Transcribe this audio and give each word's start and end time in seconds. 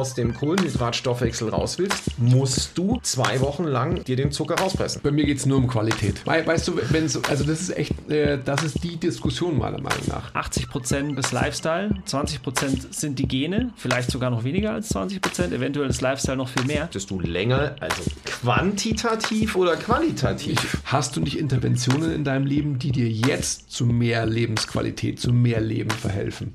aus 0.00 0.14
dem 0.14 0.32
Kohlenhydratstoffwechsel 0.32 1.50
raus 1.50 1.78
willst, 1.78 2.18
musst 2.18 2.76
du 2.78 2.98
zwei 3.02 3.40
Wochen 3.40 3.64
lang 3.64 4.02
dir 4.02 4.16
den 4.16 4.32
Zucker 4.32 4.54
rauspressen. 4.54 5.02
Bei 5.02 5.10
mir 5.10 5.26
geht 5.26 5.36
es 5.36 5.46
nur 5.46 5.58
um 5.58 5.68
Qualität. 5.68 6.26
Weißt 6.26 6.68
du, 6.68 6.80
wenn 6.88 7.06
so, 7.06 7.20
also 7.28 7.44
das 7.44 7.60
ist 7.60 7.76
echt, 7.76 8.10
äh, 8.10 8.38
das 8.42 8.62
ist 8.62 8.82
die 8.82 8.96
Diskussion 8.96 9.58
meiner 9.58 9.80
Meinung 9.80 10.06
nach. 10.08 10.34
80% 10.34 11.18
ist 11.18 11.32
Lifestyle, 11.32 11.90
20% 12.06 12.94
sind 12.94 13.18
die 13.18 13.28
Gene, 13.28 13.74
vielleicht 13.76 14.10
sogar 14.10 14.30
noch 14.30 14.42
weniger 14.42 14.72
als 14.72 14.90
20%, 14.94 15.52
eventuell 15.52 15.90
ist 15.90 16.00
Lifestyle 16.00 16.38
noch 16.38 16.48
viel 16.48 16.64
mehr. 16.64 16.88
Dass 16.90 17.04
du 17.04 17.20
länger, 17.20 17.76
also 17.80 18.02
quantitativ 18.24 19.54
oder 19.54 19.76
qualitativ? 19.76 20.78
Hast 20.84 21.16
du 21.16 21.20
nicht 21.20 21.38
Interventionen 21.38 22.12
in 22.12 22.24
deinem 22.24 22.46
Leben, 22.46 22.78
die 22.78 22.90
dir 22.90 23.08
jetzt 23.10 23.70
zu 23.70 23.84
mehr 23.84 24.24
Lebensqualität, 24.24 25.20
zu 25.20 25.32
mehr 25.32 25.60
Leben 25.60 25.90
verhelfen? 25.90 26.54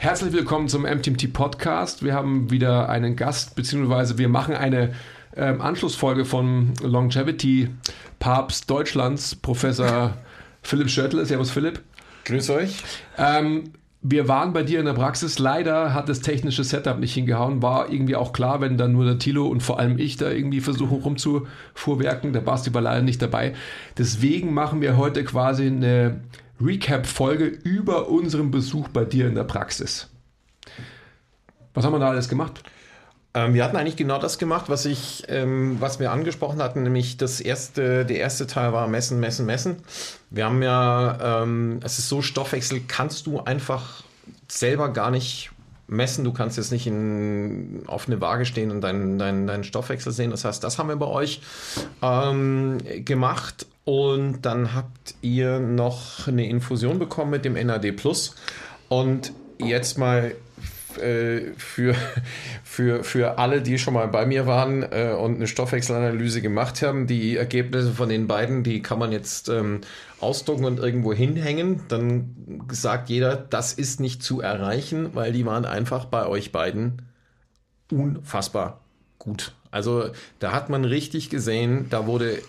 Herzlich 0.00 0.32
willkommen 0.32 0.68
zum 0.68 0.82
MTMT 0.82 1.32
Podcast. 1.32 2.04
Wir 2.04 2.14
haben 2.14 2.52
wieder 2.52 2.88
einen 2.88 3.16
Gast, 3.16 3.56
beziehungsweise 3.56 4.16
wir 4.16 4.28
machen 4.28 4.54
eine 4.54 4.94
ähm, 5.36 5.60
Anschlussfolge 5.60 6.24
von 6.24 6.72
Longevity 6.80 7.68
Papst 8.20 8.70
Deutschlands, 8.70 9.34
Professor 9.34 10.16
Philipp 10.62 10.88
Schörtle. 10.88 11.26
Servus 11.26 11.50
Philipp. 11.50 11.82
Grüß 12.26 12.48
euch. 12.50 12.76
Ähm, 13.16 13.72
wir 14.00 14.28
waren 14.28 14.52
bei 14.52 14.62
dir 14.62 14.78
in 14.78 14.86
der 14.86 14.92
Praxis. 14.92 15.40
Leider 15.40 15.92
hat 15.94 16.08
das 16.08 16.20
technische 16.20 16.62
Setup 16.62 17.00
nicht 17.00 17.14
hingehauen. 17.14 17.60
War 17.60 17.90
irgendwie 17.90 18.14
auch 18.14 18.32
klar, 18.32 18.60
wenn 18.60 18.78
dann 18.78 18.92
nur 18.92 19.04
der 19.04 19.18
Tilo 19.18 19.48
und 19.48 19.64
vor 19.64 19.80
allem 19.80 19.98
ich 19.98 20.16
da 20.16 20.30
irgendwie 20.30 20.60
versuchen 20.60 21.02
rumzufuhrwerken. 21.02 22.32
Der 22.32 22.40
Basti 22.40 22.72
war 22.72 22.82
leider 22.82 23.02
nicht 23.02 23.20
dabei. 23.20 23.54
Deswegen 23.98 24.54
machen 24.54 24.80
wir 24.80 24.96
heute 24.96 25.24
quasi 25.24 25.66
eine 25.66 26.20
Recap-Folge 26.60 27.46
über 27.46 28.08
unseren 28.08 28.50
Besuch 28.50 28.88
bei 28.88 29.04
dir 29.04 29.26
in 29.26 29.34
der 29.34 29.44
Praxis. 29.44 30.08
Was 31.74 31.84
haben 31.84 31.92
wir 31.92 32.00
da 32.00 32.08
alles 32.08 32.28
gemacht? 32.28 32.62
Ähm, 33.34 33.54
wir 33.54 33.62
hatten 33.62 33.76
eigentlich 33.76 33.96
genau 33.96 34.18
das 34.18 34.38
gemacht, 34.38 34.68
was 34.68 34.84
ich, 34.84 35.24
ähm, 35.28 35.76
was 35.80 36.00
wir 36.00 36.10
angesprochen 36.10 36.60
hatten, 36.62 36.82
nämlich 36.82 37.18
das 37.18 37.40
erste, 37.40 38.04
der 38.04 38.18
erste 38.18 38.46
Teil 38.46 38.72
war 38.72 38.88
Messen, 38.88 39.20
Messen, 39.20 39.46
Messen. 39.46 39.76
Wir 40.30 40.46
haben 40.46 40.62
ja, 40.62 41.42
ähm, 41.42 41.80
es 41.84 41.98
ist 41.98 42.08
so, 42.08 42.22
Stoffwechsel 42.22 42.80
kannst 42.88 43.26
du 43.26 43.40
einfach 43.40 44.02
selber 44.48 44.88
gar 44.92 45.10
nicht 45.10 45.50
messen. 45.88 46.24
Du 46.24 46.32
kannst 46.32 46.56
jetzt 46.56 46.72
nicht 46.72 46.86
in, 46.86 47.82
auf 47.86 48.06
eine 48.06 48.20
Waage 48.20 48.44
stehen 48.44 48.70
und 48.70 48.80
deinen, 48.80 49.18
deinen, 49.18 49.46
deinen 49.46 49.64
Stoffwechsel 49.64 50.12
sehen. 50.12 50.30
Das 50.30 50.44
heißt, 50.44 50.62
das 50.62 50.78
haben 50.78 50.88
wir 50.88 50.96
bei 50.96 51.06
euch 51.06 51.40
ähm, 52.02 52.78
gemacht. 53.04 53.66
Und 53.88 54.42
dann 54.42 54.74
habt 54.74 55.14
ihr 55.22 55.60
noch 55.60 56.28
eine 56.28 56.46
Infusion 56.46 56.98
bekommen 56.98 57.30
mit 57.30 57.46
dem 57.46 57.54
NAD 57.54 57.92
Plus. 57.92 58.34
Und 58.90 59.32
jetzt 59.56 59.96
mal 59.96 60.34
äh, 61.00 61.52
für, 61.56 61.94
für, 62.64 63.02
für 63.02 63.38
alle, 63.38 63.62
die 63.62 63.78
schon 63.78 63.94
mal 63.94 64.06
bei 64.08 64.26
mir 64.26 64.46
waren 64.46 64.82
äh, 64.82 65.14
und 65.18 65.36
eine 65.36 65.46
Stoffwechselanalyse 65.46 66.42
gemacht 66.42 66.82
haben. 66.82 67.06
Die 67.06 67.38
Ergebnisse 67.38 67.92
von 67.92 68.10
den 68.10 68.26
beiden, 68.26 68.62
die 68.62 68.82
kann 68.82 68.98
man 68.98 69.10
jetzt 69.10 69.48
ähm, 69.48 69.80
ausdrucken 70.20 70.66
und 70.66 70.78
irgendwo 70.80 71.14
hinhängen. 71.14 71.80
Dann 71.88 72.66
sagt 72.70 73.08
jeder, 73.08 73.36
das 73.36 73.72
ist 73.72 74.00
nicht 74.00 74.22
zu 74.22 74.42
erreichen, 74.42 75.14
weil 75.14 75.32
die 75.32 75.46
waren 75.46 75.64
einfach 75.64 76.04
bei 76.04 76.26
euch 76.26 76.52
beiden 76.52 77.00
unfassbar 77.90 78.82
gut. 79.18 79.54
Also 79.70 80.10
da 80.40 80.52
hat 80.52 80.68
man 80.68 80.84
richtig 80.84 81.30
gesehen, 81.30 81.86
da 81.88 82.06
wurde 82.06 82.42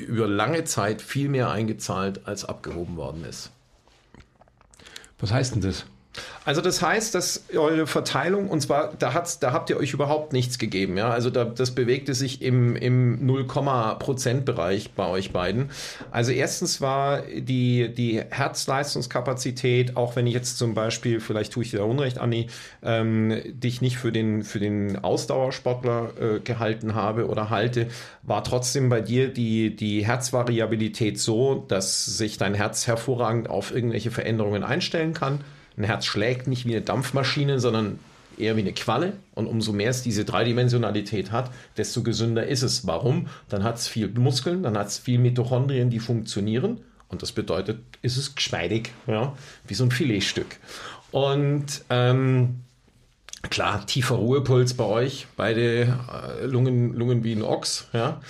über 0.00 0.26
lange 0.26 0.64
Zeit 0.64 1.02
viel 1.02 1.28
mehr 1.28 1.50
eingezahlt, 1.50 2.26
als 2.26 2.44
abgehoben 2.44 2.96
worden 2.96 3.24
ist. 3.24 3.50
Was 5.18 5.32
heißt 5.32 5.54
denn 5.54 5.62
das? 5.62 5.84
Also 6.46 6.62
das 6.62 6.80
heißt, 6.80 7.14
dass 7.14 7.44
eure 7.54 7.86
Verteilung, 7.86 8.48
und 8.48 8.62
zwar, 8.62 8.94
da, 8.98 9.12
hat's, 9.12 9.40
da 9.40 9.52
habt 9.52 9.68
ihr 9.68 9.76
euch 9.76 9.92
überhaupt 9.92 10.32
nichts 10.32 10.58
gegeben. 10.58 10.96
Ja? 10.96 11.10
Also 11.10 11.28
da, 11.28 11.44
das 11.44 11.72
bewegte 11.72 12.14
sich 12.14 12.40
im, 12.40 12.76
im 12.76 13.26
0,%-Bereich 13.26 14.92
bei 14.92 15.06
euch 15.06 15.32
beiden. 15.32 15.70
Also 16.10 16.32
erstens 16.32 16.80
war 16.80 17.22
die, 17.22 17.92
die 17.94 18.22
Herzleistungskapazität, 18.30 19.98
auch 19.98 20.16
wenn 20.16 20.26
ich 20.26 20.32
jetzt 20.32 20.56
zum 20.56 20.72
Beispiel, 20.72 21.20
vielleicht 21.20 21.52
tue 21.52 21.62
ich 21.62 21.72
dir 21.72 21.78
da 21.78 21.84
Unrecht, 21.84 22.18
Anni, 22.18 22.46
ähm, 22.82 23.42
dich 23.52 23.82
nicht 23.82 23.98
für 23.98 24.10
den, 24.10 24.42
für 24.42 24.60
den 24.60 25.04
Ausdauersportler 25.04 26.12
äh, 26.18 26.40
gehalten 26.40 26.94
habe 26.94 27.28
oder 27.28 27.50
halte, 27.50 27.88
war 28.22 28.42
trotzdem 28.44 28.88
bei 28.88 29.02
dir 29.02 29.28
die, 29.28 29.76
die 29.76 30.06
Herzvariabilität 30.06 31.20
so, 31.20 31.66
dass 31.68 32.06
sich 32.06 32.38
dein 32.38 32.54
Herz 32.54 32.86
hervorragend 32.86 33.50
auf 33.50 33.74
irgendwelche 33.74 34.10
Veränderungen 34.10 34.64
einstellen 34.64 35.12
kann. 35.12 35.44
Ein 35.80 35.84
Herz 35.84 36.04
schlägt 36.04 36.46
nicht 36.46 36.66
wie 36.66 36.76
eine 36.76 36.84
Dampfmaschine, 36.84 37.58
sondern 37.58 37.98
eher 38.36 38.54
wie 38.56 38.60
eine 38.60 38.74
Qualle. 38.74 39.14
Und 39.34 39.46
umso 39.46 39.72
mehr 39.72 39.88
es 39.88 40.02
diese 40.02 40.26
Dreidimensionalität 40.26 41.32
hat, 41.32 41.50
desto 41.78 42.02
gesünder 42.02 42.46
ist 42.46 42.62
es. 42.62 42.86
Warum? 42.86 43.28
Dann 43.48 43.64
hat 43.64 43.78
es 43.78 43.88
viel 43.88 44.08
Muskeln, 44.08 44.62
dann 44.62 44.76
hat 44.76 44.88
es 44.88 44.98
viel 44.98 45.18
Mitochondrien, 45.18 45.88
die 45.88 45.98
funktionieren. 45.98 46.82
Und 47.08 47.22
das 47.22 47.32
bedeutet, 47.32 47.78
ist 48.02 48.18
es 48.18 48.34
geschmeidig, 48.34 48.92
ja, 49.06 49.32
wie 49.66 49.74
so 49.74 49.84
ein 49.84 49.90
Filetstück. 49.90 50.58
Und 51.12 51.82
ähm, 51.88 52.60
klar, 53.48 53.86
tiefer 53.86 54.16
Ruhepuls 54.16 54.74
bei 54.74 54.84
euch, 54.84 55.28
beide 55.34 55.98
äh, 56.42 56.44
Lungen, 56.44 56.92
Lungen 56.92 57.24
wie 57.24 57.32
ein 57.32 57.42
Ochs, 57.42 57.88
ja. 57.94 58.20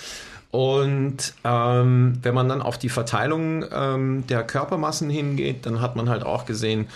Und 0.51 1.33
ähm, 1.43 2.19
wenn 2.21 2.33
man 2.33 2.49
dann 2.49 2.61
auf 2.61 2.77
die 2.77 2.89
Verteilung 2.89 3.65
ähm, 3.71 4.25
der 4.27 4.43
Körpermassen 4.43 5.09
hingeht, 5.09 5.65
dann 5.65 5.79
hat 5.79 5.95
man 5.95 6.09
halt 6.09 6.23
auch 6.23 6.45
gesehen, 6.45 6.87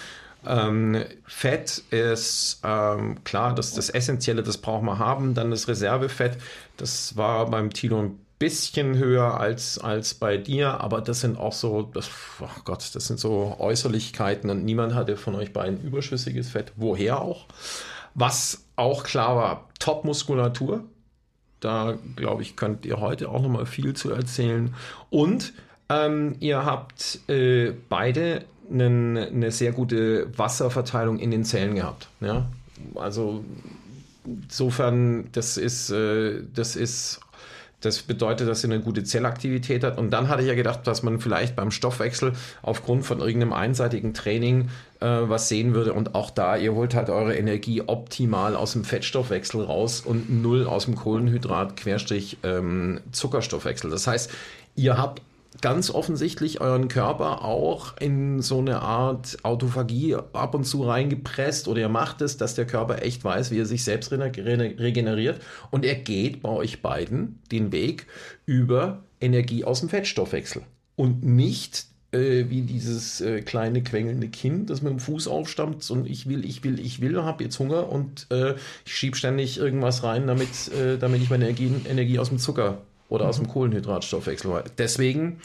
ähm, 0.48 1.04
Fett 1.26 1.84
ist 1.92 2.62
ähm, 2.64 3.24
klar, 3.24 3.56
das 3.56 3.74
das 3.74 3.90
Essentielle, 3.90 4.44
das 4.44 4.58
brauchen 4.58 4.86
wir 4.86 5.00
haben. 5.00 5.34
Dann 5.34 5.52
das 5.52 5.68
Reservefett, 5.68 6.38
das 6.78 7.18
war 7.18 7.50
beim 7.50 7.72
Tilo 7.72 8.00
ein 8.02 8.20
bisschen 8.40 8.98
höher 8.98 9.40
als, 9.40 9.80
als 9.80 10.14
bei 10.14 10.38
dir, 10.38 10.82
aber 10.82 11.02
das 11.02 11.22
sind 11.22 11.38
auch 11.38 11.54
so, 11.54 11.84
das, 11.84 12.10
oh 12.42 12.48
Gott, 12.66 12.90
das 12.94 13.08
sind 13.08 13.20
so 13.20 13.56
Äußerlichkeiten 13.60 14.50
und 14.50 14.66
niemand 14.66 14.94
hatte 14.94 15.16
von 15.16 15.36
euch 15.36 15.54
beiden 15.54 15.82
überschüssiges 15.82 16.50
Fett. 16.50 16.74
Woher 16.76 17.22
auch? 17.22 17.46
Was 18.14 18.66
auch 18.76 19.04
klar 19.04 19.36
war, 19.36 19.70
Top-Muskulatur. 19.80 20.84
Da, 21.62 21.98
glaube 22.16 22.42
ich, 22.42 22.56
könnt 22.56 22.86
ihr 22.86 23.00
heute 23.00 23.30
auch 23.30 23.42
nochmal 23.42 23.66
viel 23.66 23.94
zu 23.94 24.12
erzählen. 24.12 24.76
Und 25.10 25.54
ähm, 25.90 26.36
ihr 26.40 26.66
habt 26.66 27.20
äh, 27.30 27.74
beide 27.90 28.46
einen, 28.72 29.18
eine 29.18 29.52
sehr 29.52 29.72
gute 29.72 30.28
Wasserverteilung 30.38 31.20
in 31.20 31.32
den 31.32 31.44
Zellen 31.44 31.76
gehabt. 31.76 32.08
Ja? 32.22 32.48
Also 32.96 33.44
insofern, 34.26 35.30
das 35.32 35.58
ist, 35.58 35.92
äh, 35.92 36.42
das 36.54 36.76
ist 36.76 37.20
das 37.86 38.02
bedeutet, 38.02 38.48
dass 38.48 38.62
sie 38.62 38.68
eine 38.68 38.80
gute 38.80 39.04
Zellaktivität 39.04 39.84
hat. 39.84 39.98
Und 39.98 40.10
dann 40.10 40.28
hatte 40.28 40.42
ich 40.42 40.48
ja 40.48 40.56
gedacht, 40.56 40.88
dass 40.88 41.04
man 41.04 41.20
vielleicht 41.20 41.56
beim 41.56 41.70
Stoffwechsel 41.72 42.34
aufgrund 42.64 43.06
von 43.06 43.20
irgendeinem 43.20 43.54
einseitigen 43.54 44.14
Training 44.14 44.70
äh, 45.02 45.06
was 45.06 45.50
sehen 45.50 45.74
würde. 45.76 45.94
Und 45.94 46.16
auch 46.16 46.32
da, 46.32 46.58
ihr 46.58 46.74
holt 46.74 46.96
halt 46.96 47.10
eure 47.10 47.36
Energie 47.36 47.84
optimal 47.86 48.56
aus 48.56 48.74
dem 48.74 48.84
Fettstoffwechsel 48.84 49.62
raus 49.62 50.02
und 50.02 50.42
null 50.42 50.66
aus 50.66 50.86
dem 50.86 50.96
Kohlenhydrat, 50.96 51.78
Querstrich, 51.78 52.38
ähm. 52.44 53.02
Das 53.12 54.08
heißt, 54.08 54.32
ihr 54.76 54.98
habt 54.98 55.22
ganz 55.62 55.90
offensichtlich 55.90 56.62
euren 56.62 56.88
Körper 56.88 57.44
auch 57.44 57.98
in 57.98 58.42
so 58.42 58.60
eine 58.60 58.82
Art 58.82 59.38
Autophagie 59.44 60.16
ab 60.16 60.56
und 60.56 60.66
zu 60.66 60.84
reingepresst 60.84 61.68
oder 61.68 61.82
ihr 61.82 61.90
macht 61.90 62.22
es, 62.22 62.38
dass 62.38 62.56
der 62.56 62.66
Körper 62.66 63.02
echt 63.02 63.24
weiß, 63.24 63.52
wie 63.52 63.60
er 63.60 63.66
sich 63.66 63.84
selbst 63.84 64.12
regeneriert 64.12 65.42
und 65.72 65.86
er 65.86 65.96
geht 65.96 66.42
bei 66.42 66.50
euch 66.50 66.82
beiden 66.82 67.40
den 67.52 67.72
Weg 67.72 68.08
über 68.46 69.04
Energie 69.20 69.64
aus 69.64 69.80
dem 69.80 69.90
Fettstoffwechsel 69.90 70.64
und 70.96 71.24
nicht 71.24 71.86
äh, 72.12 72.50
wie 72.50 72.62
dieses 72.62 73.22
äh, 73.22 73.42
kleine 73.42 73.84
quengelnde 73.84 74.30
Kind, 74.30 74.70
das 74.70 74.82
mit 74.82 74.92
dem 74.92 75.00
Fuß 75.00 75.28
aufstammt 75.28 75.90
und 75.92 76.08
ich 76.08 76.28
will, 76.28 76.46
ich 76.46 76.64
will, 76.64 76.80
ich 76.80 77.02
will, 77.02 77.22
habe 77.22 77.44
jetzt 77.44 77.60
Hunger 77.60 77.90
und 77.92 78.28
äh, 78.30 78.56
ich 78.86 78.96
schiebe 78.96 79.16
ständig 79.16 79.58
irgendwas 79.58 80.04
rein, 80.04 80.28
damit, 80.28 80.72
äh, 80.74 80.98
damit 80.98 81.22
ich 81.22 81.30
meine 81.30 81.46
Energie, 81.46 81.72
Energie 81.90 82.20
aus 82.20 82.30
dem 82.30 82.40
Zucker 82.40 82.82
oder 83.10 83.28
aus 83.28 83.38
dem 83.38 83.48
Kohlenhydratstoffwechsel. 83.48 84.64
Deswegen, 84.78 85.40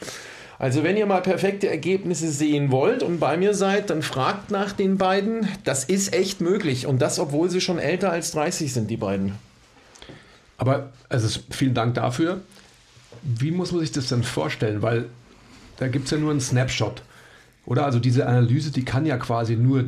also 0.59 0.83
wenn 0.83 0.97
ihr 0.97 1.05
mal 1.05 1.21
perfekte 1.21 1.69
Ergebnisse 1.69 2.29
sehen 2.31 2.71
wollt 2.71 3.03
und 3.03 3.19
bei 3.19 3.37
mir 3.37 3.53
seid, 3.53 3.89
dann 3.89 4.01
fragt 4.01 4.51
nach 4.51 4.71
den 4.71 4.97
beiden. 4.97 5.47
Das 5.63 5.83
ist 5.83 6.13
echt 6.13 6.41
möglich 6.41 6.85
und 6.87 7.01
das, 7.01 7.19
obwohl 7.19 7.49
sie 7.49 7.61
schon 7.61 7.79
älter 7.79 8.11
als 8.11 8.31
30 8.31 8.73
sind, 8.73 8.89
die 8.89 8.97
beiden. 8.97 9.33
Aber 10.57 10.91
also 11.09 11.39
vielen 11.49 11.73
Dank 11.73 11.95
dafür. 11.95 12.41
Wie 13.23 13.51
muss 13.51 13.71
man 13.71 13.81
sich 13.81 13.91
das 13.91 14.07
denn 14.09 14.23
vorstellen? 14.23 14.81
Weil 14.81 15.05
da 15.77 15.87
gibt 15.87 16.05
es 16.05 16.11
ja 16.11 16.17
nur 16.17 16.31
einen 16.31 16.41
Snapshot. 16.41 17.01
Oder? 17.65 17.85
Also 17.85 17.99
diese 17.99 18.27
Analyse, 18.27 18.71
die 18.71 18.85
kann 18.85 19.05
ja 19.05 19.17
quasi 19.17 19.55
nur 19.55 19.85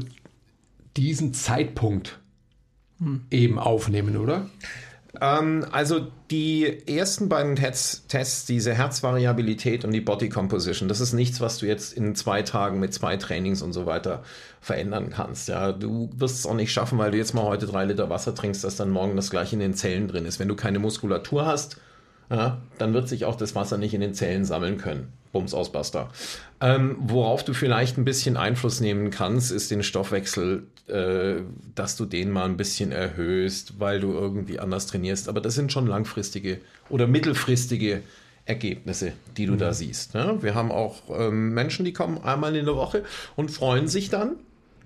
diesen 0.97 1.33
Zeitpunkt 1.33 2.19
eben 3.29 3.59
aufnehmen, 3.59 4.17
oder? 4.17 4.49
Ähm, 5.21 5.65
also 5.71 6.07
die 6.31 6.87
ersten 6.87 7.29
beiden 7.29 7.55
Tests, 7.55 8.07
Tests, 8.07 8.45
diese 8.45 8.73
Herzvariabilität 8.73 9.85
und 9.85 9.91
die 9.91 10.01
Body 10.01 10.29
Composition, 10.29 10.89
das 10.89 11.01
ist 11.01 11.13
nichts, 11.13 11.39
was 11.39 11.59
du 11.59 11.67
jetzt 11.67 11.93
in 11.93 12.15
zwei 12.15 12.41
Tagen 12.41 12.79
mit 12.79 12.93
zwei 12.93 13.17
Trainings 13.17 13.61
und 13.61 13.73
so 13.73 13.85
weiter 13.85 14.23
verändern 14.59 15.09
kannst. 15.11 15.49
Ja, 15.49 15.71
du 15.71 16.09
wirst 16.15 16.39
es 16.39 16.45
auch 16.45 16.55
nicht 16.55 16.71
schaffen, 16.71 16.97
weil 16.97 17.11
du 17.11 17.17
jetzt 17.17 17.33
mal 17.33 17.43
heute 17.43 17.67
drei 17.67 17.85
Liter 17.85 18.09
Wasser 18.09 18.33
trinkst, 18.33 18.63
dass 18.63 18.75
dann 18.75 18.89
morgen 18.89 19.15
das 19.15 19.29
gleiche 19.29 19.53
in 19.53 19.59
den 19.59 19.75
Zellen 19.75 20.07
drin 20.07 20.25
ist. 20.25 20.39
Wenn 20.39 20.47
du 20.47 20.55
keine 20.55 20.79
Muskulatur 20.79 21.45
hast, 21.45 21.77
ja, 22.29 22.61
dann 22.77 22.93
wird 22.93 23.07
sich 23.07 23.25
auch 23.25 23.35
das 23.35 23.55
Wasser 23.55 23.77
nicht 23.77 23.93
in 23.93 24.01
den 24.01 24.13
Zellen 24.13 24.45
sammeln 24.45 24.77
können. 24.77 25.13
Bums 25.31 25.53
ausbuster. 25.53 26.09
Ähm, 26.61 26.95
worauf 26.99 27.43
du 27.43 27.53
vielleicht 27.53 27.97
ein 27.97 28.05
bisschen 28.05 28.37
Einfluss 28.37 28.79
nehmen 28.79 29.09
kannst, 29.09 29.51
ist 29.51 29.71
den 29.71 29.83
Stoffwechsel, 29.83 30.67
äh, 30.87 31.41
dass 31.75 31.97
du 31.97 32.05
den 32.05 32.29
mal 32.29 32.45
ein 32.45 32.55
bisschen 32.55 32.91
erhöhst, 32.91 33.79
weil 33.79 33.99
du 33.99 34.13
irgendwie 34.13 34.59
anders 34.59 34.85
trainierst. 34.87 35.27
Aber 35.27 35.41
das 35.41 35.55
sind 35.55 35.71
schon 35.71 35.87
langfristige 35.87 36.59
oder 36.89 37.07
mittelfristige 37.07 38.03
Ergebnisse, 38.45 39.13
die 39.37 39.45
du 39.45 39.55
da 39.55 39.73
siehst. 39.73 40.13
Ne? 40.13 40.37
Wir 40.41 40.53
haben 40.53 40.71
auch 40.71 41.01
ähm, 41.09 41.53
Menschen, 41.53 41.85
die 41.85 41.93
kommen 41.93 42.19
einmal 42.23 42.55
in 42.55 42.65
der 42.65 42.75
Woche 42.75 43.03
und 43.35 43.51
freuen 43.51 43.87
sich 43.87 44.09
dann, 44.09 44.35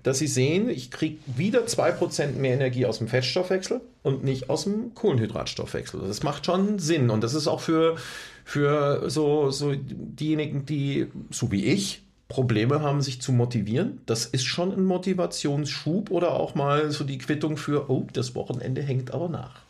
dass 0.02 0.18
sie 0.18 0.26
sehen, 0.26 0.68
ich 0.68 0.90
kriege 0.90 1.18
wieder 1.26 1.64
2% 1.64 2.32
mehr 2.32 2.54
Energie 2.54 2.86
aus 2.86 2.98
dem 2.98 3.08
Fettstoffwechsel 3.08 3.80
und 4.02 4.24
nicht 4.24 4.50
aus 4.50 4.64
dem 4.64 4.94
Kohlenhydratstoffwechsel. 4.94 6.00
Das 6.00 6.22
macht 6.22 6.46
schon 6.46 6.78
Sinn 6.78 7.10
und 7.10 7.22
das 7.22 7.34
ist 7.34 7.48
auch 7.48 7.60
für, 7.60 7.96
für 8.44 9.10
so, 9.10 9.50
so 9.50 9.74
diejenigen, 9.74 10.66
die, 10.66 11.06
so 11.30 11.50
wie 11.50 11.64
ich, 11.64 12.02
Probleme 12.28 12.82
haben, 12.82 13.00
sich 13.00 13.22
zu 13.22 13.32
motivieren. 13.32 14.02
Das 14.04 14.26
ist 14.26 14.44
schon 14.44 14.72
ein 14.72 14.84
Motivationsschub 14.84 16.10
oder 16.10 16.32
auch 16.32 16.54
mal 16.54 16.90
so 16.90 17.04
die 17.04 17.18
Quittung 17.18 17.56
für, 17.56 17.90
oh, 17.90 18.06
das 18.12 18.34
Wochenende 18.34 18.82
hängt 18.82 19.12
aber 19.14 19.28
nach. 19.28 19.62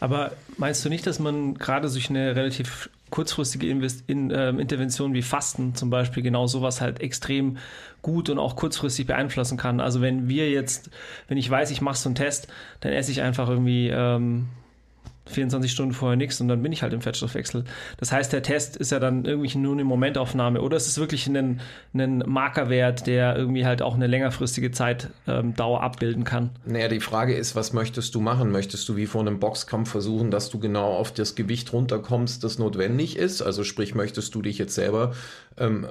Aber 0.00 0.32
meinst 0.56 0.84
du 0.84 0.88
nicht, 0.88 1.06
dass 1.06 1.18
man 1.18 1.54
gerade 1.54 1.90
durch 1.90 2.10
eine 2.10 2.36
relativ 2.36 2.90
kurzfristige 3.10 3.68
Invest 3.68 4.04
in, 4.08 4.30
äh, 4.30 4.50
Intervention 4.50 5.14
wie 5.14 5.22
Fasten 5.22 5.74
zum 5.74 5.90
Beispiel 5.90 6.22
genau 6.22 6.46
sowas 6.46 6.80
halt 6.80 7.00
extrem 7.00 7.58
gut 8.02 8.30
und 8.30 8.38
auch 8.38 8.56
kurzfristig 8.56 9.06
beeinflussen 9.06 9.56
kann? 9.56 9.80
Also 9.80 10.00
wenn 10.00 10.28
wir 10.28 10.50
jetzt, 10.50 10.90
wenn 11.28 11.38
ich 11.38 11.48
weiß, 11.48 11.70
ich 11.70 11.80
mache 11.80 11.96
so 11.96 12.08
einen 12.08 12.16
Test, 12.16 12.48
dann 12.80 12.92
esse 12.92 13.12
ich 13.12 13.22
einfach 13.22 13.48
irgendwie 13.48 13.88
ähm, 13.88 14.48
24 15.26 15.70
Stunden 15.70 15.92
vorher 15.92 16.16
nichts 16.16 16.40
und 16.40 16.48
dann 16.48 16.62
bin 16.62 16.72
ich 16.72 16.82
halt 16.82 16.92
im 16.92 17.00
Fettstoffwechsel. 17.00 17.64
Das 17.98 18.12
heißt, 18.12 18.32
der 18.32 18.42
Test 18.42 18.76
ist 18.76 18.92
ja 18.92 18.98
dann 18.98 19.24
irgendwie 19.24 19.56
nur 19.58 19.72
eine 19.72 19.84
Momentaufnahme 19.84 20.60
oder 20.60 20.76
es 20.76 20.86
ist 20.86 20.98
wirklich 20.98 21.26
ein, 21.26 21.60
ein 21.94 22.18
Markerwert, 22.26 23.06
der 23.06 23.36
irgendwie 23.36 23.64
halt 23.66 23.82
auch 23.82 23.94
eine 23.94 24.06
längerfristige 24.06 24.70
Zeitdauer 24.70 25.78
ähm, 25.78 25.84
abbilden 25.84 26.24
kann. 26.24 26.50
Naja, 26.64 26.88
die 26.88 27.00
Frage 27.00 27.34
ist, 27.34 27.56
was 27.56 27.72
möchtest 27.72 28.14
du 28.14 28.20
machen? 28.20 28.50
Möchtest 28.50 28.88
du 28.88 28.96
wie 28.96 29.06
vor 29.06 29.20
einem 29.20 29.40
Boxkampf 29.40 29.90
versuchen, 29.90 30.30
dass 30.30 30.50
du 30.50 30.58
genau 30.58 30.92
auf 30.92 31.12
das 31.12 31.34
Gewicht 31.34 31.72
runterkommst, 31.72 32.44
das 32.44 32.58
notwendig 32.58 33.16
ist? 33.16 33.42
Also 33.42 33.64
sprich, 33.64 33.94
möchtest 33.94 34.34
du 34.34 34.42
dich 34.42 34.58
jetzt 34.58 34.74
selber 34.74 35.12
ähm, 35.58 35.86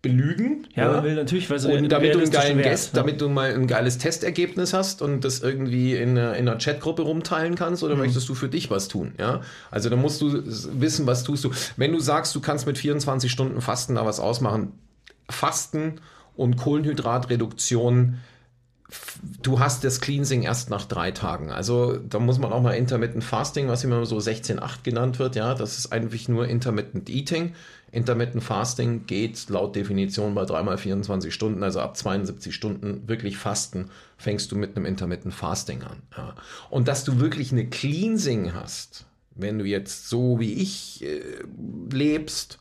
belügen? 0.00 0.66
Ja, 0.74 0.92
man 0.92 1.04
will 1.04 1.14
natürlich, 1.14 1.50
weil 1.50 1.58
so 1.58 1.70
und 1.70 1.88
damit 1.88 2.14
du, 2.14 2.18
einen 2.18 2.30
geilen 2.30 2.62
Guest, 2.62 2.94
ne? 2.94 3.00
damit 3.00 3.20
du 3.20 3.28
mal 3.28 3.52
ein 3.52 3.66
geiles 3.66 3.98
Testergebnis 3.98 4.72
hast 4.72 5.02
und 5.02 5.24
das 5.24 5.40
irgendwie 5.40 5.96
in 5.96 6.10
einer, 6.10 6.36
in 6.36 6.48
einer 6.48 6.58
Chatgruppe 6.58 7.02
rumteilen 7.02 7.56
kannst 7.56 7.82
oder 7.82 7.96
möchtest 7.96 8.28
du 8.28 8.34
für 8.34 8.48
dich 8.48 8.70
was 8.70 8.86
tun? 8.88 9.14
Ja, 9.18 9.40
also 9.70 9.90
da 9.90 9.96
musst 9.96 10.20
du 10.20 10.42
wissen, 10.44 11.06
was 11.06 11.24
tust 11.24 11.44
du. 11.44 11.50
Wenn 11.76 11.92
du 11.92 11.98
sagst, 11.98 12.34
du 12.34 12.40
kannst 12.40 12.66
mit 12.66 12.78
24 12.78 13.30
Stunden 13.30 13.60
Fasten 13.60 13.96
da 13.96 14.06
was 14.06 14.20
ausmachen, 14.20 14.72
Fasten 15.28 16.00
und 16.36 16.56
Kohlenhydratreduktion 16.56 18.18
du 19.42 19.60
hast 19.60 19.84
das 19.84 20.00
Cleansing 20.00 20.42
erst 20.42 20.70
nach 20.70 20.84
drei 20.86 21.10
Tagen. 21.10 21.50
Also 21.50 21.96
da 21.96 22.18
muss 22.18 22.38
man 22.38 22.52
auch 22.52 22.62
mal 22.62 22.72
Intermittent 22.72 23.24
Fasting, 23.24 23.68
was 23.68 23.84
immer 23.84 24.06
so 24.06 24.16
16-8 24.18 24.82
genannt 24.82 25.18
wird, 25.18 25.36
ja, 25.36 25.54
das 25.54 25.78
ist 25.78 25.92
eigentlich 25.92 26.28
nur 26.28 26.46
Intermittent 26.48 27.08
Eating. 27.10 27.54
Intermittent 27.90 28.44
Fasting 28.44 29.06
geht 29.06 29.48
laut 29.48 29.74
Definition 29.74 30.34
bei 30.34 30.44
dreimal 30.44 30.76
24 30.76 31.32
Stunden, 31.32 31.62
also 31.62 31.80
ab 31.80 31.96
72 31.96 32.54
Stunden 32.54 33.08
wirklich 33.08 33.38
Fasten, 33.38 33.90
fängst 34.16 34.52
du 34.52 34.56
mit 34.56 34.76
einem 34.76 34.84
Intermittent 34.84 35.34
Fasting 35.34 35.82
an. 35.82 36.02
Ja. 36.16 36.34
Und 36.70 36.88
dass 36.88 37.04
du 37.04 37.18
wirklich 37.18 37.52
eine 37.52 37.66
Cleansing 37.66 38.54
hast, 38.54 39.06
wenn 39.34 39.58
du 39.58 39.64
jetzt 39.64 40.08
so 40.08 40.38
wie 40.40 40.52
ich 40.54 41.02
äh, 41.02 41.22
lebst, 41.90 42.58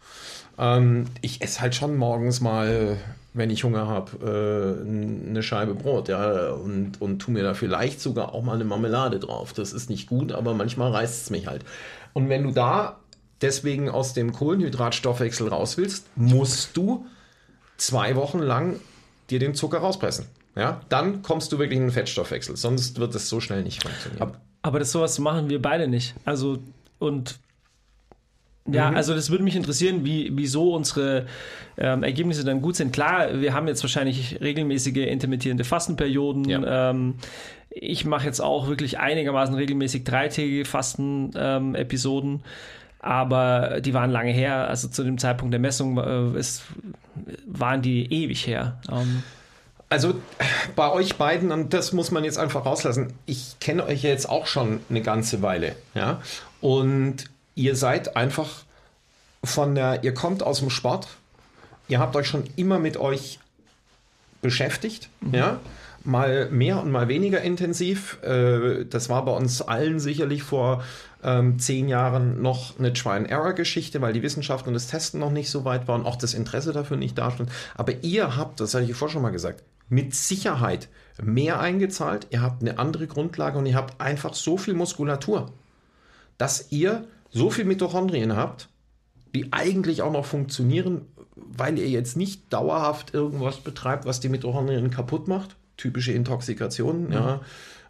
ähm, 0.57 1.05
ich 1.21 1.41
esse 1.41 1.61
halt 1.61 1.75
schon 1.75 1.97
morgens 1.97 2.39
mal, 2.39 2.97
wenn 3.37 3.49
ich 3.49 3.63
Hunger 3.63 3.87
habe, 3.87 4.85
äh, 4.85 5.29
eine 5.29 5.43
Scheibe 5.43 5.75
Brot, 5.75 6.09
ja, 6.09 6.51
und, 6.51 7.01
und 7.01 7.19
tu 7.19 7.31
mir 7.31 7.43
da 7.43 7.53
vielleicht 7.53 8.01
sogar 8.01 8.33
auch 8.33 8.43
mal 8.43 8.55
eine 8.55 8.65
Marmelade 8.65 9.19
drauf. 9.19 9.53
Das 9.53 9.73
ist 9.73 9.89
nicht 9.89 10.07
gut, 10.07 10.31
aber 10.31 10.53
manchmal 10.53 10.91
reißt 10.91 11.23
es 11.23 11.29
mich 11.29 11.47
halt. 11.47 11.63
Und 12.13 12.29
wenn 12.29 12.43
du 12.43 12.51
da 12.51 12.99
deswegen 13.41 13.89
aus 13.89 14.13
dem 14.13 14.33
Kohlenhydratstoffwechsel 14.33 15.47
raus 15.47 15.77
willst, 15.77 16.07
musst 16.15 16.75
du 16.75 17.05
zwei 17.77 18.15
Wochen 18.15 18.39
lang 18.39 18.79
dir 19.29 19.39
den 19.39 19.53
Zucker 19.53 19.79
rauspressen. 19.79 20.25
Ja, 20.55 20.81
dann 20.89 21.21
kommst 21.21 21.51
du 21.51 21.59
wirklich 21.59 21.77
in 21.77 21.85
den 21.85 21.91
Fettstoffwechsel, 21.91 22.57
sonst 22.57 22.99
wird 22.99 23.13
es 23.13 23.29
so 23.29 23.39
schnell 23.39 23.61
nicht 23.61 23.83
funktionieren. 23.83 24.37
Aber 24.63 24.79
das 24.79 24.91
sowas 24.91 25.19
machen 25.19 25.49
wir 25.49 25.61
beide 25.61 25.87
nicht. 25.87 26.15
Also 26.25 26.57
und 26.97 27.39
ja, 28.67 28.89
also 28.91 29.13
das 29.13 29.29
würde 29.29 29.43
mich 29.43 29.55
interessieren, 29.55 30.03
wie, 30.05 30.31
wieso 30.33 30.73
unsere 30.73 31.25
ähm, 31.77 32.03
Ergebnisse 32.03 32.43
dann 32.43 32.61
gut 32.61 32.75
sind. 32.75 32.91
Klar, 32.93 33.39
wir 33.39 33.53
haben 33.53 33.67
jetzt 33.67 33.83
wahrscheinlich 33.83 34.39
regelmäßige 34.41 34.97
intermittierende 35.07 35.63
Fastenperioden. 35.63 36.49
Ja. 36.49 36.89
Ähm, 36.89 37.15
ich 37.69 38.05
mache 38.05 38.25
jetzt 38.25 38.39
auch 38.39 38.67
wirklich 38.67 38.99
einigermaßen 38.99 39.55
regelmäßig 39.55 40.03
dreitägige 40.03 40.65
Fasten-Episoden. 40.65 42.41
aber 42.99 43.81
die 43.81 43.93
waren 43.93 44.11
lange 44.11 44.31
her. 44.31 44.67
Also 44.67 44.87
zu 44.87 45.03
dem 45.03 45.17
Zeitpunkt 45.17 45.53
der 45.53 45.59
Messung 45.59 45.97
äh, 45.97 46.37
es, 46.37 46.63
waren 47.45 47.81
die 47.81 48.11
ewig 48.11 48.47
her. 48.47 48.79
Ähm, 48.91 49.23
Also 49.89 50.15
bei 50.75 50.91
euch 50.91 51.15
beiden, 51.15 51.51
und 51.51 51.73
das 51.73 51.93
muss 51.93 52.11
man 52.11 52.25
jetzt 52.25 52.37
einfach 52.37 52.65
rauslassen, 52.65 53.13
ich 53.25 53.55
kenne 53.61 53.85
euch 53.85 54.03
ja 54.03 54.09
jetzt 54.09 54.27
auch 54.29 54.45
schon 54.45 54.81
eine 54.89 55.01
ganze 55.01 55.41
Weile, 55.41 55.75
ja. 55.93 56.21
Und 56.59 57.29
ihr 57.57 57.75
seid 57.75 58.15
einfach 58.15 58.49
von 59.43 59.75
der, 59.75 60.03
ihr 60.03 60.13
kommt 60.13 60.43
aus 60.43 60.59
dem 60.59 60.69
Sport, 60.69 61.07
ihr 61.87 61.99
habt 61.99 62.15
euch 62.15 62.27
schon 62.27 62.43
immer 62.55 62.79
mit 62.79 62.97
euch 62.97 63.39
beschäftigt, 64.41 65.09
ja. 65.31 65.59
Mal 66.03 66.49
mehr 66.51 66.81
und 66.81 66.89
mal 66.89 67.09
weniger 67.09 67.41
intensiv. 67.41 68.21
Äh, 68.23 68.85
Das 68.85 69.09
war 69.09 69.25
bei 69.25 69.33
uns 69.33 69.61
allen 69.61 69.99
sicherlich 69.99 70.41
vor 70.41 70.83
ähm, 71.21 71.59
zehn 71.59 71.89
Jahren 71.89 72.41
noch 72.41 72.79
eine 72.79 72.93
Try-and-Error-Geschichte, 72.93 73.99
weil 73.99 74.13
die 74.13 74.21
Wissenschaft 74.21 74.67
und 74.67 74.73
das 74.73 74.87
Testen 74.87 75.19
noch 75.19 75.31
nicht 75.31 75.49
so 75.49 75.65
weit 75.65 75.89
waren, 75.89 76.05
auch 76.05 76.15
das 76.15 76.33
Interesse 76.33 76.71
dafür 76.71 76.95
nicht 76.95 77.17
da 77.17 77.31
stand. 77.31 77.49
Aber 77.75 77.91
ihr 78.03 78.37
habt, 78.37 78.61
das 78.61 78.73
habe 78.73 78.85
ich 78.85 78.95
vorher 78.95 79.13
schon 79.13 79.21
mal 79.21 79.31
gesagt, 79.31 79.63
mit 79.89 80.15
Sicherheit 80.15 80.87
mehr 81.21 81.59
eingezahlt. 81.59 82.27
Ihr 82.29 82.41
habt 82.41 82.61
eine 82.61 82.79
andere 82.79 83.07
Grundlage 83.07 83.57
und 83.57 83.65
ihr 83.65 83.75
habt 83.75 83.99
einfach 83.99 84.33
so 84.33 84.57
viel 84.57 84.75
Muskulatur, 84.75 85.51
dass 86.37 86.71
ihr 86.71 87.03
so 87.31 87.49
viel 87.49 87.65
Mitochondrien 87.65 88.35
habt, 88.35 88.69
die 89.35 89.51
eigentlich 89.51 90.01
auch 90.01 90.11
noch 90.11 90.25
funktionieren, 90.25 91.01
weil 91.35 91.77
ihr 91.77 91.89
jetzt 91.89 92.17
nicht 92.17 92.51
dauerhaft 92.51 93.13
irgendwas 93.13 93.57
betreibt, 93.57 94.05
was 94.05 94.19
die 94.19 94.29
Mitochondrien 94.29 94.89
kaputt 94.89 95.27
macht. 95.27 95.55
Typische 95.77 96.11
Intoxikationen, 96.11 97.11
ja. 97.11 97.41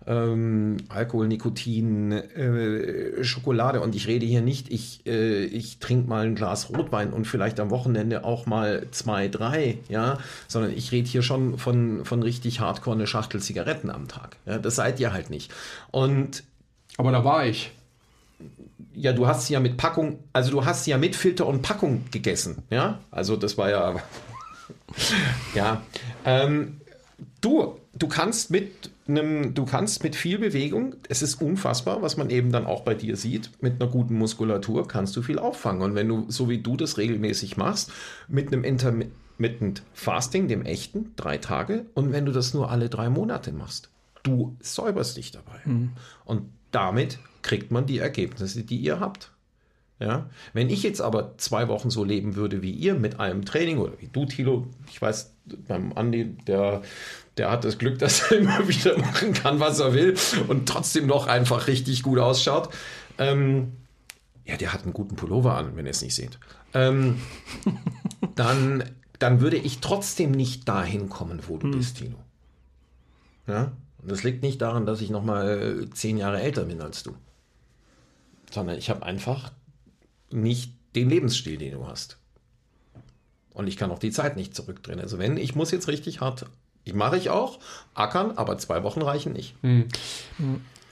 Ähm, 0.06 0.78
Alkohol, 0.88 1.28
Nikotin, 1.28 2.14
äh, 2.14 3.24
Schokolade. 3.26 3.82
Und 3.82 3.94
ich 3.94 4.08
rede 4.08 4.26
hier 4.26 4.42
nicht, 4.42 4.72
ich, 4.72 5.06
äh, 5.06 5.44
ich 5.44 5.80
trinke 5.80 6.08
mal 6.08 6.26
ein 6.26 6.36
Glas 6.36 6.70
Rotwein 6.70 7.12
und 7.12 7.26
vielleicht 7.26 7.60
am 7.60 7.72
Wochenende 7.72 8.24
auch 8.24 8.46
mal 8.46 8.88
zwei, 8.92 9.28
drei, 9.28 9.80
ja, 9.90 10.18
sondern 10.48 10.72
ich 10.72 10.94
rede 10.94 11.10
hier 11.10 11.24
schon 11.24 11.58
von, 11.58 12.06
von 12.06 12.24
richtig 12.24 12.62
hardcore 12.62 12.96
eine 12.96 13.08
Schachtel 13.08 13.42
Zigaretten 13.42 13.90
am 13.90 14.08
Tag. 14.08 14.38
Ja, 14.46 14.60
das 14.60 14.76
seid 14.76 15.00
ihr 15.02 15.12
halt 15.12 15.30
nicht. 15.30 15.54
Und 15.92 16.44
Aber 16.98 17.12
da 17.12 17.26
war 17.26 17.46
ich. 17.46 17.72
Ja, 18.98 19.14
du 19.14 19.28
hast 19.28 19.46
sie 19.46 19.54
ja 19.54 19.60
mit 19.60 19.78
Packung, 19.78 20.20
also 20.34 20.50
du 20.50 20.66
hast 20.66 20.84
sie 20.84 20.92
ja 20.92 20.98
mit 20.98 21.16
Filter 21.16 21.46
und 21.46 21.62
Packung 21.62 22.06
gegessen, 22.12 22.64
ja? 22.72 23.00
Also 23.12 23.36
das 23.36 23.58
war 23.58 23.70
ja, 23.70 23.96
ja. 25.56 25.84
Ähm, 26.26 26.82
du, 27.40 27.78
du 27.94 28.08
kannst 28.08 28.50
mit 28.50 28.90
einem, 29.08 29.54
du 29.54 29.66
kannst 29.66 30.04
mit 30.04 30.16
viel 30.16 30.40
Bewegung, 30.40 30.96
es 31.10 31.22
ist 31.22 31.40
unfassbar, 31.40 32.02
was 32.02 32.18
man 32.18 32.32
eben 32.32 32.52
dann 32.52 32.66
auch 32.66 32.82
bei 32.82 32.96
dir 32.96 33.16
sieht, 33.16 33.52
mit 33.62 33.80
einer 33.80 33.90
guten 33.90 34.18
Muskulatur 34.18 34.88
kannst 34.88 35.16
du 35.16 35.22
viel 35.22 35.38
auffangen. 35.38 35.84
Und 35.84 35.94
wenn 35.94 36.08
du, 36.08 36.26
so 36.30 36.50
wie 36.50 36.58
du 36.58 36.76
das 36.76 36.98
regelmäßig 36.98 37.56
machst, 37.56 37.92
mit 38.28 38.48
einem 38.48 38.64
Intermittent 38.64 39.84
Fasting, 39.94 40.48
dem 40.48 40.66
echten, 40.66 41.14
drei 41.16 41.38
Tage, 41.38 41.86
und 41.94 42.12
wenn 42.12 42.26
du 42.26 42.32
das 42.32 42.56
nur 42.56 42.72
alle 42.72 42.90
drei 42.90 43.10
Monate 43.10 43.52
machst, 43.52 43.92
du 44.24 44.58
säuberst 44.60 45.16
dich 45.18 45.32
dabei. 45.32 45.62
Mhm. 45.66 45.92
Und 46.26 46.50
damit 46.72 47.20
kriegt 47.42 47.72
man 47.72 47.86
die 47.86 48.00
Ergebnisse, 48.00 48.64
die 48.64 48.78
ihr 48.78 49.00
habt. 49.00 49.32
Ja? 50.00 50.30
Wenn 50.54 50.70
ich 50.70 50.84
jetzt 50.84 51.02
aber 51.02 51.38
zwei 51.38 51.68
Wochen 51.68 51.90
so 51.90 52.04
leben 52.04 52.36
würde 52.36 52.62
wie 52.62 52.72
ihr 52.72 52.96
mit 52.96 53.20
einem 53.20 53.46
Training 53.46 53.80
oder 53.80 53.94
wie 54.00 54.08
du, 54.08 54.26
Tilo, 54.26 54.68
ich 54.90 55.02
weiß, 55.02 55.34
beim 55.68 55.94
Andi, 55.94 56.36
der, 56.46 56.82
der 57.38 57.52
hat 57.52 57.64
das 57.64 57.78
Glück, 57.78 58.00
dass 58.00 58.32
er 58.32 58.40
immer 58.40 58.68
wieder 58.68 58.98
machen 58.98 59.34
kann, 59.34 59.60
was 59.60 59.80
er 59.80 59.94
will 59.94 60.16
und 60.48 60.68
trotzdem 60.68 61.08
noch 61.08 61.28
einfach 61.28 61.68
richtig 61.68 62.04
gut 62.04 62.20
ausschaut. 62.20 62.70
Ähm, 63.18 63.74
ja, 64.46 64.56
der 64.56 64.72
hat 64.72 64.84
einen 64.84 64.94
guten 64.94 65.16
Pullover 65.16 65.56
an, 65.56 65.76
wenn 65.76 65.86
ihr 65.86 65.92
es 65.92 66.02
nicht 66.02 66.16
seht. 66.16 66.40
Ähm, 66.74 67.20
dann, 68.36 68.84
dann 69.20 69.42
würde 69.42 69.58
ich 69.58 69.80
trotzdem 69.80 70.32
nicht 70.32 70.70
dahin 70.70 71.10
kommen, 71.10 71.42
wo 71.48 71.58
du 71.58 71.68
hm. 71.68 71.72
bist, 71.72 71.98
Tilo. 71.98 72.18
Ja? 73.48 73.72
Das 74.08 74.24
liegt 74.24 74.42
nicht 74.42 74.62
daran, 74.62 74.86
dass 74.86 75.02
ich 75.02 75.10
noch 75.10 75.24
mal 75.24 75.86
zehn 75.94 76.18
Jahre 76.18 76.42
älter 76.42 76.66
bin 76.66 76.82
als 76.82 77.04
du 77.04 77.16
sondern 78.52 78.78
ich 78.78 78.90
habe 78.90 79.04
einfach 79.04 79.52
nicht 80.32 80.74
den 80.96 81.10
Lebensstil, 81.10 81.58
den 81.58 81.74
du 81.74 81.88
hast. 81.88 82.18
Und 83.54 83.68
ich 83.68 83.78
kann 83.78 83.92
auch 83.92 84.00
die 84.00 84.12
Zeit 84.12 84.36
nicht 84.36 84.56
zurückdrehen. 84.56 85.00
Also 85.00 85.20
wenn, 85.20 85.38
ich 85.38 85.56
muss 85.56 85.72
jetzt 85.72 85.88
richtig 85.88 86.22
hart, 86.22 86.46
ich 86.84 86.94
mache 86.94 87.18
ich 87.18 87.30
auch, 87.30 87.60
ackern, 87.94 88.32
aber 88.36 88.58
zwei 88.58 88.84
Wochen 88.84 89.02
reichen 89.02 89.34
nicht. 89.34 89.56
Hm. 89.62 89.88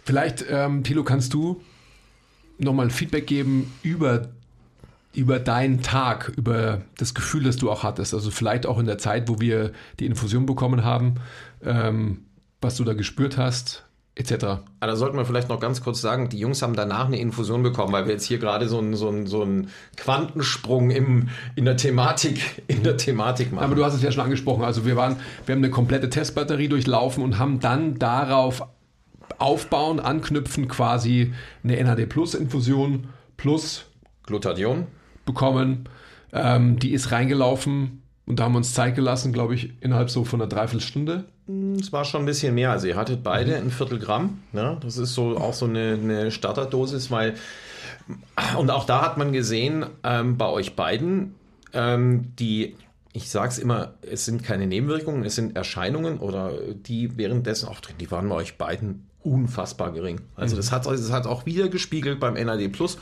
Vielleicht, 0.04 0.46
ähm, 0.50 0.84
Thilo, 0.84 1.04
kannst 1.04 1.34
du 1.34 1.62
nochmal 2.58 2.90
Feedback 2.90 3.28
geben 3.28 3.74
über, 3.84 4.30
über 5.14 5.40
deinen 5.40 5.82
Tag, 5.82 6.32
über 6.36 6.82
das 6.98 7.14
Gefühl, 7.14 7.44
das 7.44 7.58
du 7.58 7.72
auch 7.72 7.84
hattest. 7.84 8.14
Also 8.14 8.32
vielleicht 8.32 8.66
auch 8.66 8.80
in 8.80 8.86
der 8.86 8.98
Zeit, 8.98 9.30
wo 9.30 9.40
wir 9.40 9.72
die 10.00 10.06
Infusion 10.06 10.46
bekommen 10.46 10.84
haben, 10.84 11.16
ähm, 11.64 12.25
was 12.66 12.76
du 12.76 12.84
da 12.84 12.94
gespürt 12.94 13.38
hast, 13.38 13.86
etc. 14.16 14.34
Ah, 14.80 14.88
da 14.88 14.96
sollten 14.96 15.18
wir 15.18 15.26
vielleicht 15.26 15.50
noch 15.50 15.60
ganz 15.60 15.84
kurz 15.84 16.02
sagen, 16.02 16.30
die 16.30 16.40
Jungs 16.40 16.62
haben 16.62 16.76
danach 16.76 17.06
eine 17.06 17.20
Infusion 17.20 17.64
bekommen, 17.64 17.92
weil 17.94 18.06
wir 18.06 18.14
jetzt 18.14 18.26
hier 18.26 18.40
gerade 18.40 18.68
so 18.68 18.80
einen 18.80 18.96
so 18.96 19.26
so 19.26 19.44
einen 19.44 19.70
Quantensprung 19.98 20.90
im, 20.90 21.30
in, 21.56 21.66
der 21.66 21.78
Thematik, 21.78 22.64
in 22.68 22.84
der 22.84 22.98
Thematik 22.98 23.52
machen. 23.52 23.66
Aber 23.66 23.76
du 23.76 23.84
hast 23.84 23.94
es 23.94 24.02
ja 24.02 24.12
schon 24.12 24.24
angesprochen, 24.24 24.64
also 24.64 24.86
wir, 24.86 24.96
waren, 24.96 25.18
wir 25.46 25.54
haben 25.54 25.64
eine 25.64 25.72
komplette 25.72 26.10
Testbatterie 26.10 26.70
durchlaufen 26.70 27.24
und 27.24 27.38
haben 27.40 27.60
dann 27.60 28.00
darauf 28.00 28.68
aufbauen, 29.38 30.00
anknüpfen 30.00 30.68
quasi 30.68 31.34
eine 31.64 31.84
NAD 31.84 32.08
Plus 32.08 32.34
Infusion 32.36 33.10
plus 33.38 33.86
Glutathion 34.24 34.88
bekommen. 35.26 35.90
Ähm, 36.32 36.80
die 36.80 36.94
ist 36.94 37.12
reingelaufen 37.12 38.02
und 38.26 38.40
da 38.40 38.46
haben 38.46 38.54
wir 38.54 38.58
uns 38.58 38.74
Zeit 38.74 38.96
gelassen, 38.96 39.34
glaube 39.34 39.56
ich, 39.56 39.74
innerhalb 39.82 40.10
so 40.10 40.24
von 40.24 40.42
einer 40.42 40.50
Dreiviertelstunde. 40.50 41.26
Hm, 41.48 41.74
es 41.74 41.92
war 41.94 42.06
schon 42.06 42.24
ein 42.24 42.26
bisschen 42.26 42.56
mehr. 42.56 42.72
Also 42.72 42.88
ihr 42.88 42.96
hattet 42.96 43.24
beide 43.24 43.52
mhm. 43.52 43.68
ein 43.68 43.72
Viertel 43.72 44.00
Gramm. 44.00 44.40
Ne? 44.52 44.78
Das 44.82 44.98
ist 44.98 45.14
so 45.14 45.38
auch 45.38 45.54
so 45.54 45.66
eine, 45.66 46.00
eine 46.02 46.32
Starterdosis, 46.32 47.12
weil 47.12 47.36
und 48.58 48.70
auch 48.70 48.86
da 48.86 49.02
hat 49.02 49.18
man 49.18 49.32
gesehen 49.32 49.86
ähm, 50.04 50.38
bei 50.38 50.48
euch 50.48 50.76
beiden 50.76 51.36
ähm, 51.76 52.32
die 52.40 52.76
ich 53.14 53.30
sage 53.30 53.48
es 53.48 53.60
immer, 53.60 53.94
es 54.02 54.26
sind 54.26 54.44
keine 54.44 54.68
Nebenwirkungen, 54.68 55.24
es 55.24 55.36
sind 55.36 55.56
Erscheinungen 55.56 56.18
oder 56.18 56.52
die 56.74 57.18
währenddessen 57.18 57.70
auftreten, 57.70 57.98
die 58.00 58.12
waren 58.12 58.28
bei 58.28 58.36
euch 58.36 58.58
beiden 58.58 59.08
unfassbar 59.24 59.94
gering. 59.94 60.20
Also 60.36 60.56
mhm. 60.56 60.58
das, 60.58 60.74
hat, 60.74 60.86
das 60.86 61.12
hat 61.14 61.26
auch 61.26 61.46
wieder 61.46 61.70
gespiegelt 61.70 62.20
beim 62.20 62.34
NAD 62.34 62.68
Plus. 62.74 62.98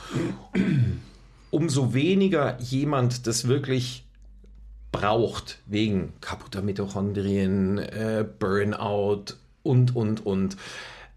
Umso 1.49 1.95
weniger 1.95 2.59
jemand 2.61 3.25
das 3.25 3.47
wirklich 3.47 4.05
braucht, 4.93 5.59
wegen 5.65 6.13
kaputter 6.21 6.61
Mitochondrien, 6.61 7.79
äh, 7.79 8.25
Burnout 8.39 9.25
und, 9.63 9.93
und, 9.93 10.25
und, 10.25 10.55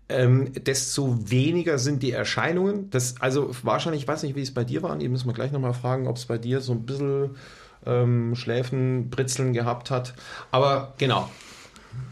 ähm, 0.09 0.53
desto 0.55 1.31
weniger 1.31 1.79
sind 1.79 2.03
die 2.03 2.13
Erscheinungen. 2.13 2.91
Das, 2.91 3.21
also 3.21 3.55
wahrscheinlich, 3.63 4.03
ich 4.03 4.09
weiß 4.09 4.25
nicht, 4.25 4.35
wie 4.35 4.43
es 4.43 4.53
bei 4.53 4.65
dir 4.65 4.83
war, 4.83 4.97
die 4.97 5.09
müssen 5.09 5.29
wir 5.29 5.35
gleich 5.35 5.53
nochmal 5.53 5.75
fragen, 5.75 6.09
ob 6.09 6.17
es 6.17 6.27
bei 6.27 6.39
dir 6.39 6.61
so 6.61 6.73
ein 6.73 6.87
bisschen 6.87 7.37
ähm, 7.85 8.35
Schläfen, 8.35 9.11
Britzeln 9.11 9.53
gehabt 9.53 9.91
hat. 9.91 10.15
Aber 10.51 10.95
genau. 10.99 11.31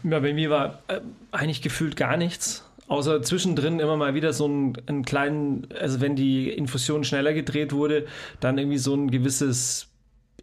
Ja, 0.03 0.19
bei 0.19 0.33
mir 0.33 0.49
war 0.49 0.79
äh, 0.87 1.01
eigentlich 1.31 1.61
gefühlt 1.61 1.95
gar 1.95 2.17
nichts. 2.17 2.63
Außer 2.87 3.23
zwischendrin 3.23 3.79
immer 3.79 3.97
mal 3.97 4.13
wieder 4.13 4.31
so 4.31 4.45
einen, 4.45 4.77
einen 4.85 5.05
kleinen, 5.05 5.67
also 5.79 6.01
wenn 6.01 6.15
die 6.15 6.49
Infusion 6.49 7.03
schneller 7.03 7.33
gedreht 7.33 7.73
wurde, 7.73 8.05
dann 8.39 8.57
irgendwie 8.57 8.77
so 8.77 8.93
ein 8.93 9.09
gewisses 9.09 9.87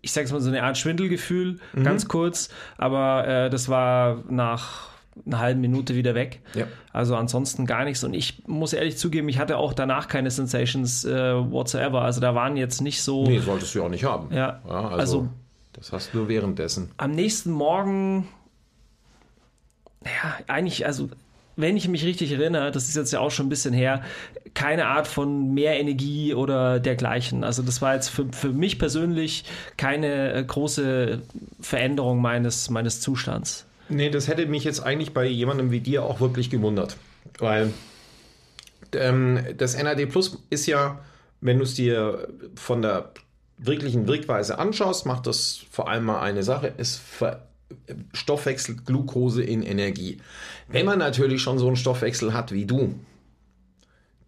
ich 0.02 0.12
sag's 0.12 0.32
mal 0.32 0.40
so 0.40 0.48
eine 0.48 0.62
Art 0.62 0.76
Schwindelgefühl, 0.76 1.58
mhm. 1.72 1.84
ganz 1.84 2.08
kurz, 2.08 2.50
aber 2.76 3.26
äh, 3.26 3.50
das 3.50 3.68
war 3.68 4.22
nach 4.28 4.90
einer 5.26 5.38
halben 5.38 5.60
Minute 5.60 5.94
wieder 5.94 6.14
weg. 6.14 6.40
Ja. 6.54 6.66
Also 6.92 7.16
ansonsten 7.16 7.66
gar 7.66 7.84
nichts. 7.84 8.02
Und 8.02 8.14
ich 8.14 8.46
muss 8.46 8.72
ehrlich 8.72 8.96
zugeben, 8.96 9.28
ich 9.28 9.38
hatte 9.38 9.58
auch 9.58 9.74
danach 9.74 10.08
keine 10.08 10.30
Sensations 10.30 11.04
äh, 11.04 11.34
whatsoever. 11.34 12.02
Also 12.02 12.20
da 12.20 12.34
waren 12.34 12.56
jetzt 12.56 12.80
nicht 12.80 13.02
so. 13.02 13.24
Nee, 13.24 13.38
solltest 13.38 13.74
du 13.74 13.82
auch 13.84 13.88
nicht 13.88 14.04
haben. 14.04 14.34
Ja. 14.34 14.60
ja 14.66 14.72
also, 14.72 14.98
also, 14.98 15.28
das 15.74 15.92
hast 15.92 16.14
du 16.14 16.18
nur 16.18 16.28
währenddessen. 16.28 16.90
Am 16.96 17.12
nächsten 17.12 17.50
Morgen, 17.50 18.26
ja, 20.04 20.38
eigentlich, 20.48 20.86
also 20.86 21.10
wenn 21.56 21.76
ich 21.76 21.88
mich 21.88 22.04
richtig 22.04 22.32
erinnere, 22.32 22.70
das 22.70 22.88
ist 22.88 22.96
jetzt 22.96 23.12
ja 23.12 23.20
auch 23.20 23.30
schon 23.30 23.46
ein 23.46 23.50
bisschen 23.50 23.74
her, 23.74 24.02
keine 24.54 24.86
Art 24.86 25.06
von 25.06 25.52
mehr 25.54 25.78
Energie 25.78 26.34
oder 26.34 26.80
dergleichen. 26.80 27.44
Also 27.44 27.62
das 27.62 27.82
war 27.82 27.94
jetzt 27.94 28.08
für, 28.08 28.26
für 28.32 28.50
mich 28.50 28.78
persönlich 28.78 29.44
keine 29.76 30.32
äh, 30.32 30.44
große 30.44 31.22
Veränderung 31.60 32.20
meines, 32.20 32.70
meines 32.70 33.00
Zustands. 33.00 33.66
Nee, 33.88 34.10
das 34.10 34.28
hätte 34.28 34.46
mich 34.46 34.64
jetzt 34.64 34.80
eigentlich 34.80 35.12
bei 35.12 35.26
jemandem 35.26 35.70
wie 35.70 35.80
dir 35.80 36.04
auch 36.04 36.20
wirklich 36.20 36.50
gewundert. 36.50 36.96
Weil 37.38 37.72
ähm, 38.94 39.40
das 39.56 39.80
NAD 39.80 40.06
Plus 40.06 40.42
ist 40.50 40.66
ja, 40.66 41.00
wenn 41.40 41.58
du 41.58 41.64
es 41.64 41.74
dir 41.74 42.28
von 42.54 42.82
der 42.82 43.10
wirklichen 43.58 44.06
Wirkweise 44.08 44.58
anschaust, 44.58 45.06
macht 45.06 45.26
das 45.26 45.60
vor 45.70 45.88
allem 45.88 46.04
mal 46.04 46.20
eine 46.20 46.42
Sache, 46.42 46.72
es 46.78 46.96
verändert 46.96 47.51
Stoffwechsel 48.12 48.76
Glucose 48.84 49.42
in 49.42 49.62
Energie. 49.62 50.18
Wenn 50.68 50.86
man 50.86 50.98
natürlich 50.98 51.42
schon 51.42 51.58
so 51.58 51.66
einen 51.66 51.76
Stoffwechsel 51.76 52.32
hat 52.32 52.52
wie 52.52 52.66
du, 52.66 52.94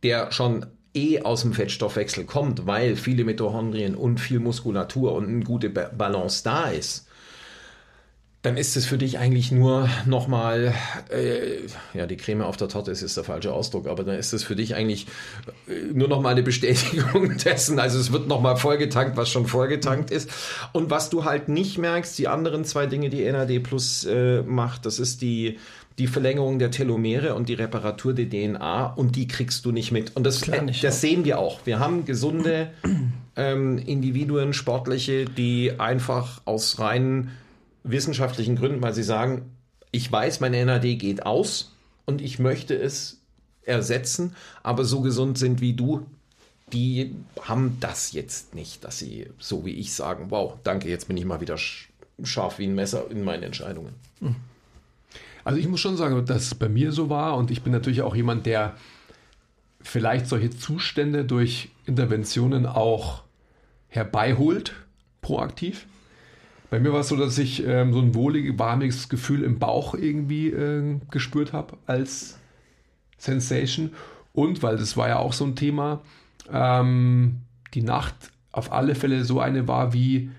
der 0.02 0.32
schon 0.32 0.66
eh 0.94 1.20
aus 1.22 1.42
dem 1.42 1.52
Fettstoffwechsel 1.52 2.24
kommt, 2.24 2.66
weil 2.66 2.96
viele 2.96 3.24
Mitochondrien 3.24 3.94
und 3.94 4.20
viel 4.20 4.38
Muskulatur 4.38 5.12
und 5.12 5.28
eine 5.28 5.44
gute 5.44 5.70
Balance 5.70 6.42
da 6.44 6.68
ist, 6.68 7.08
dann 8.44 8.58
ist 8.58 8.76
es 8.76 8.84
für 8.84 8.98
dich 8.98 9.18
eigentlich 9.18 9.52
nur 9.52 9.88
nochmal, 10.04 10.74
äh, 11.10 11.60
ja, 11.94 12.06
die 12.06 12.18
Creme 12.18 12.42
auf 12.42 12.58
der 12.58 12.68
Torte 12.68 12.90
ist 12.90 13.00
jetzt 13.00 13.16
der 13.16 13.24
falsche 13.24 13.50
Ausdruck, 13.54 13.86
aber 13.86 14.04
dann 14.04 14.18
ist 14.18 14.34
es 14.34 14.44
für 14.44 14.54
dich 14.54 14.74
eigentlich 14.74 15.06
äh, 15.66 15.92
nur 15.94 16.08
nochmal 16.08 16.32
eine 16.32 16.42
Bestätigung 16.42 17.38
dessen. 17.44 17.78
Also 17.78 17.98
es 17.98 18.12
wird 18.12 18.28
nochmal 18.28 18.58
vollgetankt, 18.58 19.16
was 19.16 19.30
schon 19.30 19.46
vollgetankt 19.46 20.10
ist. 20.10 20.28
Und 20.72 20.90
was 20.90 21.08
du 21.08 21.24
halt 21.24 21.48
nicht 21.48 21.78
merkst, 21.78 22.18
die 22.18 22.28
anderen 22.28 22.66
zwei 22.66 22.84
Dinge, 22.84 23.08
die 23.08 23.24
NAD 23.24 23.60
Plus 23.60 24.04
äh, 24.04 24.42
macht, 24.42 24.84
das 24.84 24.98
ist 24.98 25.22
die, 25.22 25.58
die 25.96 26.06
Verlängerung 26.06 26.58
der 26.58 26.70
Telomere 26.70 27.36
und 27.36 27.48
die 27.48 27.54
Reparatur 27.54 28.12
der 28.12 28.28
DNA 28.28 28.92
und 28.92 29.16
die 29.16 29.26
kriegst 29.26 29.64
du 29.64 29.72
nicht 29.72 29.90
mit. 29.90 30.14
Und 30.16 30.26
das, 30.26 30.46
nicht, 30.46 30.84
das 30.84 31.00
sehen 31.00 31.24
wir 31.24 31.38
auch. 31.38 31.60
Wir 31.64 31.78
haben 31.78 32.04
gesunde 32.04 32.72
ähm, 33.36 33.78
Individuen, 33.78 34.52
Sportliche, 34.52 35.24
die 35.24 35.80
einfach 35.80 36.42
aus 36.44 36.78
reinen 36.78 37.30
wissenschaftlichen 37.84 38.56
Gründen, 38.56 38.82
weil 38.82 38.94
sie 38.94 39.02
sagen, 39.02 39.52
ich 39.92 40.10
weiß, 40.10 40.40
mein 40.40 40.52
NAD 40.52 40.98
geht 40.98 41.24
aus 41.24 41.72
und 42.04 42.20
ich 42.20 42.38
möchte 42.38 42.74
es 42.74 43.20
ersetzen, 43.62 44.34
aber 44.62 44.84
so 44.84 45.00
gesund 45.00 45.38
sind 45.38 45.60
wie 45.60 45.74
du, 45.74 46.04
die 46.72 47.14
haben 47.42 47.76
das 47.80 48.12
jetzt 48.12 48.54
nicht, 48.54 48.84
dass 48.84 48.98
sie 48.98 49.28
so 49.38 49.64
wie 49.64 49.74
ich 49.74 49.94
sagen, 49.94 50.26
wow, 50.30 50.54
danke, 50.64 50.88
jetzt 50.88 51.06
bin 51.06 51.16
ich 51.16 51.24
mal 51.24 51.40
wieder 51.40 51.56
scharf 52.22 52.58
wie 52.58 52.66
ein 52.66 52.74
Messer 52.74 53.10
in 53.10 53.22
meinen 53.22 53.44
Entscheidungen. 53.44 53.94
Also 55.44 55.58
ich 55.58 55.68
muss 55.68 55.80
schon 55.80 55.96
sagen, 55.96 56.24
dass 56.24 56.42
es 56.42 56.54
bei 56.54 56.68
mir 56.68 56.90
so 56.90 57.10
war 57.10 57.36
und 57.36 57.50
ich 57.50 57.62
bin 57.62 57.72
natürlich 57.72 58.02
auch 58.02 58.16
jemand, 58.16 58.46
der 58.46 58.74
vielleicht 59.80 60.26
solche 60.26 60.50
Zustände 60.50 61.24
durch 61.24 61.68
Interventionen 61.84 62.66
auch 62.66 63.22
herbeiholt, 63.88 64.72
proaktiv. 65.20 65.86
Bei 66.74 66.80
mir 66.80 66.92
war 66.92 67.02
es 67.02 67.08
so, 67.08 67.14
dass 67.14 67.38
ich 67.38 67.64
ähm, 67.64 67.92
so 67.92 68.00
ein 68.00 68.16
wohliges, 68.16 68.58
warmes 68.58 69.08
Gefühl 69.08 69.44
im 69.44 69.60
Bauch 69.60 69.94
irgendwie 69.94 70.48
äh, 70.48 70.98
gespürt 71.08 71.52
habe 71.52 71.76
als 71.86 72.36
Sensation. 73.16 73.92
Und 74.32 74.60
weil 74.64 74.76
das 74.76 74.96
war 74.96 75.06
ja 75.06 75.20
auch 75.20 75.34
so 75.34 75.44
ein 75.44 75.54
Thema, 75.54 76.00
ähm, 76.52 77.42
die 77.74 77.82
Nacht 77.82 78.16
auf 78.50 78.72
alle 78.72 78.96
Fälle 78.96 79.22
so 79.22 79.38
eine 79.38 79.68
war 79.68 79.92
wie 79.92 80.32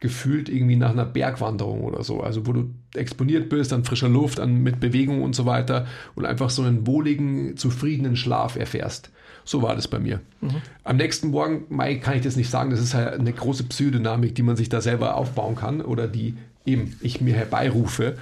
gefühlt 0.00 0.48
irgendwie 0.48 0.76
nach 0.76 0.90
einer 0.90 1.04
Bergwanderung 1.04 1.82
oder 1.82 2.04
so. 2.04 2.20
Also 2.20 2.46
wo 2.46 2.52
du 2.52 2.70
exponiert 2.94 3.48
bist 3.48 3.72
an 3.72 3.84
frischer 3.84 4.08
Luft, 4.08 4.40
an, 4.40 4.62
mit 4.62 4.80
Bewegung 4.80 5.22
und 5.22 5.34
so 5.34 5.46
weiter 5.46 5.86
und 6.14 6.24
einfach 6.24 6.50
so 6.50 6.62
einen 6.62 6.86
wohligen, 6.86 7.56
zufriedenen 7.56 8.16
Schlaf 8.16 8.56
erfährst. 8.56 9.10
So 9.44 9.62
war 9.62 9.74
das 9.74 9.88
bei 9.88 9.98
mir. 9.98 10.20
Mhm. 10.40 10.56
Am 10.84 10.96
nächsten 10.96 11.28
Morgen, 11.28 11.64
Mai, 11.68 11.96
kann 11.96 12.16
ich 12.16 12.22
das 12.22 12.36
nicht 12.36 12.50
sagen. 12.50 12.70
Das 12.70 12.80
ist 12.80 12.94
halt 12.94 13.18
eine 13.18 13.32
große 13.32 13.64
Psychodynamik, 13.64 14.34
die 14.34 14.42
man 14.42 14.56
sich 14.56 14.68
da 14.68 14.80
selber 14.80 15.16
aufbauen 15.16 15.56
kann 15.56 15.80
oder 15.80 16.06
die 16.06 16.36
eben 16.66 16.96
ich 17.00 17.20
mir 17.20 17.34
herbeirufe. 17.34 18.16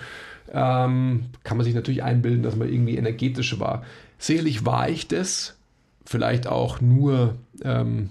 Ähm, 0.53 1.25
kann 1.43 1.57
man 1.57 1.65
sich 1.65 1.75
natürlich 1.75 2.05
einbilden, 2.05 2.43
dass 2.43 2.57
man 2.57 2.73
irgendwie 2.73 2.97
energetisch 2.97 3.59
war. 3.59 3.85
Sicherlich 4.19 4.65
war 4.65 4.89
ich 4.89 5.09
das, 5.09 5.57
vielleicht 6.05 6.47
auch 6.47 6.81
nur 6.81 7.35
ähm, 7.63 8.11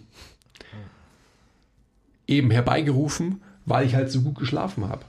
eben 2.27 2.51
herbeigerufen, 2.51 3.41
weil 3.65 3.85
ich 3.85 3.95
halt 3.95 4.11
so 4.11 4.21
gut 4.21 4.35
geschlafen 4.35 4.87
habe. 4.87 5.01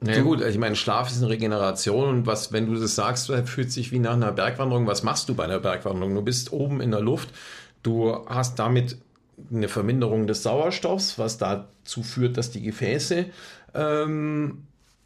Na 0.00 0.16
ja, 0.16 0.22
gut, 0.22 0.42
ich 0.42 0.58
meine, 0.58 0.76
Schlaf 0.76 1.10
ist 1.10 1.18
eine 1.18 1.30
Regeneration 1.30 2.08
und 2.08 2.26
was, 2.26 2.52
wenn 2.52 2.66
du 2.66 2.78
das 2.78 2.94
sagst, 2.94 3.32
fühlt 3.46 3.72
sich 3.72 3.90
wie 3.90 3.98
nach 3.98 4.12
einer 4.12 4.32
Bergwanderung. 4.32 4.86
Was 4.86 5.02
machst 5.02 5.28
du 5.28 5.34
bei 5.34 5.44
einer 5.44 5.60
Bergwanderung? 5.60 6.14
Du 6.14 6.22
bist 6.22 6.52
oben 6.52 6.80
in 6.82 6.90
der 6.90 7.00
Luft, 7.00 7.30
du 7.82 8.26
hast 8.26 8.58
damit 8.58 8.98
eine 9.50 9.68
Verminderung 9.68 10.26
des 10.26 10.42
Sauerstoffs, 10.42 11.18
was 11.18 11.38
dazu 11.38 12.02
führt, 12.02 12.36
dass 12.36 12.50
die 12.50 12.62
Gefäße 12.62 13.26
ähm, 13.74 14.64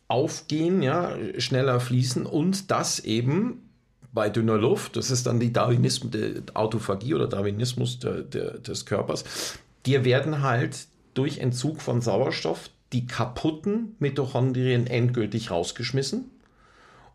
aufgehen, 0.08 0.82
ja, 0.82 1.14
schneller 1.38 1.80
fließen 1.80 2.26
und 2.26 2.70
das 2.70 2.98
eben 2.98 3.68
bei 4.12 4.30
dünner 4.30 4.56
Luft, 4.56 4.96
das 4.96 5.10
ist 5.10 5.26
dann 5.26 5.38
die 5.38 5.52
Darwinismus, 5.52 6.10
die 6.10 6.42
Autophagie 6.54 7.14
oder 7.14 7.28
Darwinismus 7.28 7.98
der, 7.98 8.22
der, 8.22 8.58
des 8.58 8.86
Körpers, 8.86 9.58
dir 9.86 10.04
werden 10.04 10.42
halt 10.42 10.88
durch 11.18 11.38
Entzug 11.38 11.82
von 11.82 12.00
Sauerstoff 12.00 12.70
die 12.92 13.06
kaputten 13.06 13.96
Mitochondrien 13.98 14.86
endgültig 14.86 15.50
rausgeschmissen. 15.50 16.30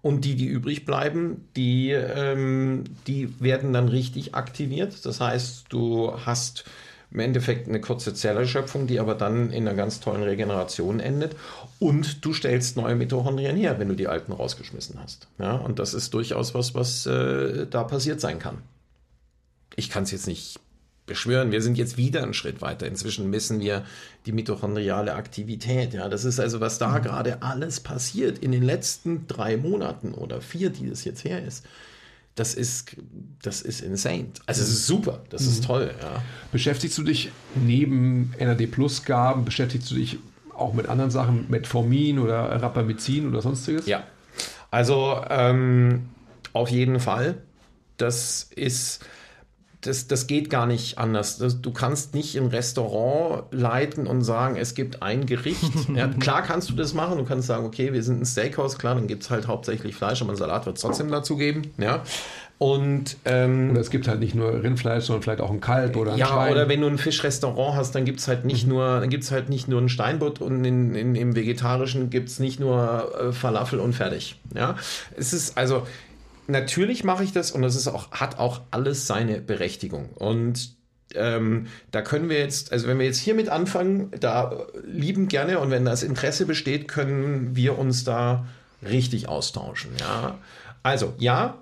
Und 0.01 0.25
die, 0.25 0.35
die 0.35 0.47
übrig 0.47 0.85
bleiben, 0.85 1.47
die, 1.55 1.91
ähm, 1.91 2.83
die 3.07 3.41
werden 3.41 3.71
dann 3.71 3.87
richtig 3.87 4.35
aktiviert. 4.35 5.05
Das 5.05 5.21
heißt, 5.21 5.67
du 5.69 6.11
hast 6.25 6.65
im 7.09 7.19
Endeffekt 7.19 7.69
eine 7.69 7.79
kurze 7.79 8.13
Zellerschöpfung, 8.13 8.85
die 8.85 8.99
aber 8.99 9.15
dann 9.15 9.49
in 9.51 9.65
einer 9.65 9.77
ganz 9.77 10.01
tollen 10.01 10.23
Regeneration 10.23 10.99
endet. 10.99 11.37
Und 11.79 12.25
du 12.25 12.33
stellst 12.33 12.75
neue 12.75 12.95
Mitochondrien 12.95 13.55
her, 13.55 13.79
wenn 13.79 13.87
du 13.87 13.95
die 13.95 14.09
alten 14.09 14.33
rausgeschmissen 14.33 14.99
hast. 15.01 15.27
Ja, 15.39 15.53
und 15.53 15.79
das 15.79 15.93
ist 15.93 16.13
durchaus 16.13 16.53
was, 16.53 16.75
was 16.75 17.05
äh, 17.05 17.65
da 17.67 17.83
passiert 17.83 18.19
sein 18.19 18.39
kann. 18.39 18.57
Ich 19.75 19.89
kann 19.89 20.03
es 20.03 20.11
jetzt 20.11 20.27
nicht 20.27 20.59
beschwören. 21.05 21.51
Wir 21.51 21.61
sind 21.61 21.77
jetzt 21.77 21.97
wieder 21.97 22.23
einen 22.23 22.33
Schritt 22.33 22.61
weiter. 22.61 22.87
Inzwischen 22.87 23.29
messen 23.29 23.59
wir 23.59 23.83
die 24.25 24.31
mitochondriale 24.31 25.15
Aktivität. 25.15 25.93
Ja, 25.93 26.07
das 26.07 26.23
ist 26.23 26.39
also, 26.39 26.59
was 26.61 26.77
da 26.77 26.99
mhm. 26.99 27.03
gerade 27.03 27.41
alles 27.41 27.79
passiert 27.79 28.39
in 28.39 28.51
den 28.51 28.63
letzten 28.63 29.27
drei 29.27 29.57
Monaten 29.57 30.13
oder 30.13 30.41
vier, 30.41 30.69
die 30.69 30.89
das 30.89 31.03
jetzt 31.03 31.23
her 31.23 31.43
ist. 31.43 31.65
Das 32.35 32.55
ist, 32.55 32.95
das 33.43 33.61
ist 33.61 33.81
insane. 33.81 34.29
Also 34.47 34.63
es 34.63 34.69
ist 34.69 34.87
super, 34.87 35.23
das 35.29 35.43
mhm. 35.43 35.49
ist 35.49 35.65
toll. 35.65 35.93
Ja. 36.01 36.23
Beschäftigst 36.51 36.97
du 36.97 37.03
dich 37.03 37.31
neben 37.53 38.33
NAD 38.39 38.71
Plus 38.71 39.03
Gaben, 39.03 39.45
beschäftigst 39.45 39.91
du 39.91 39.95
dich 39.95 40.17
auch 40.55 40.73
mit 40.73 40.87
anderen 40.87 41.11
Sachen, 41.11 41.45
Metformin 41.49 42.17
oder 42.17 42.61
Rapamycin 42.61 43.27
oder 43.27 43.41
sonstiges? 43.41 43.85
Ja, 43.85 44.03
also 44.71 45.21
ähm, 45.29 46.09
auf 46.53 46.69
jeden 46.69 46.99
Fall. 46.99 47.37
Das 47.97 48.49
ist 48.55 49.05
das, 49.83 50.07
das 50.07 50.27
geht 50.27 50.49
gar 50.49 50.65
nicht 50.65 50.97
anders. 50.97 51.37
Du 51.37 51.71
kannst 51.71 52.13
nicht 52.13 52.35
ein 52.37 52.47
Restaurant 52.47 53.43
leiten 53.51 54.07
und 54.07 54.21
sagen, 54.21 54.55
es 54.55 54.75
gibt 54.75 55.03
ein 55.03 55.25
Gericht. 55.25 55.63
ja, 55.95 56.07
klar 56.07 56.41
kannst 56.41 56.69
du 56.69 56.73
das 56.73 56.93
machen. 56.93 57.17
Du 57.17 57.25
kannst 57.25 57.47
sagen, 57.47 57.65
okay, 57.65 57.93
wir 57.93 58.03
sind 58.03 58.21
ein 58.21 58.25
Steakhouse, 58.25 58.77
klar, 58.77 58.95
dann 58.95 59.07
gibt 59.07 59.23
es 59.23 59.29
halt 59.29 59.47
hauptsächlich 59.47 59.95
Fleisch, 59.95 60.21
aber 60.21 60.31
ein 60.31 60.37
Salat 60.37 60.65
wird 60.65 60.77
es 60.77 60.81
trotzdem 60.81 61.11
dazu 61.11 61.37
geben. 61.37 61.73
Ja. 61.77 62.03
Und, 62.59 63.17
ähm, 63.25 63.71
oder 63.71 63.81
es 63.81 63.89
gibt 63.89 64.07
halt 64.07 64.21
nicht 64.21 64.35
nur 64.35 64.63
Rindfleisch, 64.63 65.05
sondern 65.05 65.21
vielleicht 65.21 65.41
auch 65.41 65.51
ein 65.51 65.59
Kalb 65.59 65.97
oder 65.97 66.13
ein 66.13 66.17
Ja, 66.17 66.27
Schwein. 66.27 66.51
oder 66.53 66.69
wenn 66.69 66.79
du 66.79 66.87
ein 66.87 66.97
Fischrestaurant 66.97 67.75
hast, 67.75 67.93
dann 67.93 68.05
gibt 68.05 68.19
es 68.19 68.27
halt 68.27 68.45
nicht 68.45 68.63
mhm. 68.65 68.73
nur, 68.73 68.99
dann 69.01 69.09
gibt's 69.09 69.31
halt 69.31 69.49
nicht 69.49 69.67
nur 69.67 69.81
ein 69.81 69.89
Steinbutt 69.89 70.39
und 70.39 70.63
in, 70.63 70.95
in, 70.95 71.15
im 71.15 71.35
Vegetarischen 71.35 72.09
gibt 72.09 72.29
es 72.29 72.39
nicht 72.39 72.61
nur 72.61 73.11
äh, 73.19 73.31
Falafel 73.33 73.79
und 73.79 73.93
fertig. 73.93 74.39
Ja. 74.55 74.77
Es 75.17 75.33
ist 75.33 75.57
also, 75.57 75.85
natürlich 76.47 77.03
mache 77.03 77.23
ich 77.23 77.31
das 77.31 77.51
und 77.51 77.61
das 77.61 77.75
ist 77.75 77.87
auch, 77.87 78.11
hat 78.11 78.39
auch 78.39 78.61
alles 78.71 79.07
seine 79.07 79.41
Berechtigung. 79.41 80.09
Und 80.09 80.75
ähm, 81.15 81.67
da 81.91 82.01
können 82.01 82.29
wir 82.29 82.39
jetzt, 82.39 82.71
also 82.71 82.87
wenn 82.87 82.99
wir 82.99 83.05
jetzt 83.05 83.19
hiermit 83.19 83.49
anfangen, 83.49 84.11
da 84.19 84.65
lieben 84.85 85.27
gerne 85.27 85.59
und 85.59 85.71
wenn 85.71 85.85
das 85.85 86.03
Interesse 86.03 86.45
besteht, 86.45 86.87
können 86.87 87.55
wir 87.55 87.77
uns 87.77 88.03
da 88.03 88.47
richtig 88.81 89.29
austauschen. 89.29 89.91
Ja, 89.99 90.37
also 90.81 91.13
ja, 91.17 91.57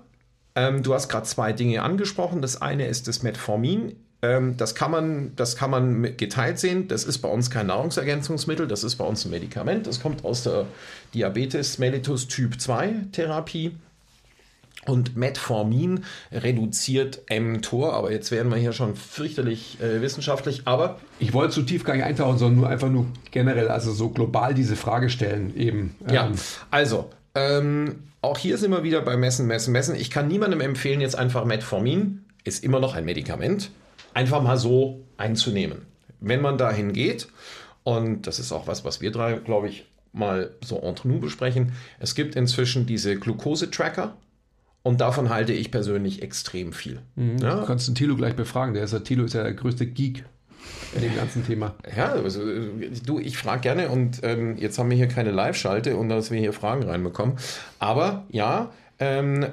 ähm, 0.54 0.82
du 0.82 0.94
hast 0.94 1.08
gerade 1.08 1.26
zwei 1.26 1.52
Dinge 1.52 1.82
angesprochen. 1.82 2.42
Das 2.42 2.60
eine 2.60 2.86
ist 2.86 3.08
das 3.08 3.22
Metformin. 3.22 3.96
Ähm, 4.22 4.56
das 4.56 4.74
kann 4.74 4.90
man, 4.90 5.34
das 5.36 5.56
kann 5.56 5.70
man 5.70 6.16
geteilt 6.16 6.58
sehen. 6.58 6.88
Das 6.88 7.04
ist 7.04 7.18
bei 7.18 7.28
uns 7.28 7.50
kein 7.50 7.66
Nahrungsergänzungsmittel, 7.66 8.68
das 8.68 8.84
ist 8.84 8.96
bei 8.96 9.04
uns 9.04 9.24
ein 9.24 9.30
Medikament. 9.30 9.86
Das 9.86 10.00
kommt 10.00 10.24
aus 10.24 10.44
der 10.44 10.66
Diabetes 11.14 11.78
mellitus 11.78 12.28
Typ 12.28 12.60
2 12.60 13.06
Therapie. 13.12 13.72
Und 14.84 15.16
Metformin 15.16 16.04
reduziert 16.32 17.22
mTOR, 17.30 17.92
aber 17.92 18.10
jetzt 18.10 18.32
werden 18.32 18.50
wir 18.50 18.58
hier 18.58 18.72
schon 18.72 18.96
fürchterlich 18.96 19.80
äh, 19.80 20.02
wissenschaftlich. 20.02 20.62
Aber 20.64 20.98
ich 21.20 21.32
wollte 21.32 21.54
zu 21.54 21.62
tief 21.62 21.84
gar 21.84 21.94
nicht 21.94 22.04
eintauchen, 22.04 22.38
sondern 22.38 22.60
nur 22.60 22.68
einfach 22.68 22.88
nur 22.88 23.06
generell, 23.30 23.68
also 23.68 23.92
so 23.92 24.08
global 24.08 24.54
diese 24.54 24.74
Frage 24.74 25.08
stellen 25.08 25.56
eben. 25.56 25.94
Ähm. 26.08 26.14
Ja, 26.14 26.32
also 26.70 27.10
ähm, 27.36 28.00
auch 28.22 28.38
hier 28.38 28.58
sind 28.58 28.72
wir 28.72 28.82
wieder 28.82 29.02
bei 29.02 29.16
Messen, 29.16 29.46
Messen, 29.46 29.72
Messen. 29.72 29.94
Ich 29.94 30.10
kann 30.10 30.28
niemandem 30.28 30.60
empfehlen, 30.60 31.00
jetzt 31.00 31.16
einfach 31.16 31.44
Metformin, 31.44 32.24
ist 32.44 32.64
immer 32.64 32.80
noch 32.80 32.94
ein 32.94 33.04
Medikament, 33.04 33.70
einfach 34.14 34.42
mal 34.42 34.56
so 34.56 35.04
einzunehmen. 35.16 35.82
Wenn 36.20 36.40
man 36.40 36.58
dahin 36.58 36.92
geht, 36.92 37.28
und 37.84 38.26
das 38.26 38.38
ist 38.38 38.52
auch 38.52 38.66
was, 38.66 38.84
was 38.84 39.00
wir 39.00 39.10
drei, 39.10 39.34
glaube 39.34 39.68
ich, 39.68 39.86
mal 40.12 40.50
so 40.60 40.78
entre 40.80 41.08
nous 41.08 41.20
besprechen, 41.20 41.72
es 41.98 42.14
gibt 42.14 42.36
inzwischen 42.36 42.86
diese 42.86 43.16
Glucose-Tracker 43.16 44.16
und 44.82 45.00
davon 45.00 45.30
halte 45.30 45.52
ich 45.52 45.70
persönlich 45.70 46.22
extrem 46.22 46.72
viel. 46.72 47.00
Mhm. 47.14 47.38
Ja? 47.38 47.60
Du 47.60 47.66
kannst 47.66 47.88
den 47.88 47.94
Tilo 47.94 48.16
gleich 48.16 48.34
befragen. 48.34 48.74
Der 48.74 48.84
ist, 48.84 49.04
Tilo 49.04 49.24
ist 49.24 49.34
ja 49.34 49.42
der 49.42 49.54
größte 49.54 49.86
Geek 49.86 50.24
in 50.94 51.02
dem 51.02 51.16
ganzen 51.16 51.46
Thema. 51.46 51.74
Ja, 51.96 52.12
also, 52.12 52.40
du, 53.06 53.18
ich 53.18 53.38
frage 53.38 53.62
gerne 53.62 53.88
und 53.88 54.20
ähm, 54.22 54.56
jetzt 54.58 54.78
haben 54.78 54.90
wir 54.90 54.96
hier 54.96 55.08
keine 55.08 55.30
Live-Schalte 55.30 55.96
und 55.96 56.08
dass 56.08 56.30
wir 56.30 56.38
hier 56.38 56.52
Fragen 56.52 56.84
reinbekommen. 56.84 57.36
Aber 57.78 58.26
ja, 58.30 58.72
ähm, 58.98 59.46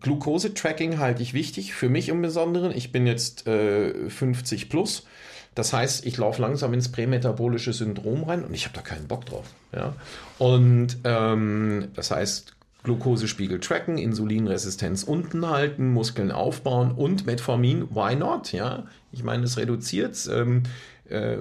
Glucose-Tracking 0.00 0.98
halte 0.98 1.22
ich 1.22 1.34
wichtig, 1.34 1.74
für 1.74 1.88
mich 1.88 2.08
im 2.08 2.20
Besonderen. 2.22 2.72
Ich 2.72 2.92
bin 2.92 3.06
jetzt 3.06 3.46
äh, 3.46 4.10
50 4.10 4.68
plus. 4.68 5.06
Das 5.54 5.72
heißt, 5.72 6.04
ich 6.04 6.16
laufe 6.16 6.42
langsam 6.42 6.74
ins 6.74 6.90
prämetabolische 6.90 7.72
Syndrom 7.72 8.24
rein 8.24 8.44
und 8.44 8.52
ich 8.54 8.64
habe 8.64 8.74
da 8.74 8.82
keinen 8.82 9.06
Bock 9.06 9.24
drauf. 9.24 9.46
Ja? 9.72 9.94
Und 10.38 10.98
ähm, 11.04 11.88
das 11.94 12.10
heißt, 12.10 12.54
Glukosespiegel 12.84 13.60
tracken, 13.60 13.98
Insulinresistenz 13.98 15.02
unten 15.02 15.48
halten, 15.48 15.92
Muskeln 15.92 16.30
aufbauen 16.30 16.92
und 16.92 17.26
Metformin, 17.26 17.88
why 17.90 18.14
not? 18.14 18.52
Ja, 18.52 18.84
ich 19.10 19.24
meine, 19.24 19.44
es 19.44 19.56
reduziert 19.56 20.28
ähm, 20.32 20.62
äh, 21.08 21.36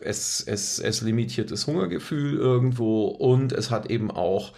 es, 0.00 0.40
es, 0.40 0.78
es 0.78 1.00
limitiert 1.00 1.50
das 1.50 1.66
Hungergefühl 1.66 2.36
irgendwo 2.36 3.06
und 3.06 3.52
es 3.52 3.70
hat 3.70 3.90
eben 3.90 4.10
auch 4.10 4.52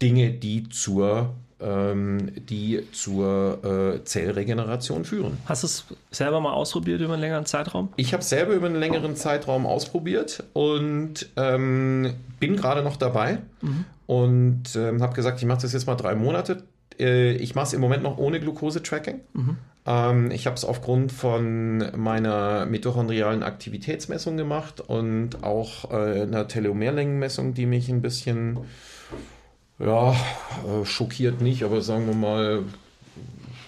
Dinge, 0.00 0.30
die 0.32 0.68
zur 0.68 1.34
ähm, 1.60 2.32
die 2.34 2.82
zur 2.90 3.64
äh, 3.64 4.04
Zellregeneration 4.04 5.04
führen. 5.04 5.38
Hast 5.46 5.62
du 5.62 5.66
es 5.66 5.84
selber 6.10 6.40
mal 6.40 6.52
ausprobiert 6.52 7.00
über 7.00 7.12
einen 7.12 7.22
längeren 7.22 7.46
Zeitraum? 7.46 7.90
Ich 7.96 8.12
habe 8.12 8.22
es 8.22 8.28
selber 8.28 8.52
über 8.52 8.66
einen 8.66 8.80
längeren 8.80 9.14
Zeitraum 9.14 9.64
ausprobiert 9.64 10.42
und 10.54 11.28
ähm, 11.36 12.14
bin 12.40 12.56
gerade 12.56 12.82
noch 12.82 12.96
dabei 12.96 13.38
mhm. 13.60 13.84
Und 14.06 14.64
ähm, 14.76 15.02
habe 15.02 15.14
gesagt, 15.14 15.40
ich 15.40 15.46
mache 15.46 15.62
das 15.62 15.72
jetzt 15.72 15.86
mal 15.86 15.94
drei 15.94 16.14
Monate. 16.14 16.64
Äh, 16.98 17.32
ich 17.32 17.54
mache 17.54 17.66
es 17.66 17.72
im 17.72 17.80
Moment 17.80 18.02
noch 18.02 18.18
ohne 18.18 18.40
Glucose-Tracking. 18.40 19.20
Mhm. 19.32 19.56
Ähm, 19.84 20.30
ich 20.30 20.46
habe 20.46 20.56
es 20.56 20.64
aufgrund 20.64 21.12
von 21.12 21.78
meiner 21.96 22.66
mitochondrialen 22.66 23.42
Aktivitätsmessung 23.42 24.36
gemacht 24.36 24.80
und 24.80 25.42
auch 25.42 25.90
äh, 25.90 26.22
einer 26.22 26.46
Telomerlängenmessung, 26.46 27.54
die 27.54 27.66
mich 27.66 27.88
ein 27.88 28.02
bisschen 28.02 28.60
ja, 29.78 30.12
äh, 30.12 30.84
schockiert 30.84 31.40
nicht, 31.40 31.64
aber 31.64 31.80
sagen 31.80 32.06
wir 32.06 32.14
mal, 32.14 32.62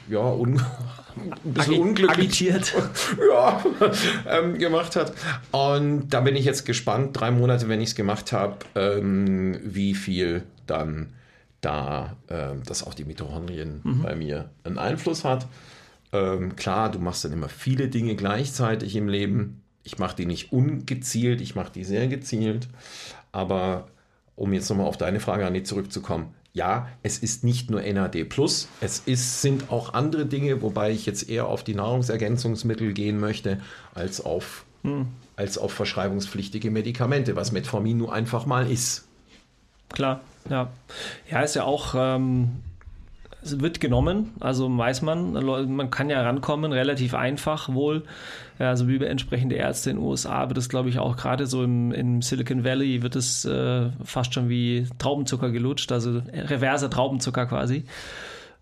ja, 0.09 0.21
un 0.21 0.61
ein 1.17 1.53
bisschen 1.53 1.75
Agi 1.75 1.81
unglücklich 1.81 2.19
agitiert. 2.19 2.75
ja, 3.31 3.64
ähm, 4.29 4.59
gemacht 4.59 4.97
hat. 4.97 5.12
Und 5.53 6.09
da 6.11 6.21
bin 6.21 6.37
ich 6.37 6.45
jetzt 6.45 6.64
gespannt, 6.64 7.19
drei 7.19 7.31
Monate, 7.31 7.69
wenn 7.69 7.81
ich 7.81 7.90
es 7.90 7.95
gemacht 7.95 8.33
habe, 8.33 8.57
ähm, 8.75 9.59
wie 9.62 9.95
viel 9.95 10.45
dann 10.67 11.12
da, 11.61 12.17
ähm, 12.29 12.62
dass 12.64 12.87
auch 12.87 12.95
die 12.95 13.05
Mitochondrien 13.05 13.81
mhm. 13.83 14.03
bei 14.03 14.14
mir 14.14 14.51
einen 14.64 14.79
Einfluss 14.79 15.25
hat. 15.25 15.47
Ähm, 16.12 16.57
klar, 16.57 16.90
du 16.90 16.99
machst 16.99 17.25
dann 17.25 17.33
immer 17.33 17.49
viele 17.49 17.88
Dinge 17.88 18.17
gleichzeitig 18.17 18.97
im 18.97 19.09
Leben. 19.09 19.62
Ich 19.83 19.99
mache 19.99 20.17
die 20.17 20.27
nicht 20.27 20.53
ungezielt, 20.53 21.40
ich 21.40 21.55
mache 21.55 21.73
die 21.73 21.85
sehr 21.85 22.07
gezielt. 22.09 22.69
Aber 23.33 23.88
um 24.37 24.53
jetzt 24.53 24.69
nochmal 24.69 24.87
auf 24.87 24.97
deine 24.97 25.21
Frage, 25.21 25.47
Anni, 25.47 25.62
zurückzukommen. 25.62 26.35
Ja, 26.55 26.88
es 27.03 27.19
ist 27.19 27.43
nicht 27.43 27.69
nur 27.69 27.83
NAD+, 27.83 28.14
es 28.81 29.03
ist, 29.07 29.43
sind 29.43 29.73
auch 29.73 29.93
andere 29.93 30.25
Dinge, 30.25 30.62
wobei 30.62 30.93
ich 30.93 31.05
jetzt 31.05 31.29
eher 31.29 31.47
auf 31.49 31.64
die 31.64 31.75
Nahrungsergänzungsmittel 31.75 32.93
gehen 32.93 33.19
möchte, 33.19 33.61
als 33.93 34.25
auf, 34.25 34.64
hm. 34.83 35.09
als 35.35 35.59
auf 35.59 35.73
verschreibungspflichtige 35.73 36.71
Medikamente, 36.71 37.35
was 37.35 37.51
Metformin 37.51 37.99
nur 37.99 38.12
einfach 38.12 38.47
mal 38.47 38.71
ist. 38.71 39.09
Klar, 39.88 40.21
ja. 40.49 40.71
Ja, 41.29 41.43
ist 41.43 41.57
ja 41.57 41.64
auch... 41.64 41.95
Ähm 41.97 42.62
wird 43.44 43.80
genommen, 43.80 44.33
also 44.40 44.74
weiß 44.76 45.02
man, 45.02 45.33
man 45.33 45.90
kann 45.90 46.11
ja 46.11 46.22
rankommen, 46.22 46.72
relativ 46.72 47.14
einfach 47.14 47.72
wohl. 47.72 48.04
Also 48.59 48.87
wie 48.87 48.94
über 48.94 49.09
entsprechende 49.09 49.57
Ärzte 49.57 49.90
in 49.90 49.96
den 49.96 50.04
USA 50.04 50.48
wird 50.48 50.59
es, 50.59 50.68
glaube 50.68 50.88
ich, 50.88 50.98
auch 50.98 51.16
gerade 51.16 51.46
so 51.46 51.64
im, 51.64 51.92
im, 51.92 52.22
Silicon 52.22 52.64
Valley 52.64 53.02
wird 53.02 53.16
es 53.16 53.44
äh, 53.44 53.90
fast 54.04 54.33
schon 54.35 54.48
wie 54.48 54.87
Traubenzucker 54.98 55.50
gelutscht, 55.50 55.90
also 55.90 56.22
reverser 56.33 56.88
Traubenzucker 56.88 57.46
quasi. 57.46 57.85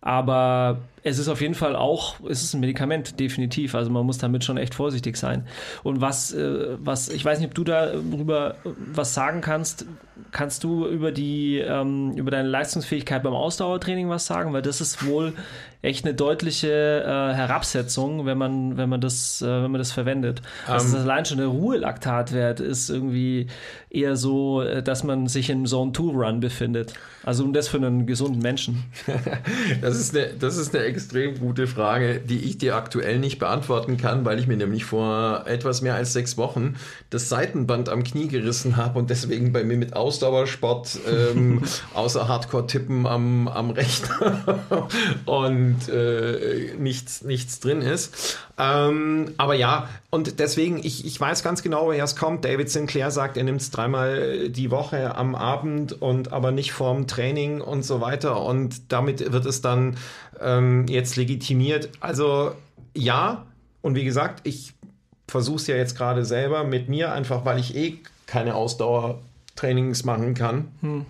Aber 0.01 0.79
es 1.05 1.19
ist 1.19 1.29
auf 1.29 1.41
jeden 1.41 1.55
Fall 1.55 1.75
auch, 1.75 2.17
es 2.29 2.43
ist 2.43 2.55
ein 2.55 2.61
Medikament, 2.61 3.19
definitiv. 3.19 3.75
Also 3.75 3.91
man 3.91 4.07
muss 4.07 4.19
damit 4.19 4.45
schon 4.45 4.57
echt 4.57 4.75
vorsichtig 4.75 5.17
sein. 5.17 5.47
Und 5.83 6.01
was, 6.01 6.33
äh, 6.33 6.77
was, 6.79 7.09
ich 7.09 7.25
weiß 7.25 7.41
nicht, 7.41 7.49
ob 7.49 7.55
du 7.55 7.65
darüber 7.65 8.57
was 8.65 9.15
sagen 9.15 9.41
kannst. 9.41 9.87
Kannst 10.31 10.63
du 10.63 10.87
über 10.87 11.11
die, 11.11 11.59
ähm, 11.59 12.13
über 12.13 12.31
deine 12.31 12.49
Leistungsfähigkeit 12.49 13.23
beim 13.23 13.35
Ausdauertraining 13.35 14.09
was 14.09 14.27
sagen? 14.27 14.53
Weil 14.53 14.63
das 14.63 14.81
ist 14.81 15.05
wohl 15.05 15.35
echt 15.83 16.05
eine 16.05 16.15
deutliche 16.15 17.03
äh, 17.03 17.35
Herabsetzung, 17.35 18.25
wenn 18.25 18.39
man, 18.39 18.77
wenn 18.77 18.89
man 18.89 19.01
das, 19.01 19.43
äh, 19.43 19.47
wenn 19.47 19.73
man 19.73 19.81
das 19.81 19.91
verwendet. 19.91 20.41
Also 20.67 20.97
um, 20.97 21.03
allein 21.03 21.25
schon 21.25 21.39
der 21.39 21.49
Ruhelaktatwert 21.49 22.61
ist 22.61 22.89
irgendwie 22.89 23.49
eher 23.91 24.15
so, 24.17 24.63
äh, 24.63 24.83
dass 24.83 25.03
man 25.03 25.27
sich 25.27 25.51
im 25.51 25.67
Zone 25.67 25.93
2 25.93 26.03
Run 26.03 26.41
befindet. 26.41 26.95
Also 27.25 27.45
um 27.45 27.53
das 27.53 27.67
für 27.69 27.79
einen 27.79 28.07
gesunden 28.07 28.41
Menschen. 28.41 28.85
das 29.81 29.99
ist 29.99 30.17
eine, 30.17 30.29
das 30.39 30.57
ist 30.57 30.75
eine 30.75 30.85
extrem 30.93 31.39
gute 31.39 31.67
Frage, 31.67 32.21
die 32.21 32.39
ich 32.39 32.59
dir 32.59 32.77
aktuell 32.77 33.19
nicht 33.19 33.39
beantworten 33.39 33.97
kann, 33.97 34.25
weil 34.25 34.39
ich 34.39 34.47
mir 34.47 34.57
nämlich 34.57 34.85
vor 34.85 35.45
etwas 35.47 35.83
mehr 35.83 35.95
als 35.95 36.13
sechs 36.13 36.37
Wochen 36.37 36.77
das 37.11 37.29
Seitenband 37.29 37.89
am 37.89 38.05
Knie 38.05 38.29
gerissen 38.29 38.77
habe 38.77 38.99
und 38.99 39.11
deswegen 39.11 39.53
bei 39.53 39.65
mir 39.65 39.77
mit 39.77 39.97
Ausdauersport 39.97 40.99
ähm, 41.09 41.63
außer 41.95 42.29
Hardcore-Tippen 42.29 43.07
am, 43.07 43.49
am 43.49 43.71
Rechner 43.71 44.89
und 45.25 45.89
äh, 45.89 46.75
nichts, 46.79 47.23
nichts 47.23 47.61
drin 47.61 47.83
ist. 47.83 48.39
Ähm, 48.59 49.33
aber 49.39 49.55
ja, 49.55 49.89
und 50.11 50.39
deswegen, 50.39 50.79
ich, 50.85 51.07
ich 51.07 51.19
weiß 51.19 51.43
ganz 51.43 51.63
genau, 51.63 51.87
woher 51.87 52.05
es 52.05 52.17
kommt. 52.17 52.45
David 52.45 52.71
Sinclair 52.71 53.11
sagt, 53.11 53.37
er 53.39 53.45
nimmt 53.45 53.63
es 53.63 53.71
dreimal 53.71 54.51
die 54.51 54.71
Woche 54.71 55.17
am 55.17 55.35
Abend 55.35 56.01
und 56.01 56.33
aber 56.33 56.53
nicht 56.53 56.73
vorm 56.73 57.07
Training 57.07 57.63
und 57.63 57.83
so 57.83 58.01
weiter. 58.01 58.43
Und 58.43 58.93
damit 58.93 59.33
wird 59.33 59.47
es 59.47 59.63
dann 59.63 59.97
ähm, 60.43 60.87
jetzt 60.89 61.17
legitimiert. 61.17 61.91
Also 62.01 62.53
ja, 62.95 63.47
und 63.81 63.95
wie 63.95 64.05
gesagt, 64.05 64.47
ich 64.47 64.75
versuche 65.29 65.57
es 65.57 65.67
ja 65.67 65.77
jetzt 65.77 65.97
gerade 65.97 66.25
selber 66.25 66.65
mit 66.65 66.89
mir, 66.89 67.13
einfach 67.13 67.45
weil 67.45 67.59
ich 67.59 67.75
eh 67.77 67.99
keine 68.27 68.55
Ausdauertrainings 68.55 70.05
machen 70.05 70.35
kann. 70.35 70.69
Hm. 70.81 71.07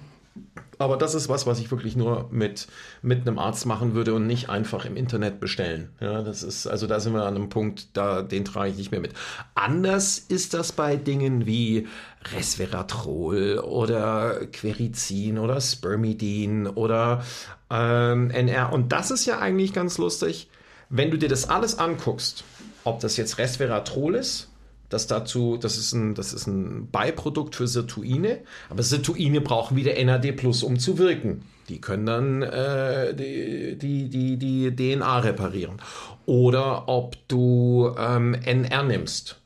Aber 0.82 0.96
das 0.96 1.14
ist 1.14 1.28
was, 1.28 1.46
was 1.46 1.60
ich 1.60 1.70
wirklich 1.70 1.94
nur 1.94 2.28
mit, 2.30 2.66
mit 3.02 3.20
einem 3.20 3.38
Arzt 3.38 3.66
machen 3.66 3.94
würde 3.94 4.14
und 4.14 4.26
nicht 4.26 4.48
einfach 4.48 4.84
im 4.84 4.96
Internet 4.96 5.38
bestellen. 5.38 5.90
Ja, 6.00 6.22
das 6.22 6.42
ist, 6.42 6.66
also 6.66 6.86
da 6.86 6.98
sind 6.98 7.14
wir 7.14 7.22
an 7.22 7.36
einem 7.36 7.48
Punkt, 7.48 7.96
da, 7.96 8.22
den 8.22 8.44
trage 8.44 8.70
ich 8.70 8.76
nicht 8.76 8.90
mehr 8.90 9.00
mit. 9.00 9.12
Anders 9.54 10.18
ist 10.18 10.54
das 10.54 10.72
bei 10.72 10.96
Dingen 10.96 11.46
wie 11.46 11.86
Resveratrol 12.34 13.58
oder 13.58 14.46
Querizin 14.52 15.38
oder 15.38 15.60
Spermidin 15.60 16.66
oder 16.66 17.22
ähm, 17.70 18.30
NR. 18.30 18.72
Und 18.72 18.90
das 18.90 19.10
ist 19.10 19.24
ja 19.24 19.38
eigentlich 19.38 19.72
ganz 19.72 19.98
lustig, 19.98 20.50
wenn 20.88 21.10
du 21.10 21.16
dir 21.16 21.28
das 21.28 21.48
alles 21.48 21.78
anguckst, 21.78 22.44
ob 22.84 23.00
das 23.00 23.16
jetzt 23.16 23.38
Resveratrol 23.38 24.16
ist 24.16 24.51
das 24.92 25.06
dazu, 25.06 25.56
das 25.56 25.78
ist 25.78 25.92
ein, 25.92 26.14
das 26.14 26.32
ist 26.32 26.46
ein 26.46 26.90
Beiprodukt 26.90 27.56
für 27.56 27.66
Sirtuine, 27.66 28.40
aber 28.68 28.82
Sirtuine 28.82 29.40
brauchen 29.40 29.76
wieder 29.76 29.92
NAD 30.02 30.32
Plus, 30.32 30.62
um 30.62 30.78
zu 30.78 30.98
wirken. 30.98 31.42
Die 31.68 31.80
können 31.80 32.06
dann 32.06 32.42
äh, 32.42 33.14
die, 33.14 33.78
die, 33.78 34.08
die, 34.08 34.36
die 34.36 34.74
DNA 34.74 35.20
reparieren. 35.20 35.80
Oder 36.26 36.88
ob 36.88 37.16
du 37.28 37.94
ähm, 37.98 38.34
NR 38.34 38.82
nimmst. 38.82 39.38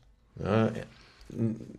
Ja, 0.43 0.71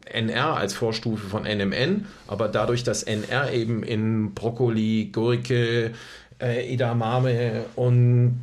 NR 0.05 0.57
als 0.57 0.73
Vorstufe 0.73 1.27
von 1.27 1.43
NMN, 1.43 2.05
aber 2.27 2.47
dadurch, 2.47 2.83
dass 2.83 3.03
NR 3.03 3.51
eben 3.51 3.83
in 3.83 4.33
Brokkoli, 4.33 5.09
Gurke, 5.11 5.93
äh, 6.39 6.73
Edamame 6.73 7.65
und 7.75 8.41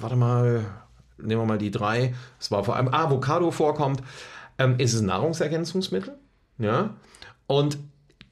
warte 0.00 0.16
mal, 0.16 0.64
nehmen 1.18 1.42
wir 1.42 1.46
mal 1.46 1.58
die 1.58 1.70
drei, 1.70 2.14
es 2.40 2.50
war 2.50 2.64
vor 2.64 2.76
allem 2.76 2.88
Avocado 2.88 3.50
vorkommt, 3.50 4.02
ähm, 4.58 4.76
ist 4.78 4.94
es 4.94 5.00
ein 5.00 5.06
Nahrungsergänzungsmittel. 5.06 6.14
Ja? 6.58 6.94
Und 7.46 7.78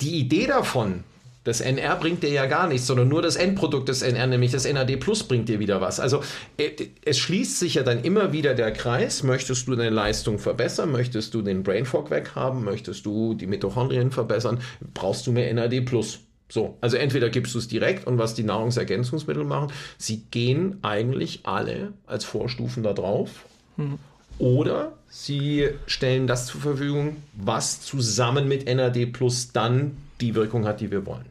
die 0.01 0.19
Idee 0.19 0.47
davon, 0.47 1.05
das 1.45 1.61
NR 1.61 1.97
bringt 1.97 2.23
dir 2.23 2.31
ja 2.31 2.47
gar 2.47 2.67
nichts, 2.67 2.87
sondern 2.87 3.09
nur 3.09 3.21
das 3.21 3.37
Endprodukt 3.37 3.89
des 3.91 4.01
NR, 4.01 4.27
nämlich 4.27 4.51
das 4.51 4.71
NAD 4.71 4.97
Plus, 4.97 5.25
bringt 5.25 5.49
dir 5.51 5.61
wieder 5.61 5.81
was. 5.81 6.01
Also 6.01 6.23
äh, 6.57 6.71
es 7.05 7.19
schließt 7.19 7.59
sich 7.59 7.75
ja 7.75 7.83
dann 7.83 8.03
immer 8.03 8.33
wieder 8.33 8.55
der 8.55 8.73
Kreis. 8.73 9.23
Möchtest 9.23 9.69
du 9.69 9.77
deine 9.77 9.91
Leistung 9.91 10.39
verbessern? 10.39 10.91
Möchtest 10.91 11.35
du 11.35 11.43
den 11.43 11.63
Brain 11.63 11.85
Fog 11.85 12.11
weghaben? 12.11 12.65
Möchtest 12.65 13.05
du 13.05 13.35
die 13.35 13.47
Mitochondrien 13.47 14.11
verbessern? 14.11 14.61
Brauchst 14.95 15.27
du 15.27 15.33
mehr 15.33 15.53
NAD 15.53 15.83
Plus? 15.83 16.21
So, 16.55 16.79
also 16.81 16.97
entweder 16.97 17.31
gibst 17.31 17.53
du 17.57 17.59
es 17.59 17.67
direkt 17.67 18.07
und 18.07 18.17
was 18.17 18.35
die 18.35 18.45
Nahrungsergänzungsmittel 18.45 19.43
machen, 19.43 19.73
sie 19.99 20.19
gehen 20.31 20.79
eigentlich 20.83 21.41
alle 21.47 21.95
als 22.07 22.25
Vorstufen 22.25 22.85
da 22.85 22.93
drauf. 22.93 23.45
Mhm. 23.77 23.99
Oder 24.39 24.93
sie 25.09 25.71
stellen 25.87 26.29
das 26.29 26.47
zur 26.47 26.61
Verfügung, 26.61 27.17
was 27.33 27.81
zusammen 27.81 28.47
mit 28.47 28.73
NAD 28.73 29.07
Plus 29.07 29.51
dann 29.51 29.97
die 30.21 30.37
Wirkung 30.37 30.65
hat, 30.65 30.81
die 30.81 30.93
wir 30.93 31.05
wollen. 31.07 31.27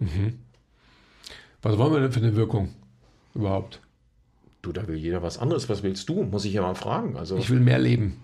Mhm. 0.00 0.38
Was 1.62 1.78
wollen 1.78 1.94
wir 1.94 2.00
denn 2.00 2.12
für 2.12 2.20
eine 2.20 2.36
Wirkung 2.36 2.74
überhaupt? 3.34 3.80
Du, 4.60 4.72
da 4.72 4.86
will 4.86 4.96
jeder 4.96 5.22
was 5.22 5.38
anderes. 5.38 5.70
Was 5.70 5.82
willst 5.82 6.10
du? 6.10 6.24
Muss 6.24 6.44
ich 6.44 6.52
ja 6.52 6.60
mal 6.60 6.74
fragen. 6.74 7.16
Also, 7.16 7.38
ich 7.38 7.48
will 7.48 7.60
mehr 7.60 7.78
leben 7.78 8.20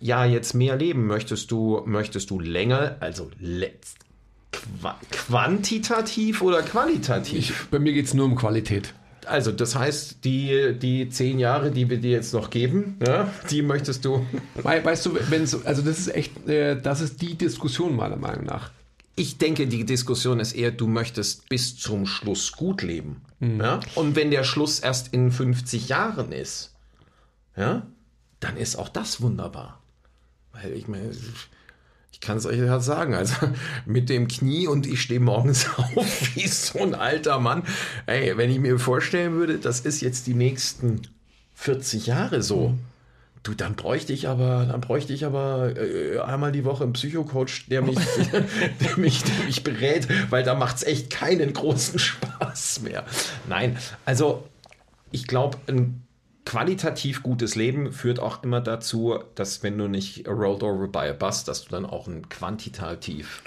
ja, 0.00 0.24
jetzt 0.24 0.54
mehr 0.54 0.76
leben, 0.76 1.06
möchtest 1.06 1.50
du, 1.50 1.82
möchtest 1.86 2.30
du 2.30 2.40
länger, 2.40 2.96
also 3.00 3.30
letzt, 3.38 3.98
quantitativ 5.10 6.42
oder 6.42 6.62
qualitativ? 6.62 7.38
Ich, 7.38 7.52
bei 7.70 7.78
mir 7.78 7.92
geht 7.92 8.06
es 8.06 8.14
nur 8.14 8.26
um 8.26 8.36
Qualität. 8.36 8.94
Also, 9.26 9.52
das 9.52 9.76
heißt, 9.76 10.24
die, 10.24 10.74
die 10.76 11.08
zehn 11.08 11.38
Jahre, 11.38 11.70
die 11.70 11.88
wir 11.88 11.98
dir 11.98 12.10
jetzt 12.10 12.34
noch 12.34 12.50
geben, 12.50 12.96
ja, 13.06 13.30
die 13.50 13.62
möchtest 13.62 14.04
du. 14.04 14.26
Weißt 14.54 15.06
du, 15.06 15.16
wenn 15.30 15.46
so, 15.46 15.60
also 15.64 15.82
das 15.82 16.00
ist 16.00 16.14
echt, 16.14 16.48
äh, 16.48 16.80
das 16.80 17.00
ist 17.00 17.22
die 17.22 17.36
Diskussion 17.36 17.94
meiner 17.94 18.16
Meinung 18.16 18.44
nach. 18.44 18.70
Ich 19.14 19.38
denke, 19.38 19.66
die 19.66 19.84
Diskussion 19.84 20.40
ist 20.40 20.54
eher, 20.54 20.70
du 20.72 20.86
möchtest 20.86 21.48
bis 21.48 21.76
zum 21.76 22.06
Schluss 22.06 22.52
gut 22.52 22.82
leben. 22.82 23.20
Mhm. 23.40 23.60
Ja? 23.60 23.80
Und 23.94 24.16
wenn 24.16 24.30
der 24.30 24.42
Schluss 24.42 24.80
erst 24.80 25.12
in 25.12 25.30
50 25.30 25.88
Jahren 25.88 26.32
ist, 26.32 26.74
ja, 27.56 27.86
dann 28.40 28.56
ist 28.56 28.76
auch 28.76 28.88
das 28.88 29.20
wunderbar. 29.20 29.81
Weil 30.52 30.72
ich 30.72 30.88
meine, 30.88 31.10
ich 32.12 32.20
kann 32.20 32.36
es 32.36 32.46
euch 32.46 32.58
ja 32.58 32.80
sagen, 32.80 33.14
also 33.14 33.34
mit 33.86 34.08
dem 34.08 34.28
Knie 34.28 34.66
und 34.66 34.86
ich 34.86 35.02
stehe 35.02 35.20
morgens 35.20 35.66
auf 35.76 36.36
wie 36.36 36.46
so 36.46 36.78
ein 36.80 36.94
alter 36.94 37.38
Mann. 37.40 37.64
Ey, 38.06 38.36
wenn 38.36 38.50
ich 38.50 38.58
mir 38.58 38.78
vorstellen 38.78 39.34
würde, 39.34 39.58
das 39.58 39.80
ist 39.80 40.00
jetzt 40.00 40.26
die 40.26 40.34
nächsten 40.34 41.02
40 41.54 42.06
Jahre 42.06 42.42
so. 42.42 42.70
Mhm. 42.70 42.78
Du, 43.42 43.54
dann 43.54 43.74
bräuchte 43.74 44.12
ich 44.12 44.28
aber, 44.28 44.66
dann 44.70 44.80
bräuchte 44.80 45.12
ich 45.12 45.24
aber 45.24 45.74
äh, 45.76 46.20
einmal 46.20 46.52
die 46.52 46.64
Woche 46.64 46.84
einen 46.84 46.92
Psychocoach, 46.92 47.66
der 47.68 47.82
mich, 47.82 47.98
der 48.80 48.96
mich, 48.96 49.24
der 49.24 49.46
mich 49.46 49.64
berät, 49.64 50.06
weil 50.30 50.44
da 50.44 50.54
macht 50.54 50.76
es 50.76 50.82
echt 50.84 51.10
keinen 51.10 51.52
großen 51.52 51.98
Spaß 51.98 52.82
mehr. 52.82 53.04
Nein, 53.48 53.76
also 54.04 54.46
ich 55.10 55.26
glaube, 55.26 55.58
ein 55.66 56.06
qualitativ 56.44 57.22
gutes 57.22 57.54
Leben 57.54 57.92
führt 57.92 58.20
auch 58.20 58.42
immer 58.42 58.60
dazu, 58.60 59.18
dass 59.34 59.62
wenn 59.62 59.78
du 59.78 59.88
nicht 59.88 60.28
rolled 60.28 60.62
over 60.62 60.88
by 60.88 61.10
a 61.10 61.12
bus, 61.12 61.44
dass 61.44 61.64
du 61.64 61.70
dann 61.70 61.86
auch 61.86 62.06
ein 62.06 62.28
quantitativ 62.28 63.42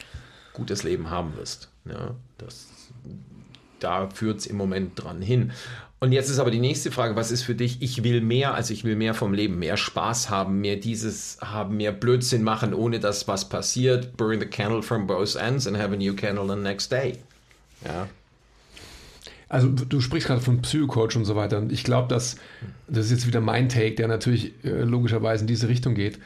gutes 0.53 0.83
Leben 0.83 1.09
haben 1.09 1.35
wirst. 1.35 1.69
Ja, 1.85 2.15
das, 2.37 2.67
da 3.79 4.09
führt 4.09 4.39
es 4.39 4.47
im 4.47 4.57
Moment 4.57 4.91
dran 4.95 5.21
hin. 5.21 5.51
Und 5.99 6.11
jetzt 6.11 6.29
ist 6.29 6.39
aber 6.39 6.51
die 6.51 6.59
nächste 6.59 6.91
Frage, 6.91 7.15
was 7.15 7.31
ist 7.31 7.43
für 7.43 7.55
dich? 7.55 7.81
Ich 7.81 8.03
will 8.03 8.21
mehr, 8.21 8.53
also 8.53 8.73
ich 8.73 8.83
will 8.83 8.95
mehr 8.95 9.13
vom 9.13 9.33
Leben, 9.33 9.59
mehr 9.59 9.77
Spaß 9.77 10.29
haben, 10.29 10.61
mehr 10.61 10.75
dieses 10.75 11.37
haben, 11.41 11.77
mehr 11.77 11.91
Blödsinn 11.91 12.43
machen, 12.43 12.73
ohne 12.73 12.99
dass 12.99 13.27
was 13.27 13.49
passiert. 13.49 14.15
Burn 14.17 14.39
the 14.39 14.45
candle 14.45 14.83
from 14.83 15.07
both 15.07 15.35
ends 15.35 15.67
and 15.67 15.77
have 15.77 15.93
a 15.93 15.97
new 15.97 16.13
candle 16.13 16.47
the 16.47 16.61
next 16.61 16.91
day. 16.91 17.17
Ja. 17.83 18.07
Also 19.55 19.69
du 19.69 20.01
sprichst 20.01 20.27
gerade 20.27 20.41
von 20.41 20.61
Psychocoach 20.61 21.15
und 21.15 21.23
so 21.23 21.37
weiter. 21.37 21.59
Und 21.59 21.71
ich 21.71 21.85
glaube, 21.85 22.09
dass 22.09 22.35
das 22.87 23.05
ist 23.05 23.11
jetzt 23.11 23.27
wieder 23.27 23.39
mein 23.39 23.69
Take, 23.69 23.95
der 23.95 24.09
natürlich 24.09 24.53
äh, 24.65 24.81
logischerweise 24.83 25.43
in 25.43 25.47
diese 25.47 25.69
Richtung 25.69 25.95
geht. 25.95 26.19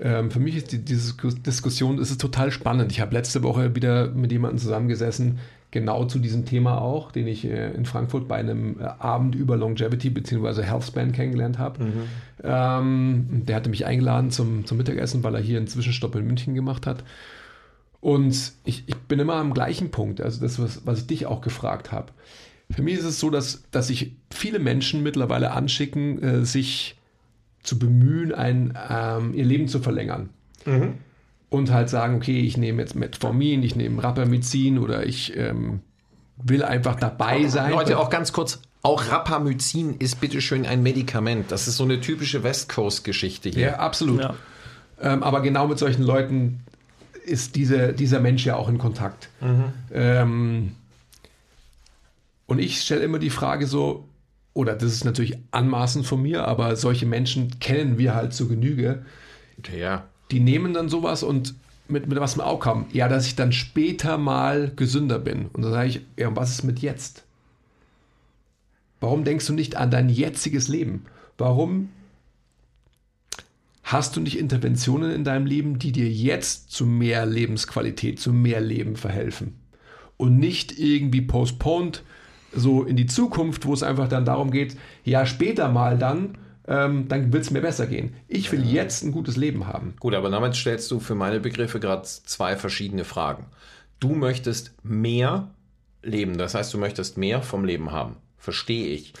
Ähm, 0.00 0.32
für 0.32 0.40
mich 0.40 0.56
ist 0.56 0.72
die, 0.72 0.78
diese 0.78 1.14
Diskussion 1.14 1.98
ist 1.98 2.10
es 2.10 2.18
total 2.18 2.50
spannend. 2.50 2.90
Ich 2.90 3.00
habe 3.00 3.14
letzte 3.14 3.44
Woche 3.44 3.76
wieder 3.76 4.08
mit 4.08 4.32
jemandem 4.32 4.58
zusammengesessen, 4.58 5.38
genau 5.70 6.04
zu 6.04 6.18
diesem 6.18 6.46
Thema 6.46 6.80
auch, 6.80 7.12
den 7.12 7.28
ich 7.28 7.44
äh, 7.44 7.70
in 7.70 7.86
Frankfurt 7.86 8.26
bei 8.26 8.36
einem 8.36 8.80
äh, 8.80 8.86
Abend 8.98 9.36
über 9.36 9.56
Longevity 9.56 10.10
bzw. 10.10 10.64
Healthspan 10.64 11.12
kennengelernt 11.12 11.60
habe. 11.60 11.84
Mhm. 11.84 11.92
Ähm, 12.42 13.26
der 13.46 13.54
hatte 13.54 13.70
mich 13.70 13.86
eingeladen 13.86 14.32
zum, 14.32 14.66
zum 14.66 14.78
Mittagessen, 14.78 15.22
weil 15.22 15.36
er 15.36 15.40
hier 15.40 15.58
einen 15.58 15.68
Zwischenstopp 15.68 16.16
in 16.16 16.26
München 16.26 16.56
gemacht 16.56 16.88
hat. 16.88 17.04
Und 18.00 18.52
ich, 18.64 18.82
ich 18.86 18.96
bin 18.96 19.18
immer 19.20 19.36
am 19.36 19.54
gleichen 19.54 19.90
Punkt, 19.90 20.20
also 20.20 20.40
das, 20.40 20.60
was, 20.60 20.84
was 20.84 20.98
ich 20.98 21.06
dich 21.06 21.26
auch 21.26 21.40
gefragt 21.40 21.92
habe. 21.92 22.12
Für 22.70 22.82
mich 22.82 22.98
ist 22.98 23.04
es 23.04 23.20
so, 23.20 23.30
dass, 23.30 23.62
dass 23.70 23.88
sich 23.88 24.12
viele 24.30 24.58
Menschen 24.58 25.02
mittlerweile 25.02 25.52
anschicken, 25.52 26.22
äh, 26.22 26.44
sich 26.44 26.96
zu 27.62 27.78
bemühen, 27.78 28.32
ein, 28.32 28.78
ähm, 28.90 29.34
ihr 29.34 29.44
Leben 29.44 29.68
zu 29.68 29.80
verlängern. 29.80 30.30
Mhm. 30.64 30.94
Und 31.50 31.72
halt 31.72 31.88
sagen, 31.88 32.16
okay, 32.16 32.40
ich 32.40 32.56
nehme 32.56 32.82
jetzt 32.82 32.94
Metformin, 32.94 33.62
ich 33.62 33.76
nehme 33.76 34.02
Rapamycin 34.02 34.78
oder 34.78 35.06
ich 35.06 35.36
ähm, 35.36 35.80
will 36.36 36.62
einfach 36.62 36.96
dabei 36.96 37.46
sein. 37.46 37.72
Leute, 37.72 37.98
auch 37.98 38.10
ganz 38.10 38.32
kurz, 38.32 38.60
auch 38.82 39.10
Rapamycin 39.10 39.96
ist 39.98 40.20
bitteschön 40.20 40.66
ein 40.66 40.82
Medikament. 40.82 41.52
Das 41.52 41.68
ist 41.68 41.76
so 41.76 41.84
eine 41.84 42.00
typische 42.00 42.42
West 42.42 42.68
Coast-Geschichte 42.68 43.50
hier. 43.50 43.62
Ja, 43.62 43.76
absolut. 43.76 44.20
Ja. 44.20 44.34
Ähm, 45.00 45.22
aber 45.22 45.42
genau 45.42 45.68
mit 45.68 45.78
solchen 45.78 46.02
Leuten 46.02 46.60
ist 47.24 47.56
diese, 47.56 47.92
dieser 47.92 48.20
Mensch 48.20 48.44
ja 48.44 48.56
auch 48.56 48.68
in 48.68 48.78
Kontakt. 48.78 49.28
Mhm. 49.40 49.64
Ähm, 49.92 50.72
und 52.46 52.58
ich 52.58 52.80
stelle 52.80 53.02
immer 53.02 53.18
die 53.18 53.30
Frage 53.30 53.66
so, 53.66 54.08
oder 54.52 54.74
das 54.74 54.92
ist 54.92 55.04
natürlich 55.04 55.36
anmaßend 55.50 56.06
von 56.06 56.22
mir, 56.22 56.46
aber 56.46 56.76
solche 56.76 57.06
Menschen 57.06 57.58
kennen 57.58 57.98
wir 57.98 58.14
halt 58.14 58.32
zur 58.32 58.48
Genüge. 58.48 59.04
Ja. 59.76 60.08
Die 60.30 60.40
nehmen 60.40 60.72
dann 60.74 60.88
sowas 60.88 61.22
und 61.22 61.54
mit, 61.88 62.06
mit 62.06 62.18
was 62.18 62.34
im 62.34 62.40
Auge 62.40 62.66
haben. 62.66 62.86
Ja, 62.92 63.08
dass 63.08 63.26
ich 63.26 63.36
dann 63.36 63.52
später 63.52 64.16
mal 64.16 64.72
gesünder 64.74 65.18
bin. 65.18 65.46
Und 65.52 65.62
dann 65.62 65.72
sage 65.72 65.88
ich, 65.88 66.00
ja, 66.16 66.28
und 66.28 66.36
was 66.36 66.50
ist 66.50 66.62
mit 66.62 66.78
jetzt? 66.78 67.24
Warum 69.00 69.24
denkst 69.24 69.46
du 69.46 69.52
nicht 69.52 69.76
an 69.76 69.90
dein 69.90 70.08
jetziges 70.08 70.68
Leben? 70.68 71.04
Warum 71.36 71.90
hast 73.82 74.16
du 74.16 74.20
nicht 74.20 74.38
Interventionen 74.38 75.10
in 75.10 75.24
deinem 75.24 75.46
Leben, 75.46 75.78
die 75.78 75.92
dir 75.92 76.08
jetzt 76.08 76.70
zu 76.70 76.86
mehr 76.86 77.26
Lebensqualität, 77.26 78.18
zu 78.18 78.32
mehr 78.32 78.60
Leben 78.60 78.96
verhelfen? 78.96 79.54
Und 80.16 80.38
nicht 80.38 80.78
irgendwie 80.78 81.20
postponed 81.22 82.02
so 82.54 82.82
in 82.82 82.96
die 82.96 83.06
Zukunft, 83.06 83.66
wo 83.66 83.72
es 83.72 83.82
einfach 83.82 84.08
dann 84.08 84.24
darum 84.24 84.50
geht, 84.50 84.76
ja, 85.04 85.26
später 85.26 85.68
mal 85.68 85.98
dann, 85.98 86.38
ähm, 86.66 87.08
dann 87.08 87.32
wird 87.32 87.44
es 87.44 87.50
mir 87.50 87.60
besser 87.60 87.86
gehen. 87.86 88.14
Ich 88.28 88.50
will 88.52 88.64
ja. 88.64 88.82
jetzt 88.82 89.02
ein 89.02 89.12
gutes 89.12 89.36
Leben 89.36 89.66
haben. 89.66 89.94
Gut, 90.00 90.14
aber 90.14 90.30
damit 90.30 90.54
stellst 90.54 90.90
du 90.90 91.00
für 91.00 91.14
meine 91.14 91.40
Begriffe 91.40 91.80
gerade 91.80 92.02
zwei 92.02 92.56
verschiedene 92.56 93.04
Fragen. 93.04 93.46
Du 94.00 94.14
möchtest 94.14 94.74
mehr 94.82 95.50
leben, 96.02 96.38
das 96.38 96.54
heißt, 96.54 96.72
du 96.72 96.78
möchtest 96.78 97.16
mehr 97.16 97.42
vom 97.42 97.64
Leben 97.64 97.92
haben. 97.92 98.16
Verstehe 98.38 98.88
ich. 98.88 99.14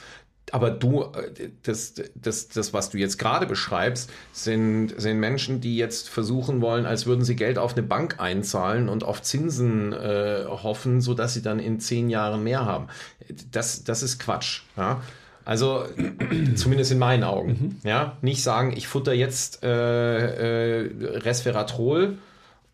Aber 0.54 0.70
du, 0.70 1.02
äh, 1.02 1.50
das, 1.64 1.94
das, 2.14 2.46
das, 2.46 2.72
was 2.72 2.90
du 2.90 2.96
jetzt 2.96 3.18
gerade 3.18 3.44
beschreibst, 3.44 4.08
sind, 4.30 4.94
sind 4.96 5.18
Menschen, 5.18 5.60
die 5.60 5.76
jetzt 5.76 6.08
versuchen 6.08 6.60
wollen, 6.60 6.86
als 6.86 7.06
würden 7.06 7.24
sie 7.24 7.34
Geld 7.34 7.58
auf 7.58 7.72
eine 7.72 7.82
Bank 7.82 8.20
einzahlen 8.20 8.88
und 8.88 9.02
auf 9.02 9.20
Zinsen 9.20 9.92
äh, 9.92 10.44
hoffen, 10.46 11.00
sodass 11.00 11.34
sie 11.34 11.42
dann 11.42 11.58
in 11.58 11.80
zehn 11.80 12.08
Jahren 12.08 12.44
mehr 12.44 12.64
haben. 12.64 12.86
Das, 13.50 13.82
das 13.82 14.04
ist 14.04 14.20
Quatsch. 14.20 14.62
Ja? 14.76 15.00
Also 15.44 15.86
zumindest 16.54 16.92
in 16.92 17.00
meinen 17.00 17.24
Augen. 17.24 17.78
Mhm. 17.82 17.88
Ja? 17.88 18.16
Nicht 18.22 18.44
sagen, 18.44 18.74
ich 18.76 18.86
futter 18.86 19.12
jetzt 19.12 19.64
äh, 19.64 20.82
äh, 20.84 20.90
Resveratrol 21.18 22.18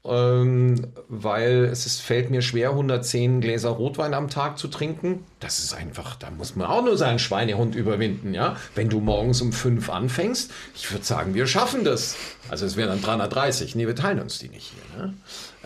ähm, 0.03 0.87
weil 1.09 1.65
es 1.67 1.85
ist, 1.85 2.01
fällt 2.01 2.31
mir 2.31 2.41
schwer, 2.41 2.71
110 2.71 3.43
Gläser 3.43 3.69
Rotwein 3.69 4.15
am 4.15 4.29
Tag 4.29 4.59
zu 4.59 4.69
trinken. 4.69 5.27
Das 5.41 5.59
ist 5.59 5.75
einfach, 5.75 6.17
da 6.17 6.31
muss 6.31 6.57
man 6.57 6.67
auch 6.69 6.83
nur 6.83 6.97
seinen 6.97 7.19
Schweinehund 7.19 7.75
überwinden, 7.75 8.33
ja. 8.33 8.57
Wenn 8.75 8.89
du 8.89 9.01
morgens 9.01 9.43
um 9.43 9.53
5 9.53 9.91
anfängst, 9.91 10.51
ich 10.75 10.91
würde 10.91 11.05
sagen, 11.05 11.35
wir 11.35 11.47
schaffen 11.47 11.85
das. 11.85 12.17
Also 12.49 12.65
es 12.65 12.77
wären 12.77 12.89
dann 12.89 13.03
330. 13.03 13.75
Nee, 13.75 13.87
wir 13.87 13.95
teilen 13.95 14.21
uns 14.21 14.39
die 14.39 14.49
nicht 14.49 14.73
hier. 14.73 15.05
Ne? 15.05 15.15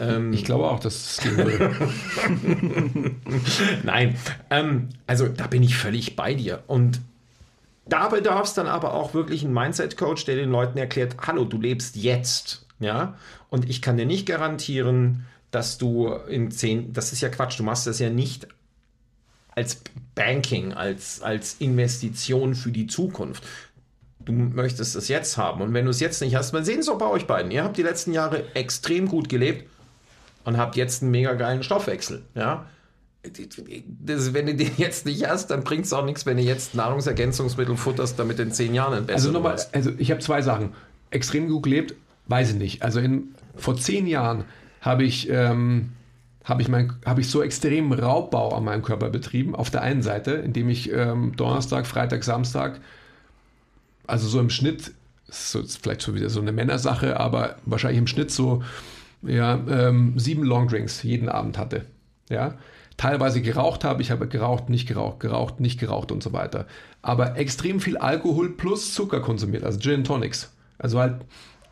Ähm, 0.01 0.33
ich 0.33 0.45
glaube 0.45 0.69
auch, 0.69 0.81
dass 0.81 0.95
es 0.95 1.17
gehen 1.19 1.37
würde. 1.37 1.71
Nein, 3.85 4.19
ähm, 4.51 4.89
also 5.07 5.29
da 5.29 5.47
bin 5.47 5.63
ich 5.63 5.77
völlig 5.77 6.17
bei 6.17 6.35
dir. 6.35 6.65
Und 6.67 7.01
da 7.87 8.09
bedarf 8.09 8.49
es 8.49 8.55
dann 8.55 8.67
aber 8.67 8.95
auch 8.95 9.15
wirklich 9.15 9.45
einen 9.45 9.55
Mindset-Coach, 9.55 10.25
der 10.25 10.37
den 10.37 10.51
Leuten 10.51 10.77
erklärt, 10.79 11.17
hallo, 11.25 11.45
du 11.45 11.61
lebst 11.61 11.95
jetzt. 11.95 12.67
Ja, 12.85 13.17
und 13.49 13.69
ich 13.71 13.81
kann 13.81 13.97
dir 13.97 14.05
nicht 14.05 14.27
garantieren, 14.27 15.25
dass 15.51 15.79
du 15.79 16.13
in 16.29 16.51
zehn, 16.51 16.93
das 16.93 17.13
ist 17.13 17.23
ja 17.23 17.31
Quatsch, 17.31 17.59
du 17.59 17.63
machst 17.63 17.87
das 17.87 17.99
ja 17.99 18.11
nicht 18.11 18.47
als 19.55 19.81
Banking, 20.15 20.75
als, 20.75 21.23
als 21.23 21.57
Investition 21.61 22.55
für 22.55 22.71
die 22.71 22.87
Zukunft. 22.87 23.43
Du 24.21 24.33
möchtest 24.33 24.97
es 24.97 25.09
jetzt 25.09 25.39
haben. 25.39 25.63
Und 25.63 25.73
wenn 25.73 25.85
du 25.87 25.91
es 25.91 26.01
jetzt 26.01 26.21
nicht 26.21 26.35
hast, 26.35 26.53
man 26.53 26.65
sehen 26.65 26.81
es 26.81 26.89
auch 26.89 26.99
bei 26.99 27.07
euch 27.07 27.27
beiden. 27.27 27.51
Ihr 27.51 27.65
habt 27.65 27.77
die 27.77 27.83
letzten 27.83 28.13
Jahre 28.13 28.45
extrem 28.55 29.09
gut 29.09 29.29
gelebt 29.29 29.69
und 30.45 30.59
habt 30.59 30.77
jetzt 30.77 31.03
einen 31.03 31.11
mega 31.11 31.33
geilen 31.35 31.63
Stoffwechsel. 31.63 32.23
Ja? 32.35 32.67
Das, 33.87 34.35
wenn 34.35 34.47
du 34.47 34.55
den 34.55 34.73
jetzt 34.77 35.07
nicht 35.07 35.27
hast, 35.27 35.49
dann 35.49 35.65
bringt 35.65 35.87
es 35.87 35.93
auch 35.95 36.05
nichts, 36.05 36.27
wenn 36.27 36.37
du 36.37 36.43
jetzt 36.43 36.75
Nahrungsergänzungsmittel 36.75 37.77
futterst, 37.77 38.19
damit 38.19 38.39
in 38.41 38.53
zehn 38.53 38.75
Jahren 38.75 38.95
ein 38.95 39.07
besser 39.07 39.29
Also 39.29 39.31
nochmal, 39.31 39.59
also 39.73 39.93
ich 39.97 40.11
habe 40.11 40.21
zwei 40.21 40.43
Sachen. 40.43 40.75
Extrem 41.11 41.49
gut 41.49 41.63
gelebt, 41.63 41.95
weiß 42.27 42.51
ich 42.51 42.57
nicht. 42.57 42.83
Also 42.83 43.01
in, 43.01 43.35
vor 43.57 43.77
zehn 43.77 44.07
Jahren 44.07 44.45
habe 44.81 45.05
ich, 45.05 45.29
ähm, 45.31 45.93
habe 46.45 46.63
ich, 46.63 46.69
mein, 46.69 46.95
habe 47.05 47.21
ich 47.21 47.29
so 47.29 47.43
extremen 47.43 47.93
Raubbau 47.93 48.55
an 48.55 48.65
meinem 48.65 48.83
Körper 48.83 49.11
betrieben. 49.11 49.55
Auf 49.55 49.71
der 49.71 49.83
einen 49.83 50.03
Seite, 50.03 50.33
indem 50.33 50.69
ich 50.69 50.93
ähm, 50.93 51.35
Donnerstag, 51.37 51.87
Freitag, 51.87 52.25
Samstag, 52.25 52.81
also 54.07 54.29
so 54.29 54.41
im 54.41 54.51
Schnitt, 54.51 54.93
so, 55.29 55.63
vielleicht 55.63 56.03
so 56.03 56.15
wieder 56.15 56.29
so 56.29 56.41
eine 56.41 56.53
Männersache, 56.53 57.19
aber 57.19 57.57
wahrscheinlich 57.65 57.99
im 57.99 58.07
Schnitt 58.07 58.31
so 58.31 58.63
ja, 59.23 59.55
ähm, 59.55 60.19
sieben 60.19 60.45
Longdrinks 60.45 61.03
jeden 61.03 61.29
Abend 61.29 61.59
hatte. 61.59 61.87
Ja, 62.29 62.55
teilweise 62.97 63.43
geraucht 63.43 63.85
habe, 63.85 64.03
ich 64.03 64.11
habe 64.11 64.29
geraucht, 64.29 64.69
nicht 64.69 64.87
geraucht, 64.87 65.21
geraucht, 65.21 65.61
nicht 65.61 65.81
geraucht 65.81 66.13
und 66.13 66.23
so 66.23 66.33
weiter. 66.33 66.67
Aber 67.03 67.37
extrem 67.37 67.81
viel 67.81 67.97
Alkohol 67.97 68.51
plus 68.51 68.95
Zucker 68.95 69.21
konsumiert, 69.21 69.65
also 69.65 69.79
Gin 69.79 70.05
Tonics. 70.05 70.53
Also 70.79 70.99
halt 70.99 71.17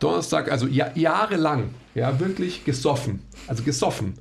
Donnerstag, 0.02 0.50
also 0.50 0.66
ja, 0.66 0.90
jahrelang, 0.94 1.70
ja, 1.94 2.18
wirklich 2.20 2.64
gesoffen. 2.64 3.20
Also 3.46 3.62
gesoffen. 3.62 4.14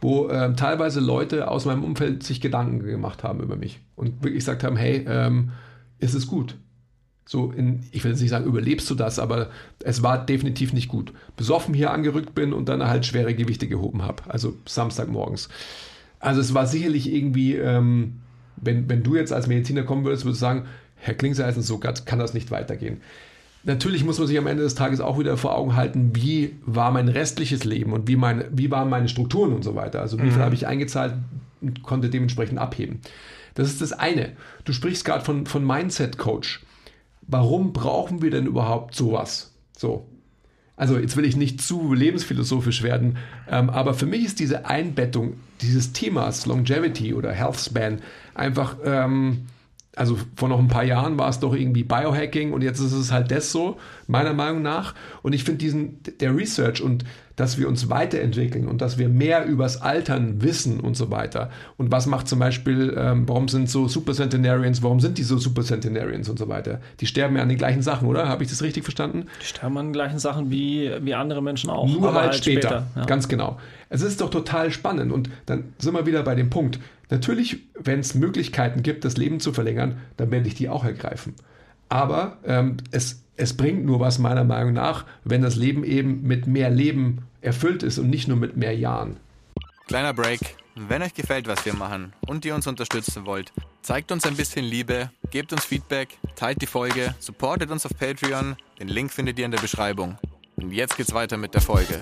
Wo 0.00 0.28
ähm, 0.30 0.56
teilweise 0.56 0.98
Leute 0.98 1.48
aus 1.48 1.64
meinem 1.64 1.84
Umfeld 1.84 2.24
sich 2.24 2.40
Gedanken 2.40 2.80
gemacht 2.80 3.22
haben 3.22 3.40
über 3.40 3.56
mich 3.56 3.80
und 3.94 4.22
wirklich 4.22 4.40
gesagt 4.40 4.64
haben: 4.64 4.76
Hey, 4.76 5.04
ähm, 5.08 5.52
ist 5.98 6.14
es 6.14 6.26
gut? 6.26 6.56
So 7.24 7.52
in, 7.52 7.84
ich 7.92 8.02
will 8.02 8.10
jetzt 8.10 8.20
nicht 8.20 8.30
sagen, 8.30 8.46
überlebst 8.46 8.90
du 8.90 8.96
das, 8.96 9.20
aber 9.20 9.48
es 9.84 10.02
war 10.02 10.24
definitiv 10.26 10.72
nicht 10.72 10.88
gut. 10.88 11.12
Besoffen 11.36 11.72
hier 11.72 11.92
angerückt 11.92 12.34
bin 12.34 12.52
und 12.52 12.68
dann 12.68 12.84
halt 12.86 13.06
schwere 13.06 13.34
Gewichte 13.34 13.68
gehoben 13.68 14.02
habe. 14.02 14.24
Also 14.28 14.56
Samstagmorgens. 14.66 15.48
Also 16.18 16.40
es 16.40 16.52
war 16.52 16.66
sicherlich 16.66 17.12
irgendwie, 17.12 17.54
ähm, 17.54 18.20
wenn, 18.56 18.88
wenn 18.88 19.04
du 19.04 19.14
jetzt 19.14 19.32
als 19.32 19.46
Mediziner 19.46 19.84
kommen 19.84 20.04
würdest, 20.04 20.24
würdest 20.24 20.42
du 20.42 20.46
sagen, 20.46 20.66
Herr 20.96 21.14
Klingseisen, 21.14 21.62
so 21.62 21.78
kann 21.78 22.18
das 22.18 22.34
nicht 22.34 22.50
weitergehen. 22.50 23.00
Natürlich 23.64 24.04
muss 24.04 24.18
man 24.18 24.26
sich 24.26 24.38
am 24.38 24.48
Ende 24.48 24.64
des 24.64 24.74
Tages 24.74 25.00
auch 25.00 25.18
wieder 25.18 25.36
vor 25.36 25.56
Augen 25.56 25.76
halten, 25.76 26.16
wie 26.16 26.56
war 26.66 26.90
mein 26.90 27.08
restliches 27.08 27.64
Leben 27.64 27.92
und 27.92 28.08
wie, 28.08 28.16
mein, 28.16 28.44
wie 28.50 28.70
waren 28.70 28.90
meine 28.90 29.08
Strukturen 29.08 29.52
und 29.52 29.62
so 29.62 29.76
weiter. 29.76 30.00
Also 30.00 30.18
wie 30.18 30.30
viel 30.30 30.38
mhm. 30.38 30.44
habe 30.44 30.54
ich 30.54 30.66
eingezahlt 30.66 31.14
und 31.60 31.82
konnte 31.82 32.10
dementsprechend 32.10 32.58
abheben. 32.58 33.00
Das 33.54 33.68
ist 33.68 33.80
das 33.80 33.92
eine. 33.92 34.32
Du 34.64 34.72
sprichst 34.72 35.04
gerade 35.04 35.24
von, 35.24 35.46
von 35.46 35.64
Mindset-Coach. 35.64 36.64
Warum 37.22 37.72
brauchen 37.72 38.20
wir 38.20 38.30
denn 38.30 38.46
überhaupt 38.46 38.96
sowas? 38.96 39.52
So. 39.76 40.08
Also 40.74 40.98
jetzt 40.98 41.16
will 41.16 41.24
ich 41.24 41.36
nicht 41.36 41.60
zu 41.60 41.92
lebensphilosophisch 41.92 42.82
werden, 42.82 43.18
ähm, 43.48 43.70
aber 43.70 43.94
für 43.94 44.06
mich 44.06 44.24
ist 44.24 44.40
diese 44.40 44.66
Einbettung 44.66 45.34
dieses 45.60 45.92
Themas 45.92 46.46
Longevity 46.46 47.14
oder 47.14 47.30
Health 47.30 47.60
Span 47.60 48.00
einfach 48.34 48.76
ähm, 48.84 49.46
also 49.94 50.18
vor 50.36 50.48
noch 50.48 50.58
ein 50.58 50.68
paar 50.68 50.84
Jahren 50.84 51.18
war 51.18 51.28
es 51.28 51.38
doch 51.38 51.54
irgendwie 51.54 51.84
Biohacking 51.84 52.52
und 52.52 52.62
jetzt 52.62 52.80
ist 52.80 52.92
es 52.92 53.12
halt 53.12 53.30
das 53.30 53.52
so, 53.52 53.76
meiner 54.06 54.32
Meinung 54.32 54.62
nach. 54.62 54.94
Und 55.22 55.34
ich 55.34 55.44
finde 55.44 55.58
diesen, 55.58 55.98
der 56.20 56.34
Research 56.34 56.80
und 56.80 57.04
dass 57.36 57.58
wir 57.58 57.68
uns 57.68 57.88
weiterentwickeln 57.88 58.68
und 58.68 58.80
dass 58.80 58.98
wir 58.98 59.08
mehr 59.08 59.44
übers 59.46 59.80
Altern 59.80 60.42
wissen 60.42 60.80
und 60.80 60.96
so 60.96 61.10
weiter. 61.10 61.50
Und 61.76 61.90
was 61.90 62.06
macht 62.06 62.28
zum 62.28 62.38
Beispiel, 62.38 62.94
ähm, 62.96 63.28
warum 63.28 63.48
sind 63.48 63.70
so 63.70 63.88
Supercentenarians, 63.88 64.82
warum 64.82 65.00
sind 65.00 65.18
die 65.18 65.22
so 65.22 65.38
Supercentenarians 65.38 66.28
und 66.28 66.38
so 66.38 66.48
weiter? 66.48 66.80
Die 67.00 67.06
sterben 67.06 67.36
ja 67.36 67.42
an 67.42 67.48
den 67.48 67.58
gleichen 67.58 67.82
Sachen, 67.82 68.06
oder? 68.06 68.28
Habe 68.28 68.44
ich 68.44 68.50
das 68.50 68.62
richtig 68.62 68.84
verstanden? 68.84 69.26
Die 69.40 69.46
sterben 69.46 69.76
an 69.78 69.86
den 69.86 69.92
gleichen 69.92 70.18
Sachen 70.18 70.50
wie, 70.50 70.90
wie 71.00 71.14
andere 71.14 71.42
Menschen 71.42 71.70
auch. 71.70 71.86
Nur 71.86 72.14
halt, 72.14 72.32
halt, 72.32 72.34
später. 72.36 72.60
später 72.60 72.86
ja. 72.96 73.04
Ganz 73.06 73.28
genau. 73.28 73.58
Es 73.88 74.02
ist 74.02 74.20
doch 74.20 74.30
total 74.30 74.70
spannend 74.70 75.12
und 75.12 75.30
dann 75.46 75.64
sind 75.78 75.94
wir 75.94 76.06
wieder 76.06 76.22
bei 76.22 76.34
dem 76.34 76.48
Punkt. 76.48 76.78
Natürlich, 77.12 77.58
wenn 77.74 78.00
es 78.00 78.14
Möglichkeiten 78.14 78.82
gibt, 78.82 79.04
das 79.04 79.18
Leben 79.18 79.38
zu 79.38 79.52
verlängern, 79.52 79.98
dann 80.16 80.30
werde 80.30 80.48
ich 80.48 80.54
die 80.54 80.70
auch 80.70 80.82
ergreifen. 80.82 81.34
Aber 81.90 82.38
ähm, 82.42 82.78
es, 82.90 83.22
es 83.36 83.54
bringt 83.54 83.84
nur 83.84 84.00
was 84.00 84.18
meiner 84.18 84.44
Meinung 84.44 84.72
nach, 84.72 85.04
wenn 85.22 85.42
das 85.42 85.54
Leben 85.54 85.84
eben 85.84 86.22
mit 86.22 86.46
mehr 86.46 86.70
Leben 86.70 87.18
erfüllt 87.42 87.82
ist 87.82 87.98
und 87.98 88.08
nicht 88.08 88.28
nur 88.28 88.38
mit 88.38 88.56
mehr 88.56 88.74
Jahren. 88.74 89.18
Kleiner 89.88 90.14
Break. 90.14 90.56
Wenn 90.74 91.02
euch 91.02 91.12
gefällt, 91.12 91.46
was 91.48 91.66
wir 91.66 91.74
machen 91.74 92.14
und 92.26 92.46
ihr 92.46 92.54
uns 92.54 92.66
unterstützen 92.66 93.26
wollt, 93.26 93.52
zeigt 93.82 94.10
uns 94.10 94.24
ein 94.24 94.34
bisschen 94.34 94.64
Liebe, 94.64 95.10
gebt 95.30 95.52
uns 95.52 95.66
Feedback, 95.66 96.16
teilt 96.34 96.62
die 96.62 96.66
Folge, 96.66 97.14
supportet 97.18 97.70
uns 97.70 97.84
auf 97.84 97.92
Patreon. 97.94 98.56
Den 98.80 98.88
Link 98.88 99.12
findet 99.12 99.38
ihr 99.38 99.44
in 99.44 99.50
der 99.50 99.60
Beschreibung. 99.60 100.16
Und 100.56 100.72
jetzt 100.72 100.96
geht's 100.96 101.12
weiter 101.12 101.36
mit 101.36 101.52
der 101.52 101.60
Folge. 101.60 102.00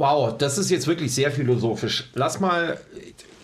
Wow, 0.00 0.34
das 0.38 0.56
ist 0.56 0.70
jetzt 0.70 0.86
wirklich 0.86 1.14
sehr 1.14 1.30
philosophisch. 1.30 2.08
Lass 2.14 2.40
mal, 2.40 2.80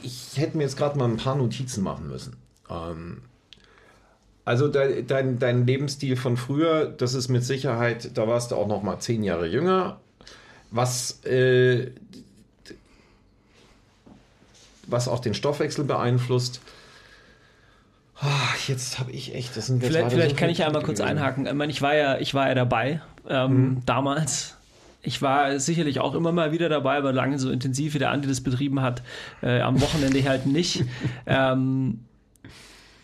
ich 0.03 0.31
hätte 0.37 0.57
mir 0.57 0.63
jetzt 0.63 0.79
gerade 0.79 0.97
mal 0.97 1.05
ein 1.05 1.19
paar 1.19 1.35
Notizen 1.35 1.85
machen 1.85 2.09
müssen. 2.09 2.35
Ähm, 2.71 3.21
also 4.47 4.67
dein, 4.67 5.07
dein, 5.07 5.39
dein, 5.39 5.67
Lebensstil 5.67 6.17
von 6.17 6.39
früher, 6.39 6.87
das 6.87 7.13
ist 7.13 7.29
mit 7.29 7.45
Sicherheit, 7.45 8.17
da 8.17 8.27
warst 8.27 8.53
du 8.53 8.57
auch 8.57 8.69
noch 8.69 8.83
mal 8.83 8.99
zehn 9.01 9.23
Jahre 9.23 9.47
jünger. 9.47 10.01
Was, 10.71 11.23
äh, 11.27 11.91
was 14.87 15.09
auch 15.09 15.19
den 15.19 15.35
Stoffwechsel 15.35 15.85
beeinflusst. 15.85 16.63
Oh, 18.23 18.27
jetzt 18.67 18.99
habe 18.99 19.13
ich 19.13 19.35
echt, 19.35 19.55
das 19.59 19.67
sind 19.67 19.85
Vielleicht, 19.85 20.11
vielleicht 20.11 20.31
so 20.31 20.37
kann 20.37 20.49
ich 20.49 20.65
einmal 20.65 20.83
kurz 20.83 21.03
einhaken. 21.03 21.47
Ich, 21.47 21.53
meine, 21.53 21.71
ich 21.71 21.83
war 21.83 21.95
ja, 21.95 22.17
ich 22.17 22.33
war 22.33 22.49
ja 22.49 22.55
dabei 22.55 23.03
ähm, 23.29 23.51
mhm. 23.51 23.83
damals 23.85 24.56
ich 25.07 25.23
war 25.23 25.59
sicherlich 25.61 26.01
auch 26.01 26.15
immer 26.15 26.33
mal 26.33 26.51
wieder 26.51 26.69
dabei, 26.69 26.99
aber 26.99 27.13
lange 27.13 27.39
so 27.39 27.51
intensiv 27.51 27.95
wie 27.95 27.99
der 27.99 28.11
Andi 28.11 28.27
das 28.27 28.41
betrieben 28.41 28.83
hat, 28.83 29.03
äh, 29.41 29.61
am 29.61 29.81
Wochenende 29.81 30.23
halt 30.29 30.47
nicht. 30.47 30.85
ähm, 31.27 32.01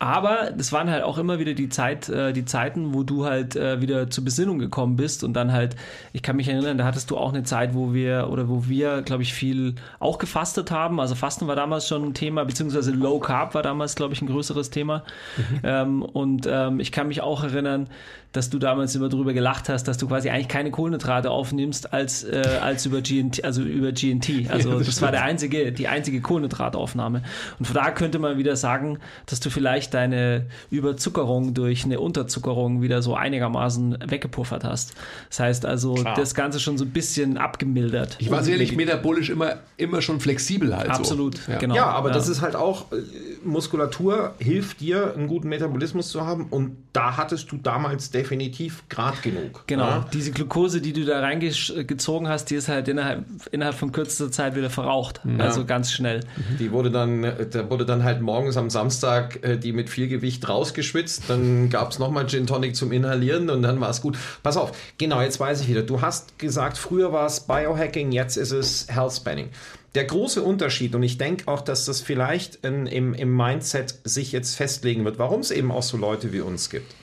aber 0.03 0.51
das 0.51 0.71
waren 0.71 0.89
halt 0.89 1.03
auch 1.03 1.17
immer 1.17 1.39
wieder 1.39 1.53
die 1.53 1.69
Zeit, 1.69 2.09
äh, 2.09 2.33
die 2.33 2.43
Zeiten, 2.45 2.93
wo 2.93 3.03
du 3.03 3.25
halt 3.25 3.55
äh, 3.55 3.79
wieder 3.81 4.09
zur 4.09 4.25
Besinnung 4.25 4.59
gekommen 4.59 4.97
bist 4.97 5.23
und 5.23 5.33
dann 5.33 5.53
halt, 5.53 5.75
ich 6.11 6.21
kann 6.21 6.35
mich 6.35 6.49
erinnern, 6.49 6.77
da 6.77 6.83
hattest 6.83 7.09
du 7.09 7.17
auch 7.17 7.29
eine 7.29 7.43
Zeit, 7.43 7.73
wo 7.73 7.93
wir 7.93 8.29
oder 8.29 8.49
wo 8.49 8.67
wir, 8.67 9.01
glaube 9.01 9.23
ich, 9.23 9.33
viel 9.33 9.75
auch 9.99 10.17
gefastet 10.17 10.71
haben. 10.71 10.99
Also 10.99 11.15
Fasten 11.15 11.47
war 11.47 11.55
damals 11.55 11.87
schon 11.87 12.03
ein 12.03 12.13
Thema, 12.13 12.43
beziehungsweise 12.43 12.91
Low 12.91 13.19
Carb 13.19 13.55
war 13.55 13.63
damals, 13.63 13.95
glaube 13.95 14.13
ich, 14.13 14.21
ein 14.21 14.27
größeres 14.27 14.71
Thema. 14.71 15.03
Mhm. 15.37 15.59
Ähm, 15.63 16.01
und 16.01 16.47
ähm, 16.49 16.79
ich 16.81 16.91
kann 16.91 17.07
mich 17.07 17.21
auch 17.21 17.43
erinnern, 17.43 17.87
dass 18.33 18.49
du 18.49 18.57
damals 18.57 18.95
immer 18.95 19.09
darüber 19.09 19.31
gelacht 19.31 19.69
hast, 19.69 19.87
dass 19.87 19.97
du 19.97 20.07
quasi 20.07 20.29
eigentlich 20.29 20.47
keine 20.47 20.71
Kohlenhydrate 20.71 21.29
aufnimmst 21.29 21.93
als, 21.93 22.23
äh, 22.23 22.41
als 22.61 22.85
über 22.85 23.01
GNT, 23.01 23.45
also 23.45 23.61
über 23.61 23.91
GNT. 23.91 24.23
Also 24.53 24.71
ja, 24.71 24.77
das, 24.77 24.87
das 24.87 25.01
war 25.01 25.11
der 25.11 25.23
einzige, 25.23 25.71
die 25.71 25.87
einzige 25.87 26.19
Kohlenhydrataufnahme. 26.21 27.21
Und 27.59 27.65
von 27.65 27.75
da 27.75 27.91
könnte 27.91 28.19
man 28.19 28.37
wieder 28.37 28.55
sagen, 28.55 28.97
dass 29.27 29.39
du 29.39 29.49
vielleicht 29.49 29.92
deine 29.93 30.47
Überzuckerung 30.69 31.53
durch 31.53 31.85
eine 31.85 31.99
Unterzuckerung 31.99 32.81
wieder 32.81 33.01
so 33.01 33.15
einigermaßen 33.15 33.97
weggepuffert 34.07 34.63
hast. 34.63 34.93
Das 35.29 35.39
heißt 35.39 35.65
also, 35.65 35.95
Klar. 35.95 36.15
das 36.15 36.35
Ganze 36.35 36.59
schon 36.59 36.77
so 36.77 36.85
ein 36.85 36.91
bisschen 36.91 37.37
abgemildert. 37.37 38.17
Ich 38.19 38.31
war 38.31 38.43
sicherlich 38.43 38.75
metabolisch 38.75 39.29
immer, 39.29 39.57
immer 39.77 40.01
schon 40.01 40.19
flexibel 40.19 40.75
halt. 40.75 40.89
Absolut, 40.89 41.37
so. 41.37 41.51
ja. 41.51 41.57
genau. 41.59 41.75
Ja, 41.75 41.85
aber 41.87 42.09
ja. 42.09 42.15
das 42.15 42.27
ist 42.27 42.41
halt 42.41 42.55
auch, 42.55 42.91
äh, 42.91 42.95
Muskulatur 43.43 44.35
hilft 44.39 44.81
dir, 44.81 45.13
einen 45.15 45.27
guten 45.27 45.49
Metabolismus 45.49 46.09
zu 46.09 46.25
haben 46.25 46.47
und 46.49 46.77
da 46.93 47.17
hattest 47.17 47.51
du 47.51 47.57
damals 47.57 48.11
definitiv 48.11 48.83
grad 48.89 49.21
genug. 49.23 49.63
Genau, 49.67 49.83
ja? 49.83 50.05
diese 50.13 50.31
Glucose, 50.31 50.81
die 50.81 50.93
du 50.93 51.05
da 51.05 51.19
reingezogen 51.19 52.27
hast, 52.27 52.49
die 52.49 52.55
ist 52.55 52.69
halt 52.69 52.87
innerhalb, 52.87 53.25
innerhalb 53.51 53.75
von 53.75 53.91
kürzester 53.91 54.31
Zeit 54.31 54.55
wieder 54.55 54.69
verraucht. 54.69 55.21
Ja. 55.25 55.43
Also 55.43 55.65
ganz 55.65 55.91
schnell. 55.91 56.21
Die 56.59 56.71
wurde 56.71 56.91
dann, 56.91 57.21
da 57.21 57.69
wurde 57.69 57.85
dann 57.85 58.03
halt 58.03 58.21
morgens 58.21 58.57
am 58.57 58.69
Samstag 58.69 59.43
äh, 59.43 59.57
die 59.57 59.73
mit 59.73 59.82
viel 59.89 60.07
Gewicht 60.07 60.47
rausgeschwitzt. 60.47 61.23
Dann 61.27 61.69
gab 61.69 61.91
es 61.91 61.99
nochmal 61.99 62.27
Gin 62.27 62.47
Tonic 62.47 62.75
zum 62.75 62.91
Inhalieren 62.91 63.49
und 63.49 63.61
dann 63.61 63.79
war 63.79 63.89
es 63.89 64.01
gut. 64.01 64.17
Pass 64.43 64.57
auf, 64.57 64.71
genau, 64.97 65.21
jetzt 65.21 65.39
weiß 65.39 65.61
ich 65.61 65.67
wieder. 65.67 65.83
Du 65.83 66.01
hast 66.01 66.39
gesagt, 66.39 66.77
früher 66.77 67.11
war 67.11 67.25
es 67.25 67.41
Biohacking, 67.41 68.11
jetzt 68.11 68.37
ist 68.37 68.51
es 68.51 68.87
Health 68.89 69.13
Spanning. 69.13 69.49
Der 69.95 70.05
große 70.05 70.41
Unterschied, 70.41 70.95
und 70.95 71.03
ich 71.03 71.17
denke 71.17 71.47
auch, 71.47 71.61
dass 71.61 71.85
das 71.85 72.01
vielleicht 72.01 72.55
in, 72.65 72.87
im, 72.87 73.13
im 73.13 73.35
Mindset 73.35 73.99
sich 74.03 74.31
jetzt 74.31 74.55
festlegen 74.55 75.05
wird, 75.05 75.19
warum 75.19 75.41
es 75.41 75.51
eben 75.51 75.71
auch 75.71 75.83
so 75.83 75.97
Leute 75.97 76.33
wie 76.33 76.41
uns 76.41 76.69
gibt. 76.69 76.95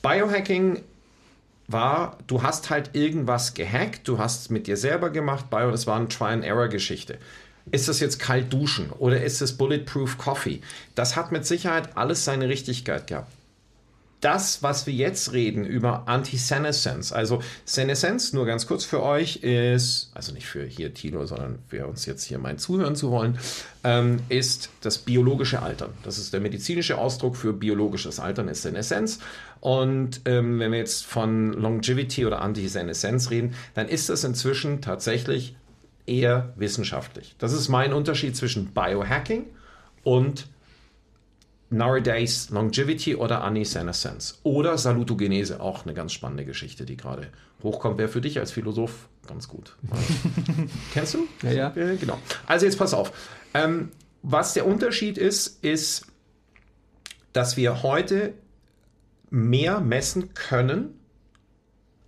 Biohacking 0.00 0.80
war, 1.66 2.16
du 2.26 2.42
hast 2.42 2.70
halt 2.70 2.90
irgendwas 2.94 3.52
gehackt, 3.52 4.08
du 4.08 4.18
hast 4.18 4.42
es 4.42 4.50
mit 4.50 4.66
dir 4.66 4.78
selber 4.78 5.10
gemacht, 5.10 5.50
Bio, 5.50 5.70
das 5.70 5.86
war 5.86 5.96
eine 5.96 6.08
Try-and-Error-Geschichte. 6.08 7.18
Ist 7.70 7.88
das 7.88 8.00
jetzt 8.00 8.18
kalt 8.18 8.52
duschen 8.52 8.90
oder 8.90 9.22
ist 9.22 9.42
es 9.42 9.56
Bulletproof 9.56 10.18
Coffee? 10.18 10.60
Das 10.94 11.16
hat 11.16 11.32
mit 11.32 11.46
Sicherheit 11.46 11.96
alles 11.96 12.24
seine 12.24 12.48
Richtigkeit 12.48 13.06
gehabt 13.06 13.32
das, 14.20 14.62
was 14.62 14.86
wir 14.86 14.94
jetzt 14.94 15.32
reden 15.32 15.64
über 15.64 16.08
Anti-Senescence, 16.08 17.12
also 17.12 17.40
Senescence, 17.64 18.32
nur 18.32 18.46
ganz 18.46 18.66
kurz 18.66 18.84
für 18.84 19.02
euch, 19.02 19.36
ist, 19.36 20.10
also 20.14 20.32
nicht 20.32 20.46
für 20.46 20.64
hier 20.64 20.92
Tino, 20.92 21.24
sondern 21.26 21.60
für 21.68 21.86
uns 21.86 22.04
jetzt 22.06 22.24
hier 22.24 22.38
mein 22.38 22.58
zuhören 22.58 22.96
zu 22.96 23.10
wollen, 23.10 23.38
ähm, 23.84 24.20
ist 24.28 24.70
das 24.80 24.98
biologische 24.98 25.62
Altern. 25.62 25.90
Das 26.02 26.18
ist 26.18 26.32
der 26.32 26.40
medizinische 26.40 26.98
Ausdruck 26.98 27.36
für 27.36 27.52
biologisches 27.52 28.18
Altern, 28.18 28.48
ist 28.48 28.62
Senescence. 28.62 29.20
Und 29.60 30.22
ähm, 30.24 30.58
wenn 30.58 30.72
wir 30.72 30.78
jetzt 30.78 31.06
von 31.06 31.52
Longevity 31.52 32.26
oder 32.26 32.42
Anti-Senescence 32.42 33.30
reden, 33.30 33.54
dann 33.74 33.88
ist 33.88 34.08
das 34.08 34.24
inzwischen 34.24 34.80
tatsächlich 34.82 35.54
eher 36.08 36.52
wissenschaftlich. 36.56 37.34
Das 37.38 37.52
ist 37.52 37.68
mein 37.68 37.92
Unterschied 37.92 38.36
zwischen 38.36 38.72
Biohacking 38.72 39.46
und 40.02 40.48
Nowadays 41.70 42.48
Longevity 42.48 43.14
oder 43.14 43.44
Anisenescence 43.44 44.40
oder 44.42 44.78
Salutogenese, 44.78 45.60
auch 45.60 45.84
eine 45.84 45.92
ganz 45.92 46.12
spannende 46.12 46.46
Geschichte, 46.46 46.86
die 46.86 46.96
gerade 46.96 47.28
hochkommt. 47.62 47.98
Wäre 47.98 48.08
für 48.08 48.22
dich 48.22 48.38
als 48.38 48.52
Philosoph 48.52 49.08
ganz 49.26 49.48
gut. 49.48 49.76
Kennst 50.94 51.14
du? 51.14 51.26
Ja, 51.42 51.50
ja. 51.50 51.76
Äh, 51.76 51.96
genau. 51.96 52.18
Also 52.46 52.64
jetzt 52.64 52.78
pass 52.78 52.94
auf. 52.94 53.12
Ähm, 53.52 53.90
was 54.22 54.54
der 54.54 54.66
Unterschied 54.66 55.18
ist, 55.18 55.62
ist, 55.62 56.06
dass 57.34 57.58
wir 57.58 57.82
heute 57.82 58.32
mehr 59.30 59.80
messen 59.80 60.32
können 60.32 60.94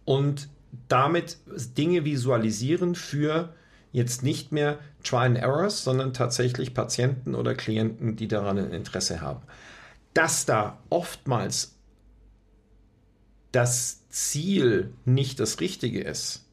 und 0.07 0.49
damit 0.89 1.37
Dinge 1.77 2.07
visualisieren 2.07 2.95
für 2.95 3.55
jetzt 3.93 4.23
nicht 4.23 4.53
mehr 4.53 4.79
Try 5.03 5.27
and 5.27 5.39
Errors, 5.39 5.85
sondern 5.85 6.13
tatsächlich 6.13 6.75
Patienten 6.75 7.35
oder 7.35 7.55
Klienten, 7.55 8.17
die 8.17 8.29
daran 8.29 8.59
ein 8.59 8.71
Interesse 8.73 9.21
haben. 9.21 9.43
Dass 10.15 10.47
da 10.47 10.79
oftmals 10.91 11.77
das 13.53 14.09
Ziel 14.09 14.93
nicht 15.05 15.41
das 15.41 15.61
Richtige 15.61 16.01
ist, 16.01 16.47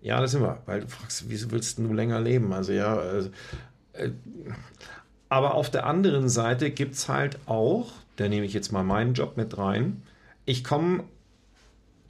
ja, 0.00 0.20
das 0.20 0.32
sind 0.32 0.42
wir, 0.42 0.62
weil 0.66 0.80
du 0.80 0.88
fragst, 0.88 1.28
wieso 1.28 1.50
willst 1.52 1.78
du 1.78 1.92
länger 1.92 2.20
leben? 2.20 2.52
Also 2.52 2.72
ja, 2.72 3.00
äh, 3.00 3.30
äh, 3.92 4.10
aber 5.28 5.54
auf 5.54 5.70
der 5.70 5.86
anderen 5.86 6.28
Seite 6.28 6.70
gibt 6.70 6.94
es 6.94 7.08
halt 7.08 7.38
auch, 7.46 7.92
da 8.16 8.28
nehme 8.28 8.44
ich 8.44 8.52
jetzt 8.52 8.72
mal 8.72 8.82
meinen 8.82 9.14
Job 9.14 9.36
mit 9.36 9.56
rein, 9.56 10.02
ich 10.44 10.64
komme 10.64 11.04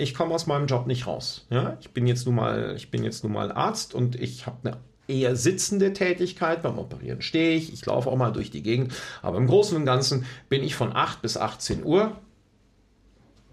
ich 0.02 0.14
komme 0.14 0.34
aus 0.34 0.46
meinem 0.46 0.66
Job 0.66 0.86
nicht 0.86 1.06
raus. 1.06 1.46
Ja? 1.50 1.76
Ich 1.80 1.90
bin 1.90 2.06
jetzt 2.06 2.26
nun 2.26 2.34
mal, 2.34 2.74
ich 2.76 2.90
bin 2.90 3.04
jetzt 3.04 3.24
nun 3.24 3.32
mal 3.32 3.52
Arzt 3.52 3.94
und 3.94 4.16
ich 4.16 4.46
habe 4.46 4.58
eine 4.64 4.76
eher 5.08 5.36
sitzende 5.36 5.92
Tätigkeit. 5.92 6.62
Beim 6.62 6.78
Operieren 6.78 7.22
stehe 7.22 7.56
ich, 7.56 7.72
ich 7.72 7.84
laufe 7.86 8.10
auch 8.10 8.16
mal 8.16 8.32
durch 8.32 8.50
die 8.50 8.62
Gegend. 8.62 8.92
Aber 9.22 9.38
im 9.38 9.46
Großen 9.46 9.76
und 9.76 9.84
Ganzen 9.84 10.26
bin 10.48 10.62
ich 10.62 10.74
von 10.74 10.94
8 10.94 11.22
bis 11.22 11.36
18 11.36 11.84
Uhr 11.84 12.16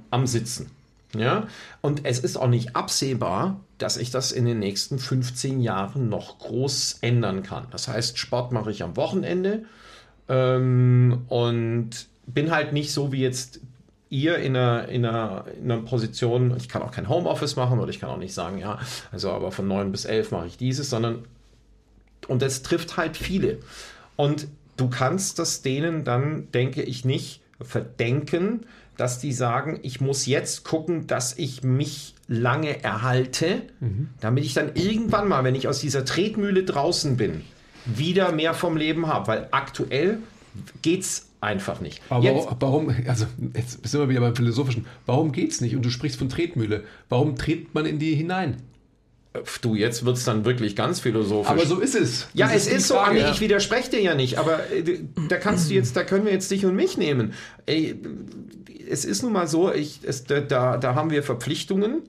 am 0.09 0.27
Sitzen. 0.27 0.71
Ja? 1.15 1.47
Und 1.81 2.05
es 2.05 2.19
ist 2.19 2.37
auch 2.37 2.47
nicht 2.47 2.75
absehbar, 2.75 3.59
dass 3.77 3.97
ich 3.97 4.11
das 4.11 4.31
in 4.31 4.45
den 4.45 4.59
nächsten 4.59 4.99
15 4.99 5.61
Jahren 5.61 6.09
noch 6.09 6.39
groß 6.39 6.99
ändern 7.01 7.43
kann. 7.43 7.67
Das 7.71 7.87
heißt, 7.87 8.17
Sport 8.17 8.51
mache 8.51 8.71
ich 8.71 8.83
am 8.83 8.95
Wochenende 8.95 9.65
ähm, 10.27 11.23
und 11.27 12.07
bin 12.27 12.51
halt 12.51 12.73
nicht 12.73 12.91
so 12.91 13.11
wie 13.11 13.21
jetzt 13.21 13.61
ihr 14.09 14.37
in 14.37 14.55
einer, 14.55 14.87
in, 14.87 15.05
einer, 15.05 15.45
in 15.61 15.71
einer 15.71 15.81
Position, 15.81 16.55
ich 16.57 16.67
kann 16.67 16.81
auch 16.81 16.91
kein 16.91 17.09
Homeoffice 17.09 17.55
machen 17.55 17.79
oder 17.79 17.89
ich 17.89 17.99
kann 17.99 18.09
auch 18.09 18.17
nicht 18.17 18.33
sagen, 18.33 18.57
ja, 18.57 18.79
also 19.11 19.31
aber 19.31 19.51
von 19.51 19.67
9 19.67 19.91
bis 19.91 20.05
11 20.05 20.31
mache 20.31 20.47
ich 20.47 20.57
dieses, 20.57 20.89
sondern 20.89 21.25
und 22.27 22.41
das 22.41 22.61
trifft 22.61 22.97
halt 22.97 23.17
viele. 23.17 23.59
Und 24.15 24.47
du 24.77 24.89
kannst 24.89 25.39
das 25.39 25.61
denen 25.61 26.03
dann, 26.03 26.51
denke 26.51 26.81
ich, 26.81 27.05
nicht 27.05 27.41
verdenken, 27.61 28.65
dass 28.97 29.19
die 29.19 29.31
sagen, 29.31 29.79
ich 29.81 30.01
muss 30.01 30.25
jetzt 30.25 30.65
gucken, 30.65 31.07
dass 31.07 31.37
ich 31.37 31.63
mich 31.63 32.15
lange 32.27 32.83
erhalte, 32.83 33.61
damit 34.19 34.43
ich 34.43 34.53
dann 34.53 34.75
irgendwann 34.75 35.27
mal, 35.27 35.43
wenn 35.43 35.55
ich 35.55 35.67
aus 35.67 35.79
dieser 35.79 36.03
Tretmühle 36.03 36.63
draußen 36.63 37.15
bin, 37.15 37.41
wieder 37.85 38.31
mehr 38.31 38.53
vom 38.53 38.75
Leben 38.75 39.07
habe. 39.07 39.27
Weil 39.27 39.47
aktuell 39.51 40.19
geht's 40.81 41.27
einfach 41.41 41.79
nicht. 41.79 42.01
Aber 42.09 42.23
Jetzt, 42.23 42.47
warum, 42.59 42.93
also 43.07 43.25
jetzt 43.55 43.87
sind 43.87 43.99
wir 43.99 44.09
wieder 44.09 44.21
beim 44.21 44.35
Philosophischen, 44.35 44.85
warum 45.05 45.31
geht's 45.31 45.61
nicht? 45.61 45.75
Und 45.75 45.83
du 45.83 45.89
sprichst 45.89 46.17
von 46.17 46.29
Tretmühle. 46.29 46.83
Warum 47.07 47.35
tritt 47.35 47.73
man 47.73 47.85
in 47.85 47.99
die 47.99 48.15
hinein? 48.15 48.57
du, 49.61 49.75
jetzt 49.75 50.05
wird's 50.05 50.25
dann 50.25 50.43
wirklich 50.43 50.75
ganz 50.75 50.99
philosophisch. 50.99 51.51
Aber 51.51 51.65
so 51.65 51.79
ist 51.79 51.95
es. 51.95 52.27
Ja, 52.33 52.47
Das 52.47 52.63
es 52.63 52.69
die 52.69 52.75
ist 52.75 52.87
so, 52.87 52.95
Frage, 52.95 53.09
Andi, 53.11 53.21
ja. 53.21 53.31
ich 53.31 53.41
widerspreche 53.41 53.91
dir 53.91 54.01
ja 54.01 54.15
nicht, 54.15 54.37
aber 54.37 54.71
äh, 54.71 55.01
da 55.29 55.37
kannst 55.37 55.69
du 55.69 55.75
jetzt, 55.75 55.95
da 55.95 56.03
können 56.03 56.25
wir 56.25 56.31
jetzt 56.33 56.49
dich 56.49 56.65
und 56.65 56.75
mich 56.75 56.97
nehmen. 56.97 57.33
Ey, 57.65 57.95
es 58.89 59.05
ist 59.05 59.21
nun 59.21 59.31
mal 59.31 59.47
so, 59.47 59.71
ich, 59.71 59.99
es, 60.03 60.23
da, 60.23 60.41
da 60.41 60.95
haben 60.95 61.11
wir 61.11 61.21
Verpflichtungen 61.21 62.01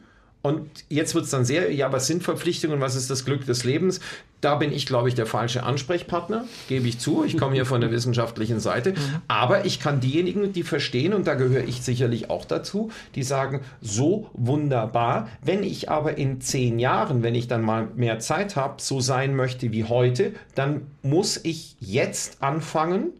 und 0.42 0.70
jetzt 0.88 1.14
wird 1.14 1.24
es 1.24 1.30
dann 1.30 1.44
sehr, 1.44 1.72
ja, 1.72 1.92
was 1.92 2.06
sind 2.06 2.22
Verpflichtungen, 2.22 2.80
was 2.80 2.94
ist 2.94 3.10
das 3.10 3.26
Glück 3.26 3.44
des 3.44 3.64
Lebens? 3.64 4.00
Da 4.40 4.54
bin 4.54 4.72
ich, 4.72 4.86
glaube 4.86 5.10
ich, 5.10 5.14
der 5.14 5.26
falsche 5.26 5.64
Ansprechpartner, 5.64 6.46
gebe 6.66 6.88
ich 6.88 6.98
zu. 6.98 7.24
Ich 7.24 7.36
komme 7.36 7.54
hier 7.54 7.66
von 7.66 7.82
der 7.82 7.90
wissenschaftlichen 7.90 8.58
Seite. 8.58 8.94
Aber 9.28 9.66
ich 9.66 9.80
kann 9.80 10.00
diejenigen, 10.00 10.54
die 10.54 10.62
verstehen, 10.62 11.12
und 11.12 11.26
da 11.26 11.34
gehöre 11.34 11.64
ich 11.64 11.82
sicherlich 11.82 12.30
auch 12.30 12.46
dazu, 12.46 12.90
die 13.14 13.22
sagen, 13.22 13.60
so 13.82 14.30
wunderbar. 14.32 15.28
Wenn 15.44 15.62
ich 15.62 15.90
aber 15.90 16.16
in 16.16 16.40
zehn 16.40 16.78
Jahren, 16.78 17.22
wenn 17.22 17.34
ich 17.34 17.48
dann 17.48 17.60
mal 17.60 17.88
mehr 17.94 18.18
Zeit 18.18 18.56
habe, 18.56 18.80
so 18.80 19.00
sein 19.00 19.36
möchte 19.36 19.72
wie 19.72 19.84
heute, 19.84 20.32
dann 20.54 20.86
muss 21.02 21.38
ich 21.44 21.76
jetzt 21.80 22.42
anfangen, 22.42 23.10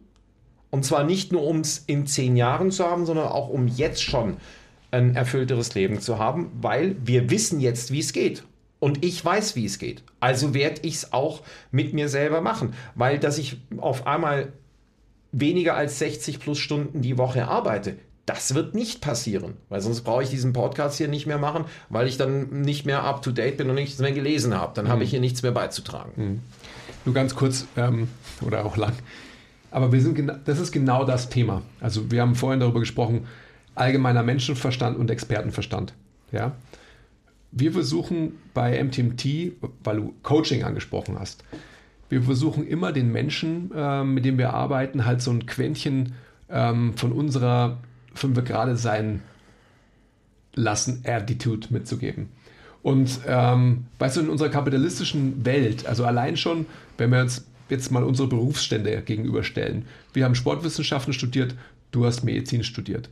und 0.71 0.85
zwar 0.85 1.03
nicht 1.03 1.31
nur, 1.31 1.43
um 1.43 1.59
es 1.59 1.83
in 1.85 2.07
zehn 2.07 2.35
Jahren 2.35 2.71
zu 2.71 2.85
haben, 2.85 3.05
sondern 3.05 3.27
auch 3.27 3.49
um 3.49 3.67
jetzt 3.67 4.01
schon 4.01 4.37
ein 4.91 5.15
erfüllteres 5.15 5.73
Leben 5.73 5.99
zu 5.99 6.19
haben, 6.19 6.51
weil 6.61 6.95
wir 7.03 7.29
wissen 7.29 7.59
jetzt, 7.59 7.91
wie 7.91 7.99
es 7.99 8.13
geht. 8.13 8.43
Und 8.79 9.05
ich 9.05 9.23
weiß, 9.23 9.55
wie 9.55 9.65
es 9.65 9.79
geht. 9.79 10.03
Also 10.19 10.53
werde 10.53 10.81
ich 10.83 10.95
es 10.95 11.13
auch 11.13 11.41
mit 11.71 11.93
mir 11.93 12.09
selber 12.09 12.41
machen. 12.41 12.73
Weil, 12.95 13.19
dass 13.19 13.37
ich 13.37 13.57
auf 13.77 14.07
einmal 14.07 14.53
weniger 15.31 15.75
als 15.75 15.99
60 15.99 16.39
plus 16.39 16.57
Stunden 16.57 17.01
die 17.01 17.17
Woche 17.17 17.47
arbeite, 17.47 17.95
das 18.25 18.55
wird 18.55 18.73
nicht 18.73 19.01
passieren. 19.01 19.53
Weil 19.69 19.81
sonst 19.81 20.01
brauche 20.01 20.23
ich 20.23 20.29
diesen 20.29 20.53
Podcast 20.53 20.97
hier 20.97 21.07
nicht 21.07 21.27
mehr 21.27 21.37
machen, 21.37 21.65
weil 21.89 22.07
ich 22.07 22.17
dann 22.17 22.61
nicht 22.61 22.85
mehr 22.85 23.03
up 23.03 23.21
to 23.21 23.31
date 23.31 23.57
bin 23.57 23.69
und 23.69 23.75
nichts 23.75 23.99
mehr 23.99 24.13
gelesen 24.13 24.55
habe. 24.55 24.73
Dann 24.73 24.87
habe 24.87 25.03
ich 25.03 25.11
hier 25.11 25.19
nichts 25.19 25.43
mehr 25.43 25.51
beizutragen. 25.51 26.41
Nur 27.05 27.13
ganz 27.13 27.35
kurz 27.35 27.65
ähm, 27.77 28.07
oder 28.41 28.65
auch 28.65 28.77
lang. 28.77 28.93
Aber 29.69 29.91
wir 29.91 30.01
sind 30.01 30.19
das 30.45 30.59
ist 30.59 30.71
genau 30.71 31.05
das 31.05 31.29
Thema. 31.29 31.61
Also 31.79 32.11
wir 32.11 32.21
haben 32.21 32.35
vorhin 32.35 32.59
darüber 32.59 32.79
gesprochen, 32.79 33.27
allgemeiner 33.75 34.23
Menschenverstand 34.23 34.97
und 34.97 35.09
Expertenverstand. 35.09 35.93
Ja? 36.31 36.55
Wir 37.51 37.71
versuchen 37.71 38.33
bei 38.53 38.81
MTMT, 38.81 39.53
weil 39.83 39.97
du 39.97 40.13
Coaching 40.23 40.63
angesprochen 40.63 41.17
hast, 41.19 41.43
wir 42.09 42.23
versuchen 42.23 42.67
immer 42.67 42.91
den 42.91 43.11
Menschen, 43.11 43.71
ähm, 43.73 44.13
mit 44.13 44.25
dem 44.25 44.37
wir 44.37 44.53
arbeiten, 44.53 45.05
halt 45.05 45.21
so 45.21 45.31
ein 45.31 45.45
Quäntchen 45.45 46.13
ähm, 46.49 46.93
von 46.97 47.13
unserer 47.13 47.77
fünf 48.13 48.43
gerade 48.43 48.75
sein 48.75 49.21
lassen 50.53 51.03
Attitude 51.05 51.67
mitzugeben. 51.69 52.27
Und 52.83 53.21
ähm, 53.27 53.85
weißt 53.99 54.17
du, 54.17 54.21
in 54.21 54.29
unserer 54.29 54.49
kapitalistischen 54.49 55.45
Welt, 55.45 55.85
also 55.85 56.03
allein 56.03 56.35
schon, 56.35 56.65
wenn 56.97 57.11
wir 57.11 57.21
uns 57.21 57.45
jetzt 57.69 57.91
mal 57.91 58.03
unsere 58.03 58.27
Berufsstände 58.27 59.01
gegenüberstellen. 59.01 59.85
Wir 60.13 60.25
haben 60.25 60.35
Sportwissenschaften 60.35 61.13
studiert, 61.13 61.55
du 61.91 62.05
hast 62.05 62.23
Medizin 62.23 62.63
studiert. 62.63 63.09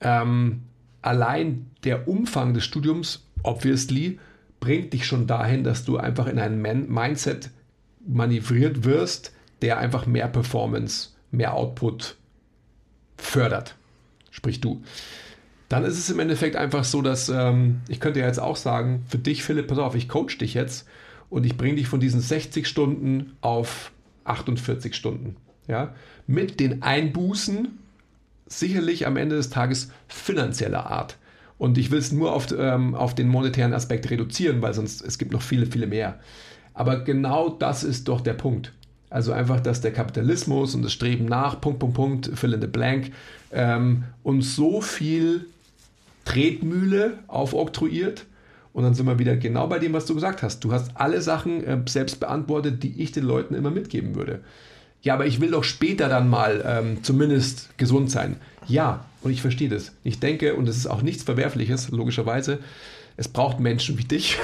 Ähm, 0.00 0.62
allein 1.02 1.70
der 1.84 2.08
Umfang 2.08 2.54
des 2.54 2.64
Studiums, 2.64 3.26
obviously, 3.42 4.18
bringt 4.60 4.92
dich 4.92 5.06
schon 5.06 5.26
dahin, 5.26 5.64
dass 5.64 5.84
du 5.84 5.98
einfach 5.98 6.26
in 6.26 6.38
ein 6.38 6.60
Man 6.60 6.88
Mindset 6.88 7.50
manövriert 8.06 8.84
wirst, 8.84 9.32
der 9.62 9.78
einfach 9.78 10.06
mehr 10.06 10.28
Performance, 10.28 11.10
mehr 11.30 11.54
Output 11.54 12.16
fördert. 13.16 13.76
Sprich 14.30 14.60
du. 14.60 14.82
Dann 15.68 15.84
ist 15.84 15.98
es 15.98 16.10
im 16.10 16.18
Endeffekt 16.18 16.56
einfach 16.56 16.84
so, 16.84 17.02
dass 17.02 17.28
ähm, 17.28 17.80
ich 17.88 18.00
könnte 18.00 18.20
ja 18.20 18.26
jetzt 18.26 18.40
auch 18.40 18.56
sagen, 18.56 19.04
für 19.08 19.18
dich, 19.18 19.42
Philipp, 19.42 19.68
pass 19.68 19.78
auf, 19.78 19.94
ich 19.94 20.08
coach 20.08 20.38
dich 20.38 20.54
jetzt 20.54 20.86
und 21.30 21.44
ich 21.44 21.56
bringe 21.56 21.76
dich 21.76 21.88
von 21.88 22.00
diesen 22.00 22.20
60 22.20 22.66
Stunden 22.66 23.36
auf 23.40 23.92
48 24.24 24.94
Stunden. 24.94 25.36
Ja? 25.66 25.94
Mit 26.26 26.60
den 26.60 26.82
Einbußen 26.82 27.78
sicherlich 28.58 29.06
am 29.06 29.16
Ende 29.16 29.36
des 29.36 29.50
Tages 29.50 29.90
finanzieller 30.08 30.90
Art. 30.90 31.16
Und 31.58 31.78
ich 31.78 31.90
will 31.90 31.98
es 31.98 32.12
nur 32.12 32.32
auf, 32.32 32.48
ähm, 32.56 32.94
auf 32.94 33.14
den 33.14 33.28
monetären 33.28 33.72
Aspekt 33.72 34.10
reduzieren, 34.10 34.60
weil 34.62 34.74
sonst 34.74 35.02
es 35.02 35.18
gibt 35.18 35.32
noch 35.32 35.42
viele, 35.42 35.66
viele 35.66 35.86
mehr. 35.86 36.18
Aber 36.74 37.00
genau 37.00 37.48
das 37.48 37.84
ist 37.84 38.08
doch 38.08 38.20
der 38.20 38.34
Punkt. 38.34 38.72
Also 39.08 39.32
einfach, 39.32 39.60
dass 39.60 39.80
der 39.80 39.92
Kapitalismus 39.92 40.74
und 40.74 40.82
das 40.82 40.92
Streben 40.92 41.26
nach, 41.26 41.60
Punkt, 41.60 41.78
Punkt, 41.78 41.94
Punkt, 41.94 42.30
fill 42.34 42.52
in 42.52 42.60
the 42.60 42.66
blank, 42.66 43.12
ähm, 43.52 44.02
uns 44.24 44.56
so 44.56 44.80
viel 44.80 45.46
Tretmühle 46.24 47.18
aufoktroyiert. 47.28 48.26
Und 48.72 48.82
dann 48.82 48.94
sind 48.94 49.06
wir 49.06 49.20
wieder 49.20 49.36
genau 49.36 49.68
bei 49.68 49.78
dem, 49.78 49.92
was 49.92 50.06
du 50.06 50.14
gesagt 50.14 50.42
hast. 50.42 50.64
Du 50.64 50.72
hast 50.72 50.90
alle 50.96 51.20
Sachen 51.20 51.62
äh, 51.62 51.80
selbst 51.86 52.18
beantwortet, 52.18 52.82
die 52.82 53.00
ich 53.00 53.12
den 53.12 53.22
Leuten 53.22 53.54
immer 53.54 53.70
mitgeben 53.70 54.16
würde. 54.16 54.40
Ja, 55.04 55.12
aber 55.14 55.26
ich 55.26 55.40
will 55.40 55.50
doch 55.50 55.64
später 55.64 56.08
dann 56.08 56.28
mal 56.28 56.64
ähm, 56.66 57.04
zumindest 57.04 57.76
gesund 57.76 58.10
sein. 58.10 58.36
Ja, 58.66 59.04
und 59.20 59.30
ich 59.30 59.42
verstehe 59.42 59.68
das. 59.68 59.92
Ich 60.02 60.18
denke, 60.18 60.54
und 60.54 60.66
es 60.66 60.78
ist 60.78 60.86
auch 60.86 61.02
nichts 61.02 61.22
Verwerfliches, 61.22 61.90
logischerweise, 61.90 62.58
es 63.18 63.28
braucht 63.28 63.60
Menschen 63.60 63.98
wie 63.98 64.04
dich. 64.04 64.38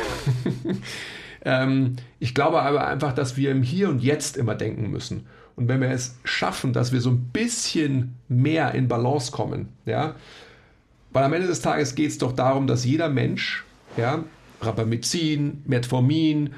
ähm, 1.46 1.96
ich 2.18 2.34
glaube 2.34 2.60
aber 2.60 2.86
einfach, 2.86 3.14
dass 3.14 3.38
wir 3.38 3.50
im 3.50 3.62
Hier 3.62 3.88
und 3.88 4.02
Jetzt 4.02 4.36
immer 4.36 4.54
denken 4.54 4.90
müssen. 4.90 5.26
Und 5.56 5.66
wenn 5.68 5.80
wir 5.80 5.90
es 5.90 6.16
schaffen, 6.24 6.74
dass 6.74 6.92
wir 6.92 7.00
so 7.00 7.10
ein 7.10 7.30
bisschen 7.32 8.14
mehr 8.28 8.74
in 8.74 8.86
Balance 8.86 9.32
kommen, 9.32 9.68
ja, 9.86 10.14
weil 11.12 11.24
am 11.24 11.32
Ende 11.32 11.48
des 11.48 11.62
Tages 11.62 11.94
geht 11.94 12.10
es 12.10 12.18
doch 12.18 12.32
darum, 12.32 12.66
dass 12.66 12.84
jeder 12.84 13.08
Mensch, 13.08 13.64
ja, 13.96 14.24
Rapamycin, 14.60 15.62
Metformin, 15.66 16.50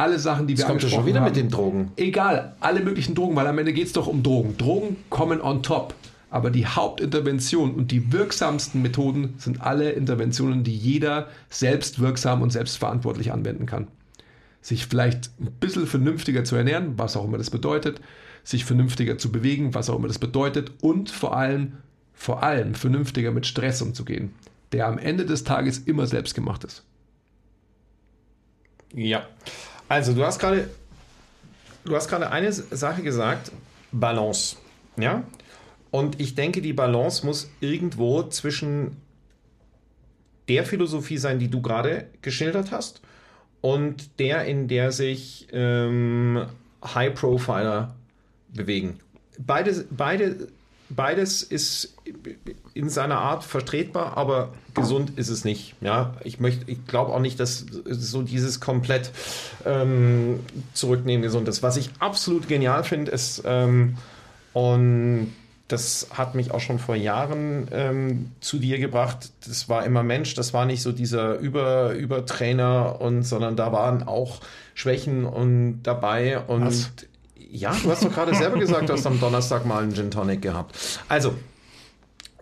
alle 0.00 0.18
Sachen, 0.18 0.46
die 0.46 0.56
wir 0.56 0.64
kommt 0.64 0.80
er 0.80 0.84
angesprochen 0.84 1.00
schon 1.02 1.06
wieder 1.06 1.20
haben, 1.20 1.26
mit 1.26 1.36
den 1.36 1.50
Drogen. 1.50 1.92
Egal, 1.96 2.56
alle 2.60 2.80
möglichen 2.80 3.14
Drogen, 3.14 3.36
weil 3.36 3.46
am 3.46 3.58
Ende 3.58 3.72
geht 3.72 3.86
es 3.86 3.92
doch 3.92 4.06
um 4.06 4.22
Drogen. 4.22 4.56
Drogen 4.56 4.96
kommen 5.10 5.40
on 5.40 5.62
top. 5.62 5.94
Aber 6.30 6.50
die 6.50 6.66
Hauptintervention 6.66 7.74
und 7.74 7.90
die 7.90 8.12
wirksamsten 8.12 8.82
Methoden 8.82 9.34
sind 9.38 9.60
alle 9.62 9.90
Interventionen, 9.90 10.62
die 10.62 10.76
jeder 10.76 11.28
selbst 11.48 11.98
wirksam 11.98 12.40
und 12.40 12.50
selbstverantwortlich 12.50 13.32
anwenden 13.32 13.66
kann. 13.66 13.88
Sich 14.62 14.86
vielleicht 14.86 15.30
ein 15.40 15.50
bisschen 15.58 15.86
vernünftiger 15.86 16.44
zu 16.44 16.54
ernähren, 16.54 16.94
was 16.96 17.16
auch 17.16 17.24
immer 17.24 17.38
das 17.38 17.50
bedeutet, 17.50 18.00
sich 18.44 18.64
vernünftiger 18.64 19.18
zu 19.18 19.32
bewegen, 19.32 19.74
was 19.74 19.90
auch 19.90 19.96
immer 19.96 20.08
das 20.08 20.18
bedeutet 20.18 20.70
und 20.80 21.10
vor 21.10 21.36
allem, 21.36 21.74
vor 22.14 22.42
allem 22.42 22.74
vernünftiger 22.74 23.32
mit 23.32 23.46
Stress 23.46 23.82
umzugehen, 23.82 24.32
der 24.72 24.86
am 24.86 24.98
Ende 24.98 25.26
des 25.26 25.44
Tages 25.44 25.78
immer 25.78 26.06
selbst 26.06 26.34
gemacht 26.34 26.64
ist. 26.64 26.84
Ja. 28.94 29.26
Also, 29.90 30.14
du 30.14 30.24
hast 30.24 30.38
gerade 30.38 30.70
du 31.84 31.96
hast 31.96 32.08
gerade 32.08 32.30
eine 32.30 32.52
Sache 32.52 33.02
gesagt, 33.02 33.50
Balance. 33.90 34.56
Ja? 34.96 35.24
Und 35.90 36.20
ich 36.20 36.34
denke, 36.34 36.62
die 36.62 36.72
Balance 36.72 37.26
muss 37.26 37.50
irgendwo 37.60 38.22
zwischen 38.22 38.96
der 40.48 40.64
Philosophie 40.64 41.18
sein, 41.18 41.38
die 41.38 41.48
du 41.48 41.60
gerade 41.60 42.06
geschildert 42.22 42.70
hast, 42.70 43.00
und 43.60 44.18
der, 44.18 44.44
in 44.44 44.68
der 44.68 44.90
sich 44.92 45.48
ähm, 45.52 46.46
High-Profiler 46.82 47.94
bewegen. 48.54 49.00
Beides, 49.38 49.84
beide, 49.90 50.48
beides 50.88 51.42
ist 51.42 51.96
in 52.74 52.88
seiner 52.88 53.18
Art 53.18 53.44
vertretbar, 53.44 54.16
aber 54.16 54.50
gesund 54.74 55.18
ist 55.18 55.28
es 55.28 55.44
nicht. 55.44 55.74
Ja, 55.80 56.14
ich 56.24 56.40
möchte, 56.40 56.70
ich 56.70 56.86
glaube 56.86 57.12
auch 57.12 57.20
nicht, 57.20 57.40
dass 57.40 57.66
so 57.84 58.22
dieses 58.22 58.60
komplett 58.60 59.10
ähm, 59.64 60.40
zurücknehmen 60.74 61.22
gesund 61.22 61.48
ist. 61.48 61.62
Was 61.62 61.76
ich 61.76 61.90
absolut 61.98 62.48
genial 62.48 62.84
finde, 62.84 63.10
ist 63.10 63.42
ähm, 63.46 63.96
und 64.52 65.32
das 65.68 66.08
hat 66.10 66.34
mich 66.34 66.50
auch 66.50 66.60
schon 66.60 66.80
vor 66.80 66.96
Jahren 66.96 67.68
ähm, 67.70 68.32
zu 68.40 68.58
dir 68.58 68.78
gebracht. 68.78 69.30
Das 69.46 69.68
war 69.68 69.84
immer 69.84 70.02
Mensch, 70.02 70.34
das 70.34 70.52
war 70.52 70.66
nicht 70.66 70.82
so 70.82 70.90
dieser 70.90 71.38
Über, 71.38 71.92
Übertrainer 71.92 73.00
und 73.00 73.22
sondern 73.22 73.54
da 73.54 73.72
waren 73.72 74.02
auch 74.02 74.40
Schwächen 74.74 75.24
und 75.24 75.82
dabei 75.84 76.40
und 76.40 76.66
Was? 76.66 76.90
ja, 77.50 77.74
du 77.82 77.90
hast 77.90 78.04
doch 78.04 78.12
gerade 78.12 78.34
selber 78.34 78.58
gesagt, 78.58 78.88
du 78.88 78.92
hast 78.92 79.06
am 79.06 79.20
Donnerstag 79.20 79.66
mal 79.66 79.82
einen 79.82 79.94
Gin 79.94 80.10
Tonic 80.10 80.42
gehabt. 80.42 80.76
Also, 81.08 81.34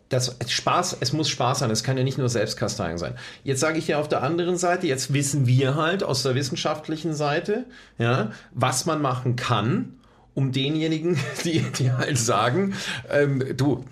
das 0.08 0.36
Spaß, 0.46 0.98
es 1.00 1.12
muss 1.12 1.28
Spaß 1.28 1.60
sein, 1.60 1.70
es 1.70 1.82
kann 1.82 1.98
ja 1.98 2.04
nicht 2.04 2.18
nur 2.18 2.28
Selbstkasteiung 2.28 2.98
sein. 2.98 3.14
Jetzt 3.44 3.60
sage 3.60 3.78
ich 3.78 3.86
dir 3.86 3.98
auf 3.98 4.08
der 4.08 4.22
anderen 4.22 4.56
Seite, 4.56 4.86
jetzt 4.86 5.12
wissen 5.12 5.46
wir 5.46 5.74
halt 5.74 6.02
aus 6.02 6.22
der 6.22 6.34
wissenschaftlichen 6.34 7.14
Seite, 7.14 7.66
ja, 7.98 8.32
was 8.52 8.86
man 8.86 9.02
machen 9.02 9.36
kann, 9.36 9.94
um 10.34 10.52
denjenigen, 10.52 11.18
die, 11.44 11.60
die 11.60 11.92
halt 11.92 12.18
sagen, 12.18 12.74
ähm, 13.10 13.44
du, 13.56 13.84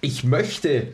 ich 0.00 0.24
möchte 0.24 0.88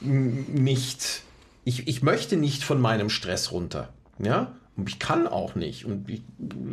nicht, 0.00 1.22
ich, 1.64 1.86
ich 1.86 2.02
möchte 2.02 2.36
nicht 2.36 2.64
von 2.64 2.80
meinem 2.80 3.10
Stress 3.10 3.52
runter. 3.52 3.90
Ja, 4.18 4.52
ich 4.86 4.98
kann 4.98 5.26
auch 5.26 5.54
nicht 5.54 5.84
und 5.84 6.08
ich 6.08 6.22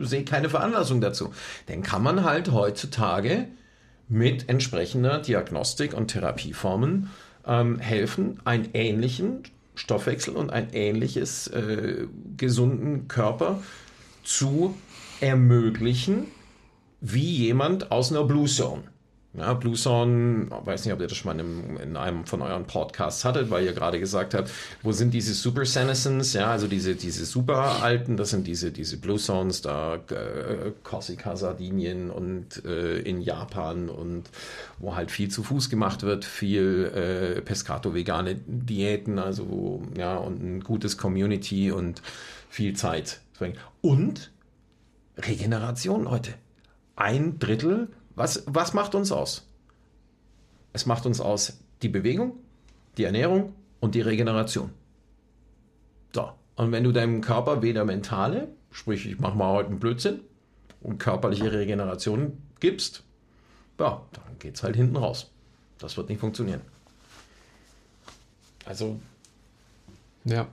sehe 0.01 0.23
keine 0.23 0.49
Veranlassung 0.49 1.01
dazu. 1.01 1.33
Dann 1.67 1.83
kann 1.83 2.03
man 2.03 2.23
halt 2.23 2.51
heutzutage 2.51 3.47
mit 4.09 4.49
entsprechender 4.49 5.19
Diagnostik 5.19 5.93
und 5.93 6.07
Therapieformen 6.07 7.09
ähm, 7.45 7.79
helfen, 7.79 8.39
einen 8.45 8.69
ähnlichen 8.73 9.43
Stoffwechsel 9.75 10.35
und 10.35 10.49
ein 10.49 10.69
ähnliches 10.73 11.47
äh, 11.47 12.07
gesunden 12.35 13.07
Körper 13.07 13.61
zu 14.23 14.75
ermöglichen, 15.19 16.27
wie 16.99 17.35
jemand 17.35 17.91
aus 17.91 18.11
einer 18.11 18.23
Blue 18.23 18.47
Zone. 18.47 18.83
Ja, 19.37 19.53
Blue 19.53 19.75
Zone, 19.75 20.47
weiß 20.49 20.85
nicht, 20.85 20.93
ob 20.95 20.99
ihr 20.99 21.05
das 21.05 21.15
schon 21.15 21.37
mal 21.37 21.39
in, 21.39 21.77
in 21.77 21.95
einem 21.95 22.25
von 22.25 22.41
euren 22.41 22.65
Podcasts 22.65 23.23
hattet, 23.23 23.51
weil 23.51 23.65
ihr 23.65 23.73
gerade 23.73 23.99
gesagt 23.99 24.33
habt, 24.33 24.49
wo 24.81 24.91
sind 24.91 25.13
diese 25.13 25.35
Super 25.35 25.63
Senescence, 25.63 26.33
ja, 26.33 26.49
also 26.49 26.67
diese, 26.67 26.95
diese 26.95 27.23
super 27.25 27.83
alten, 27.83 28.17
das 28.17 28.31
sind 28.31 28.47
diese, 28.47 28.71
diese 28.71 28.97
Blue 28.97 29.19
Zones, 29.19 29.61
da 29.61 29.95
äh, 29.95 30.71
Korsika, 30.81 31.35
Sardinien 31.35 32.09
und 32.09 32.65
äh, 32.65 32.97
in 32.99 33.21
Japan 33.21 33.89
und 33.89 34.23
wo 34.79 34.95
halt 34.95 35.11
viel 35.11 35.29
zu 35.29 35.43
Fuß 35.43 35.69
gemacht 35.69 36.01
wird, 36.01 36.25
viel 36.25 36.91
äh, 37.37 37.41
Pescato-vegane 37.41 38.39
Diäten, 38.47 39.19
also 39.19 39.49
wo, 39.49 39.83
ja, 39.95 40.17
und 40.17 40.41
ein 40.41 40.59
gutes 40.61 40.97
Community 40.97 41.71
und 41.71 42.01
viel 42.49 42.75
Zeit. 42.75 43.21
Und 43.81 44.31
Regeneration, 45.19 46.05
Leute. 46.05 46.33
Ein 46.95 47.37
Drittel 47.37 47.89
was, 48.17 48.43
was 48.47 48.73
macht 48.73 48.95
uns 48.95 49.11
aus? 49.11 49.47
Es 50.73 50.85
macht 50.85 51.05
uns 51.05 51.21
aus 51.21 51.59
die 51.81 51.89
Bewegung, 51.89 52.37
die 52.97 53.03
Ernährung 53.03 53.53
und 53.79 53.95
die 53.95 54.01
Regeneration. 54.01 54.71
So, 56.13 56.31
und 56.55 56.71
wenn 56.71 56.83
du 56.83 56.91
deinem 56.91 57.21
Körper 57.21 57.61
weder 57.61 57.85
mentale, 57.85 58.49
sprich, 58.71 59.05
ich 59.05 59.19
mache 59.19 59.37
mal 59.37 59.53
heute 59.53 59.69
einen 59.69 59.79
Blödsinn, 59.79 60.21
und 60.81 60.99
körperliche 60.99 61.51
Regeneration 61.51 62.41
gibst, 62.59 63.03
ja, 63.79 64.01
dann 64.13 64.39
geht 64.39 64.55
es 64.55 64.63
halt 64.63 64.75
hinten 64.75 64.95
raus. 64.95 65.29
Das 65.79 65.97
wird 65.97 66.09
nicht 66.09 66.19
funktionieren. 66.19 66.61
Also. 68.65 68.99
Ja. 70.23 70.47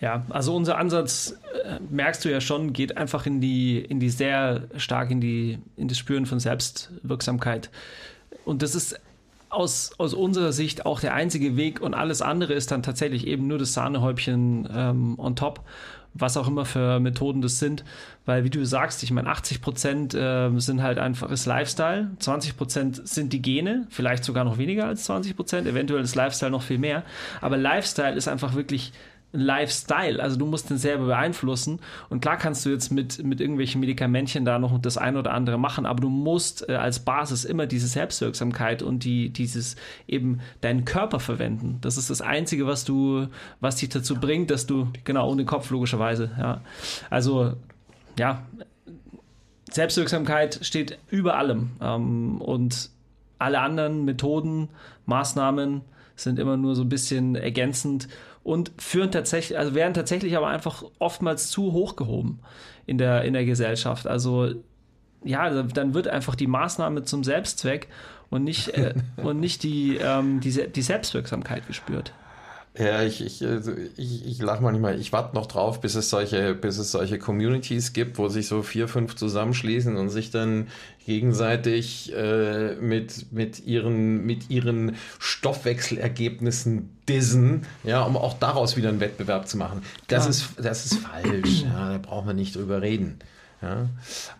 Ja, 0.00 0.26
also 0.28 0.54
unser 0.54 0.76
Ansatz, 0.76 1.38
äh, 1.64 1.78
merkst 1.90 2.24
du 2.24 2.30
ja 2.30 2.40
schon, 2.40 2.72
geht 2.74 2.98
einfach 2.98 3.24
in 3.24 3.40
die, 3.40 3.78
in 3.78 3.98
die 3.98 4.10
sehr 4.10 4.64
stark 4.76 5.10
in 5.10 5.20
die, 5.20 5.58
in 5.76 5.88
das 5.88 5.96
Spüren 5.96 6.26
von 6.26 6.38
Selbstwirksamkeit. 6.38 7.70
Und 8.44 8.62
das 8.62 8.74
ist 8.74 9.00
aus, 9.48 9.92
aus 9.96 10.12
unserer 10.12 10.52
Sicht 10.52 10.84
auch 10.84 11.00
der 11.00 11.14
einzige 11.14 11.56
Weg 11.56 11.80
und 11.80 11.94
alles 11.94 12.20
andere 12.20 12.52
ist 12.52 12.70
dann 12.70 12.82
tatsächlich 12.82 13.26
eben 13.26 13.46
nur 13.46 13.58
das 13.58 13.72
Sahnehäubchen 13.72 14.68
ähm, 14.70 15.14
on 15.18 15.34
top, 15.34 15.60
was 16.12 16.36
auch 16.36 16.46
immer 16.46 16.66
für 16.66 17.00
Methoden 17.00 17.40
das 17.40 17.58
sind. 17.58 17.82
Weil, 18.26 18.44
wie 18.44 18.50
du 18.50 18.66
sagst, 18.66 19.02
ich 19.02 19.10
meine, 19.12 19.28
80 19.28 19.62
Prozent 19.62 20.14
äh, 20.14 20.50
sind 20.58 20.82
halt 20.82 20.98
einfaches 20.98 21.46
Lifestyle, 21.46 22.10
20 22.18 22.56
Prozent 22.58 23.08
sind 23.08 23.32
die 23.32 23.40
Gene, 23.40 23.86
vielleicht 23.88 24.24
sogar 24.24 24.44
noch 24.44 24.58
weniger 24.58 24.86
als 24.86 25.04
20 25.04 25.34
Prozent, 25.36 25.66
eventuell 25.66 26.02
ist 26.02 26.14
Lifestyle 26.16 26.50
noch 26.50 26.62
viel 26.62 26.78
mehr. 26.78 27.02
Aber 27.40 27.56
Lifestyle 27.56 28.14
ist 28.14 28.28
einfach 28.28 28.54
wirklich 28.54 28.92
Lifestyle. 29.40 30.22
Also 30.22 30.36
du 30.36 30.46
musst 30.46 30.70
den 30.70 30.78
selber 30.78 31.06
beeinflussen. 31.06 31.80
Und 32.08 32.20
klar 32.20 32.36
kannst 32.36 32.64
du 32.64 32.70
jetzt 32.70 32.90
mit, 32.90 33.22
mit 33.24 33.40
irgendwelchen 33.40 33.80
Medikamentchen 33.80 34.44
da 34.44 34.58
noch 34.58 34.78
das 34.80 34.98
ein 34.98 35.16
oder 35.16 35.32
andere 35.32 35.58
machen, 35.58 35.86
aber 35.86 36.00
du 36.00 36.08
musst 36.08 36.68
äh, 36.68 36.74
als 36.74 37.00
Basis 37.00 37.44
immer 37.44 37.66
diese 37.66 37.86
Selbstwirksamkeit 37.86 38.82
und 38.82 39.04
die, 39.04 39.30
dieses 39.30 39.76
eben 40.06 40.40
deinen 40.60 40.84
Körper 40.84 41.20
verwenden. 41.20 41.78
Das 41.80 41.96
ist 41.96 42.10
das 42.10 42.20
Einzige, 42.20 42.66
was 42.66 42.84
du, 42.84 43.26
was 43.60 43.76
dich 43.76 43.88
dazu 43.88 44.16
bringt, 44.16 44.50
dass 44.50 44.66
du, 44.66 44.88
genau, 45.04 45.30
ohne 45.30 45.44
Kopf 45.44 45.70
logischerweise, 45.70 46.30
ja. 46.38 46.60
Also, 47.10 47.54
ja, 48.18 48.42
Selbstwirksamkeit 49.70 50.60
steht 50.62 50.98
über 51.10 51.36
allem. 51.36 51.70
Ähm, 51.80 52.40
und 52.40 52.90
alle 53.38 53.60
anderen 53.60 54.04
Methoden, 54.04 54.68
Maßnahmen 55.04 55.82
sind 56.16 56.38
immer 56.38 56.56
nur 56.56 56.74
so 56.74 56.82
ein 56.82 56.88
bisschen 56.88 57.36
ergänzend 57.36 58.08
und 58.42 58.72
führen 58.78 59.10
tatsächlich, 59.10 59.58
also 59.58 59.74
werden 59.74 59.94
tatsächlich 59.94 60.36
aber 60.36 60.48
einfach 60.48 60.84
oftmals 60.98 61.50
zu 61.50 61.72
hoch 61.72 61.96
gehoben 61.96 62.40
in 62.86 62.98
der, 62.98 63.22
in 63.22 63.32
der 63.32 63.44
Gesellschaft. 63.44 64.06
Also 64.06 64.54
ja, 65.24 65.62
dann 65.62 65.94
wird 65.94 66.08
einfach 66.08 66.34
die 66.34 66.46
Maßnahme 66.46 67.02
zum 67.02 67.24
Selbstzweck 67.24 67.88
und 68.30 68.44
nicht, 68.44 68.68
äh, 68.70 68.94
und 69.16 69.40
nicht 69.40 69.62
die, 69.62 69.96
ähm, 69.96 70.40
die, 70.40 70.68
die 70.68 70.82
Selbstwirksamkeit 70.82 71.66
gespürt. 71.66 72.12
Ja, 72.78 73.02
ich, 73.02 73.24
ich, 73.24 73.44
also 73.46 73.72
ich, 73.96 74.26
ich 74.26 74.38
lache 74.38 74.62
manchmal, 74.62 75.00
ich 75.00 75.10
warte 75.12 75.34
noch 75.34 75.46
drauf, 75.46 75.80
bis 75.80 75.94
es 75.94 76.10
solche, 76.10 76.54
bis 76.54 76.76
es 76.76 76.92
solche 76.92 77.18
Communities 77.18 77.94
gibt, 77.94 78.18
wo 78.18 78.28
sich 78.28 78.48
so 78.48 78.62
vier, 78.62 78.86
fünf 78.86 79.16
zusammenschließen 79.16 79.96
und 79.96 80.10
sich 80.10 80.30
dann 80.30 80.68
gegenseitig 81.06 82.12
äh, 82.14 82.74
mit, 82.74 83.32
mit, 83.32 83.64
ihren, 83.66 84.26
mit 84.26 84.50
ihren 84.50 84.96
Stoffwechselergebnissen 85.18 86.90
dissen, 87.08 87.62
ja, 87.82 88.02
um 88.02 88.16
auch 88.16 88.34
daraus 88.34 88.76
wieder 88.76 88.90
einen 88.90 89.00
Wettbewerb 89.00 89.48
zu 89.48 89.56
machen. 89.56 89.82
Das, 90.08 90.26
ist, 90.26 90.50
das 90.58 90.84
ist 90.84 90.98
falsch, 90.98 91.62
ja, 91.62 91.92
da 91.92 91.98
brauchen 91.98 92.26
wir 92.26 92.34
nicht 92.34 92.56
drüber 92.56 92.82
reden. 92.82 93.20
Ja. 93.62 93.88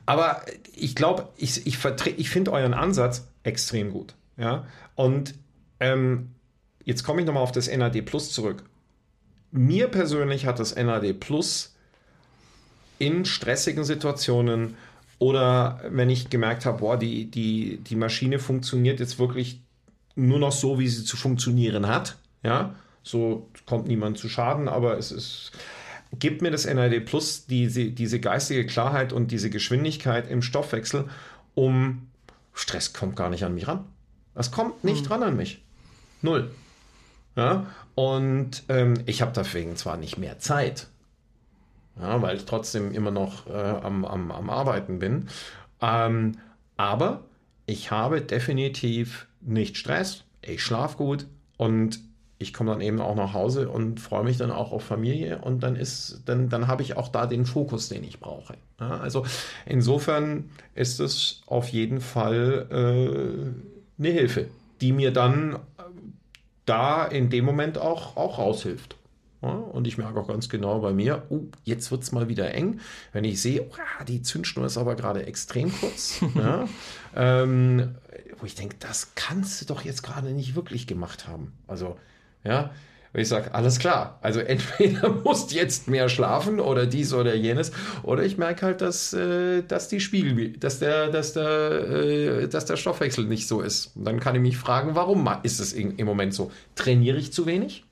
Aber 0.05 0.43
ich 0.75 0.95
glaube, 0.95 1.29
ich, 1.39 1.67
ich, 1.67 1.79
ich 2.17 2.31
finde 2.31 2.53
euren 2.53 2.75
Ansatz 2.75 3.27
extrem 3.45 3.93
gut. 3.93 4.15
Ja. 4.37 4.67
Und 4.95 5.35
ähm, 5.81 6.33
Jetzt 6.87 7.03
komme 7.03 7.21
ich 7.21 7.27
nochmal 7.27 7.43
auf 7.43 7.53
das 7.53 7.69
NAD 7.69 8.01
Plus 8.03 8.33
zurück. 8.33 8.63
Mir 9.51 9.89
persönlich 9.89 10.47
hat 10.47 10.61
das 10.61 10.77
NAD 10.77 11.15
Plus 11.19 11.75
in 12.99 13.25
stressigen 13.25 13.85
Situationen 13.85 14.77
oder 15.19 15.81
wenn 15.91 16.09
ich 16.11 16.31
gemerkt 16.31 16.65
habe, 16.65 16.79
boah, 16.79 16.97
die, 16.97 17.29
die, 17.29 17.79
die 17.79 17.97
Maschine 17.97 18.39
funktioniert 18.39 19.01
jetzt 19.01 19.19
wirklich 19.19 19.61
nur 20.15 20.39
noch 20.39 20.53
so, 20.53 20.79
wie 20.79 20.87
sie 20.87 21.05
zu 21.05 21.17
funktionieren 21.17 21.89
hat. 21.89 22.19
Ja, 22.45 22.77
so 23.03 23.49
kommt 23.67 23.89
niemand 23.89 24.17
zu 24.19 24.29
Schaden, 24.29 24.69
aber 24.69 24.97
es 24.97 25.11
ist, 25.11 25.51
gibt 26.17 26.41
mir 26.41 26.53
das 26.53 26.67
NAD 26.67 27.01
Plus 27.05 27.47
diese, 27.47 27.87
diese 27.87 28.21
geistige 28.21 28.65
Klarheit 28.65 29.13
und 29.13 29.33
diese 29.33 29.51
Geschwindigkeit 29.51 30.31
im 30.31 30.41
Stoffwechsel, 30.41 31.07
um 31.57 32.07
Stress 32.55 32.93
kommt 32.93 33.17
gar 33.17 33.29
nicht 33.29 33.45
an 33.45 33.55
mich 33.55 33.67
ran. 33.67 33.85
Das 34.37 34.53
kommt 34.53 34.85
nicht 34.85 35.07
mhm. 35.07 35.13
ran 35.13 35.23
an 35.25 35.37
mich. 35.37 35.65
Null. 36.23 36.53
Ja? 37.37 37.67
Und 37.95 38.65
ähm, 38.69 38.95
ich 39.07 39.23
habe 39.23 39.33
deswegen 39.35 39.77
zwar 39.77 39.97
nicht 39.97 40.19
mehr 40.19 40.39
Zeit, 40.39 40.89
ja, 42.01 42.21
weil 42.21 42.37
ich 42.37 42.45
trotzdem 42.45 42.93
immer 42.93 43.11
noch 43.11 43.47
äh, 43.47 43.53
am, 43.53 44.05
am, 44.05 44.31
am 44.31 44.51
Arbeiten 44.51 44.99
bin, 44.99 45.29
ähm, 45.81 46.39
aber 46.77 47.25
ich 47.67 47.91
habe 47.91 48.21
definitiv 48.21 49.27
nicht 49.41 49.77
Stress, 49.77 50.25
ich 50.43 50.63
schlafe 50.63 50.97
gut 50.97 51.27
und 51.57 52.01
ich 52.39 52.53
komme 52.53 52.71
dann 52.71 52.81
eben 52.83 53.01
auch 53.01 53.15
nach 53.15 53.33
Hause 53.33 53.71
und 53.71 53.99
freue 53.99 54.25
mich 54.25 54.37
dann 54.37 54.51
auch 54.51 54.73
auf 54.73 54.85
Familie 54.85 55.39
und 55.39 55.63
dann 55.63 55.75
ist, 55.75 56.23
dann, 56.27 56.51
dann 56.51 56.67
habe 56.67 56.83
ich 56.83 56.97
auch 56.97 57.09
da 57.09 57.27
den 57.27 57.47
Fokus, 57.47 57.89
den 57.89 58.05
ich 58.05 58.21
brauche. 58.21 58.55
Ja, 58.79 58.99
also 58.99 59.25
insofern 59.65 60.51
ist 60.75 61.01
es 61.01 61.41
auf 61.47 61.69
jeden 61.69 62.01
Fall 62.01 62.67
äh, 62.71 64.03
eine 64.03 64.13
Hilfe, 64.13 64.49
die 64.83 64.93
mir 64.93 65.13
dann 65.13 65.59
da 66.67 67.07
in 67.07 67.31
dem 67.31 67.45
Moment 67.45 67.79
auch, 67.79 68.17
auch 68.17 68.39
raushilft. 68.39 68.97
Ja, 69.43 69.51
und 69.51 69.87
ich 69.87 69.99
merke 69.99 70.19
auch 70.19 70.29
ganz 70.29 70.49
genau 70.49 70.81
bei 70.81 70.93
mir, 70.93 71.27
oh, 71.29 71.43
jetzt 71.65 71.91
wird 71.91 72.03
es 72.03 72.11
mal 72.13 72.29
wieder 72.29 72.53
eng. 72.55 72.81
Wenn 73.13 73.25
ich 73.25 73.41
sehe, 73.41 73.63
oh, 73.63 74.05
die 74.05 74.23
Zündschnur 74.23 74.67
ist 74.67 74.79
aber 74.79 74.97
gerade 74.97 75.27
extrem 75.27 75.73
kurz. 75.73 76.21
ja, 76.35 76.67
ähm, 77.15 77.95
wo 78.39 78.47
ich 78.47 78.55
denke, 78.55 78.77
das 78.81 79.15
kannst 79.15 79.61
du 79.61 79.67
doch 79.67 79.83
jetzt 79.83 80.03
gerade 80.03 80.31
nicht 80.31 80.55
wirklich 80.55 80.87
gemacht 80.87 81.29
haben. 81.29 81.53
Also, 81.67 81.97
ja, 82.45 82.71
und 83.13 83.21
ich 83.21 83.29
sage, 83.29 83.55
alles 83.55 83.79
klar. 83.79 84.19
Also 84.21 84.41
entweder 84.41 85.09
musst 85.25 85.53
jetzt 85.53 85.89
mehr 85.89 86.09
schlafen 86.09 86.61
oder 86.61 86.87
dies 86.87 87.13
oder 87.13 87.35
jenes, 87.35 87.73
oder 88.03 88.25
ich 88.25 88.37
merke 88.39 88.67
halt, 88.67 88.81
dass, 88.81 89.13
äh, 89.13 89.63
dass 89.63 89.89
die 89.89 90.01
Spiegel, 90.01 90.57
dass 90.59 90.79
der, 90.79 91.09
dass 91.09 91.33
der, 91.33 91.89
äh, 91.89 92.49
dass 92.49 92.67
der 92.67 92.77
Stoffwechsel 92.77 93.25
nicht 93.25 93.49
so 93.49 93.61
ist. 93.61 93.97
Und 93.97 94.05
dann 94.05 94.21
kann 94.21 94.35
ich 94.35 94.43
mich 94.43 94.57
fragen, 94.57 94.95
warum 94.95 95.29
ist 95.43 95.61
es 95.61 95.73
im 95.73 96.07
Moment 96.07 96.35
so? 96.35 96.51
Trainiere 96.75 97.19
ich 97.19 97.33
zu 97.33 97.47
wenig? 97.47 97.85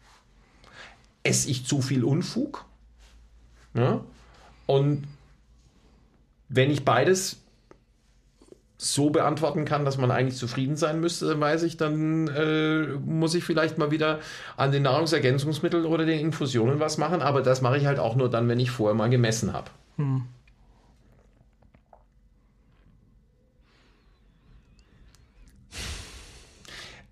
Esse 1.23 1.51
ich 1.51 1.67
zu 1.67 1.81
viel 1.81 2.05
Unfug? 2.05 2.65
Ja? 3.75 4.05
Und 4.67 5.05
wenn 6.49 6.71
ich 6.71 6.85
beides 6.85 7.44
so 8.85 9.09
beantworten 9.09 9.65
kann, 9.65 9.87
dass 9.87 9.97
man 9.97 10.11
eigentlich 10.11 10.37
zufrieden 10.39 10.77
sein 10.77 11.01
müsste, 11.01 11.27
dann 11.27 11.41
weiß 11.41 11.63
ich, 11.63 11.79
dann 11.79 12.29
äh, 12.29 12.87
muss 13.05 13.35
ich 13.35 13.43
vielleicht 13.43 13.79
mal 13.79 13.91
wieder 13.91 14.21
an 14.59 14.73
den 14.73 14.83
Nahrungsergänzungsmitteln 14.83 15.87
oder 15.87 16.05
den 16.05 16.21
Infusionen 16.21 16.81
was 16.81 16.99
machen. 16.99 17.23
Aber 17.23 17.41
das 17.41 17.63
mache 17.63 17.79
ich 17.79 17.87
halt 17.87 17.99
auch 17.99 18.15
nur 18.15 18.29
dann, 18.29 18.47
wenn 18.47 18.61
ich 18.61 18.71
vorher 18.71 18.95
mal 18.95 19.09
gemessen 19.09 19.55
habe. 19.55 19.71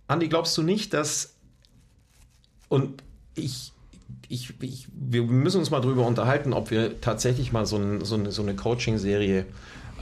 Andi, 0.09 0.29
glaubst 0.29 0.59
du 0.59 0.63
nicht, 0.63 0.93
dass 0.93 1.37
und 2.69 3.03
ich, 3.35 3.73
ich, 4.29 4.53
ich, 4.61 4.89
wir 4.93 5.23
müssen 5.23 5.59
uns 5.59 5.71
mal 5.71 5.81
drüber 5.81 6.07
unterhalten, 6.07 6.53
ob 6.53 6.71
wir 6.71 7.01
tatsächlich 7.01 7.51
mal 7.51 7.65
so, 7.65 7.77
ein, 7.77 8.05
so 8.05 8.17
eine, 8.17 8.31
so 8.31 8.43
eine 8.43 8.55
Coaching-Serie 8.55 9.47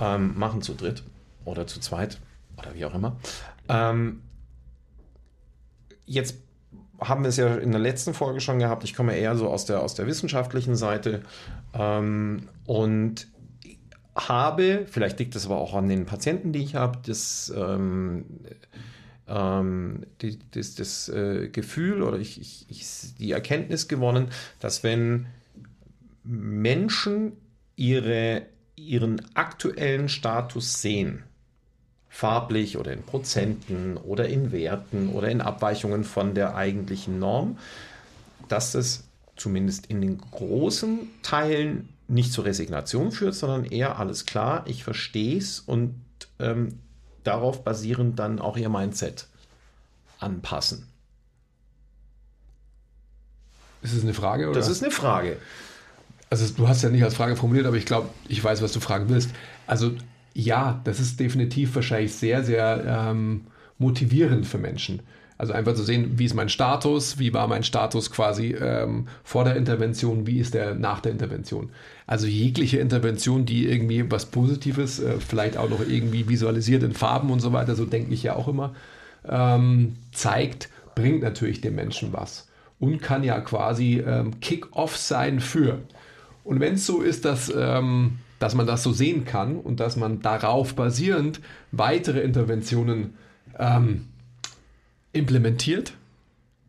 ähm, 0.00 0.36
machen 0.36 0.62
zu 0.62 0.74
dritt 0.74 1.04
oder 1.50 1.66
zu 1.66 1.80
zweit 1.80 2.20
oder 2.56 2.74
wie 2.74 2.84
auch 2.84 2.94
immer. 2.94 3.16
Ähm, 3.68 4.22
jetzt 6.06 6.36
haben 7.00 7.22
wir 7.22 7.28
es 7.28 7.36
ja 7.36 7.56
in 7.56 7.70
der 7.70 7.80
letzten 7.80 8.14
Folge 8.14 8.40
schon 8.40 8.58
gehabt. 8.58 8.84
Ich 8.84 8.94
komme 8.94 9.16
eher 9.16 9.36
so 9.36 9.48
aus 9.48 9.64
der, 9.64 9.80
aus 9.82 9.94
der 9.94 10.06
wissenschaftlichen 10.06 10.76
Seite 10.76 11.22
ähm, 11.74 12.48
und 12.66 13.26
habe, 14.14 14.86
vielleicht 14.90 15.18
liegt 15.18 15.34
es 15.36 15.46
aber 15.46 15.58
auch 15.58 15.74
an 15.74 15.88
den 15.88 16.04
Patienten, 16.04 16.52
die 16.52 16.62
ich 16.62 16.74
habe, 16.74 16.98
das, 17.06 17.52
ähm, 17.56 18.26
ähm, 19.28 20.04
die, 20.20 20.38
das, 20.50 20.74
das 20.74 21.08
äh, 21.08 21.48
Gefühl 21.48 22.02
oder 22.02 22.18
ich, 22.18 22.40
ich, 22.40 22.66
ich, 22.68 23.14
die 23.18 23.32
Erkenntnis 23.32 23.88
gewonnen, 23.88 24.28
dass 24.58 24.82
wenn 24.82 25.26
Menschen 26.22 27.32
ihre, 27.76 28.42
ihren 28.76 29.22
aktuellen 29.34 30.08
Status 30.08 30.82
sehen, 30.82 31.24
farblich 32.10 32.76
oder 32.76 32.92
in 32.92 33.04
Prozenten 33.04 33.96
oder 33.96 34.28
in 34.28 34.52
Werten 34.52 35.08
oder 35.10 35.30
in 35.30 35.40
Abweichungen 35.40 36.04
von 36.04 36.34
der 36.34 36.56
eigentlichen 36.56 37.20
Norm, 37.20 37.56
dass 38.48 38.74
es 38.74 39.04
zumindest 39.36 39.86
in 39.86 40.02
den 40.02 40.18
großen 40.18 41.08
Teilen 41.22 41.88
nicht 42.08 42.32
zur 42.32 42.44
Resignation 42.44 43.12
führt, 43.12 43.34
sondern 43.34 43.64
eher 43.64 43.98
alles 43.98 44.26
klar, 44.26 44.64
ich 44.66 44.82
verstehe 44.82 45.38
es 45.38 45.60
und 45.60 45.94
ähm, 46.40 46.80
darauf 47.22 47.62
basierend 47.62 48.18
dann 48.18 48.40
auch 48.40 48.56
ihr 48.56 48.68
Mindset 48.68 49.28
anpassen. 50.18 50.86
Ist 53.82 53.96
das 53.96 54.02
eine 54.02 54.14
Frage? 54.14 54.50
Oder? 54.50 54.58
Das 54.58 54.68
ist 54.68 54.82
eine 54.82 54.92
Frage. 54.92 55.38
Also 56.28 56.46
du 56.54 56.68
hast 56.68 56.82
ja 56.82 56.90
nicht 56.90 57.04
als 57.04 57.14
Frage 57.14 57.36
formuliert, 57.36 57.66
aber 57.66 57.76
ich 57.76 57.86
glaube, 57.86 58.08
ich 58.28 58.42
weiß, 58.42 58.62
was 58.62 58.72
du 58.72 58.80
fragen 58.80 59.08
willst. 59.08 59.30
Also 59.66 59.92
ja, 60.34 60.80
das 60.84 61.00
ist 61.00 61.18
definitiv 61.20 61.74
wahrscheinlich 61.74 62.14
sehr, 62.14 62.44
sehr 62.44 62.84
ähm, 62.86 63.42
motivierend 63.78 64.46
für 64.46 64.58
Menschen. 64.58 65.00
Also 65.40 65.54
einfach 65.54 65.74
zu 65.74 65.82
sehen, 65.82 66.18
wie 66.18 66.26
ist 66.26 66.34
mein 66.34 66.50
Status, 66.50 67.18
wie 67.18 67.32
war 67.32 67.46
mein 67.46 67.62
Status 67.62 68.10
quasi 68.10 68.48
ähm, 68.48 69.08
vor 69.24 69.44
der 69.44 69.56
Intervention, 69.56 70.26
wie 70.26 70.38
ist 70.38 70.52
der 70.52 70.74
nach 70.74 71.00
der 71.00 71.12
Intervention. 71.12 71.70
Also 72.06 72.26
jegliche 72.26 72.78
Intervention, 72.78 73.46
die 73.46 73.66
irgendwie 73.66 74.10
was 74.10 74.26
Positives, 74.26 75.00
äh, 75.00 75.14
vielleicht 75.18 75.56
auch 75.56 75.70
noch 75.70 75.80
irgendwie 75.80 76.28
visualisiert 76.28 76.82
in 76.82 76.92
Farben 76.92 77.30
und 77.30 77.40
so 77.40 77.54
weiter, 77.54 77.74
so 77.74 77.86
denke 77.86 78.12
ich 78.12 78.22
ja 78.22 78.36
auch 78.36 78.48
immer, 78.48 78.74
ähm, 79.26 79.96
zeigt, 80.12 80.68
bringt 80.94 81.22
natürlich 81.22 81.62
dem 81.62 81.74
Menschen 81.74 82.12
was 82.12 82.46
und 82.78 83.00
kann 83.00 83.24
ja 83.24 83.40
quasi 83.40 84.02
ähm, 84.06 84.40
Kick-off 84.40 84.98
sein 84.98 85.40
für. 85.40 85.78
Und 86.44 86.60
wenn 86.60 86.74
es 86.74 86.84
so 86.84 87.00
ist, 87.00 87.24
dass, 87.24 87.50
ähm, 87.56 88.18
dass 88.40 88.56
man 88.56 88.66
das 88.66 88.82
so 88.82 88.92
sehen 88.92 89.24
kann 89.24 89.56
und 89.56 89.78
dass 89.78 89.96
man 89.96 90.20
darauf 90.20 90.74
basierend 90.74 91.40
weitere 91.70 92.20
Interventionen 92.20 93.14
ähm, 93.58 94.06
implementiert, 95.12 95.92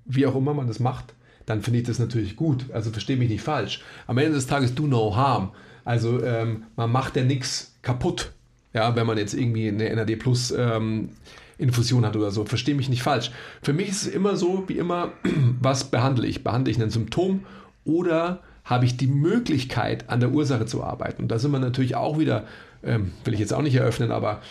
wie 0.06 0.28
auch 0.28 0.36
immer 0.36 0.54
man 0.54 0.68
das 0.68 0.80
macht, 0.80 1.16
dann 1.46 1.62
finde 1.62 1.80
ich 1.80 1.88
das 1.88 1.98
natürlich 1.98 2.36
gut. 2.36 2.66
Also 2.74 2.92
verstehe 2.92 3.18
mich 3.18 3.30
nicht 3.30 3.42
falsch. 3.42 3.82
Am 4.06 4.18
Ende 4.18 4.34
des 4.34 4.48
Tages 4.48 4.76
do 4.76 4.86
no 4.86 5.16
harm. 5.16 5.54
Also 5.86 6.22
ähm, 6.24 6.66
man 6.76 6.92
macht 6.92 7.16
ja 7.16 7.24
nichts 7.24 7.74
kaputt. 7.82 8.34
Ja, 8.74 8.96
wenn 8.96 9.08
man 9.08 9.18
jetzt 9.18 9.34
irgendwie 9.34 9.70
eine 9.70 9.96
NAD 9.96 10.20
Plus 10.20 10.52
ähm, 10.52 11.10
Infusion 11.58 12.06
hat 12.06 12.18
oder 12.18 12.32
so. 12.32 12.44
Verstehe 12.44 12.76
mich 12.76 12.90
nicht 12.90 13.04
falsch. 13.04 13.32
Für 13.62 13.74
mich 13.74 13.90
ist 13.90 14.02
es 14.04 14.08
immer 14.08 14.36
so, 14.36 14.66
wie 14.68 14.78
immer, 14.78 15.14
was 15.62 15.86
behandle 15.86 16.28
ich? 16.28 16.44
Behandle 16.44 16.72
ich 16.72 16.82
ein 16.82 16.90
Symptom 16.90 17.46
oder 17.86 18.42
habe 18.64 18.86
ich 18.86 18.97
die 18.97 19.07
Möglichkeit, 19.07 20.09
an 20.09 20.20
der 20.20 20.32
Ursache 20.32 20.66
zu 20.66 20.84
arbeiten? 20.84 21.24
Und 21.24 21.30
da 21.30 21.39
sind 21.39 21.51
wir 21.51 21.59
natürlich 21.59 21.95
auch 21.95 22.20
wieder, 22.20 22.45
ähm, 22.84 23.12
will 23.24 23.34
ich 23.34 23.39
jetzt 23.39 23.53
auch 23.53 23.62
nicht 23.62 23.76
eröffnen, 23.76 24.12
aber 24.12 24.41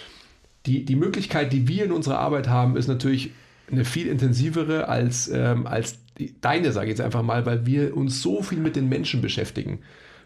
die, 0.66 0.84
die 0.84 0.96
Möglichkeit, 0.96 1.52
die 1.52 1.68
wir 1.68 1.84
in 1.84 1.92
unserer 1.92 2.18
Arbeit 2.18 2.48
haben, 2.48 2.76
ist 2.76 2.88
natürlich 2.88 3.30
eine 3.70 3.84
viel 3.84 4.08
intensivere 4.08 4.88
als, 4.88 5.28
ähm, 5.28 5.66
als 5.66 5.98
die, 6.18 6.34
deine, 6.40 6.72
sage 6.72 6.86
ich 6.86 6.90
jetzt 6.90 7.00
einfach 7.00 7.22
mal, 7.22 7.46
weil 7.46 7.66
wir 7.66 7.96
uns 7.96 8.20
so 8.20 8.42
viel 8.42 8.58
mit 8.58 8.76
den 8.76 8.88
Menschen 8.88 9.22
beschäftigen. 9.22 9.80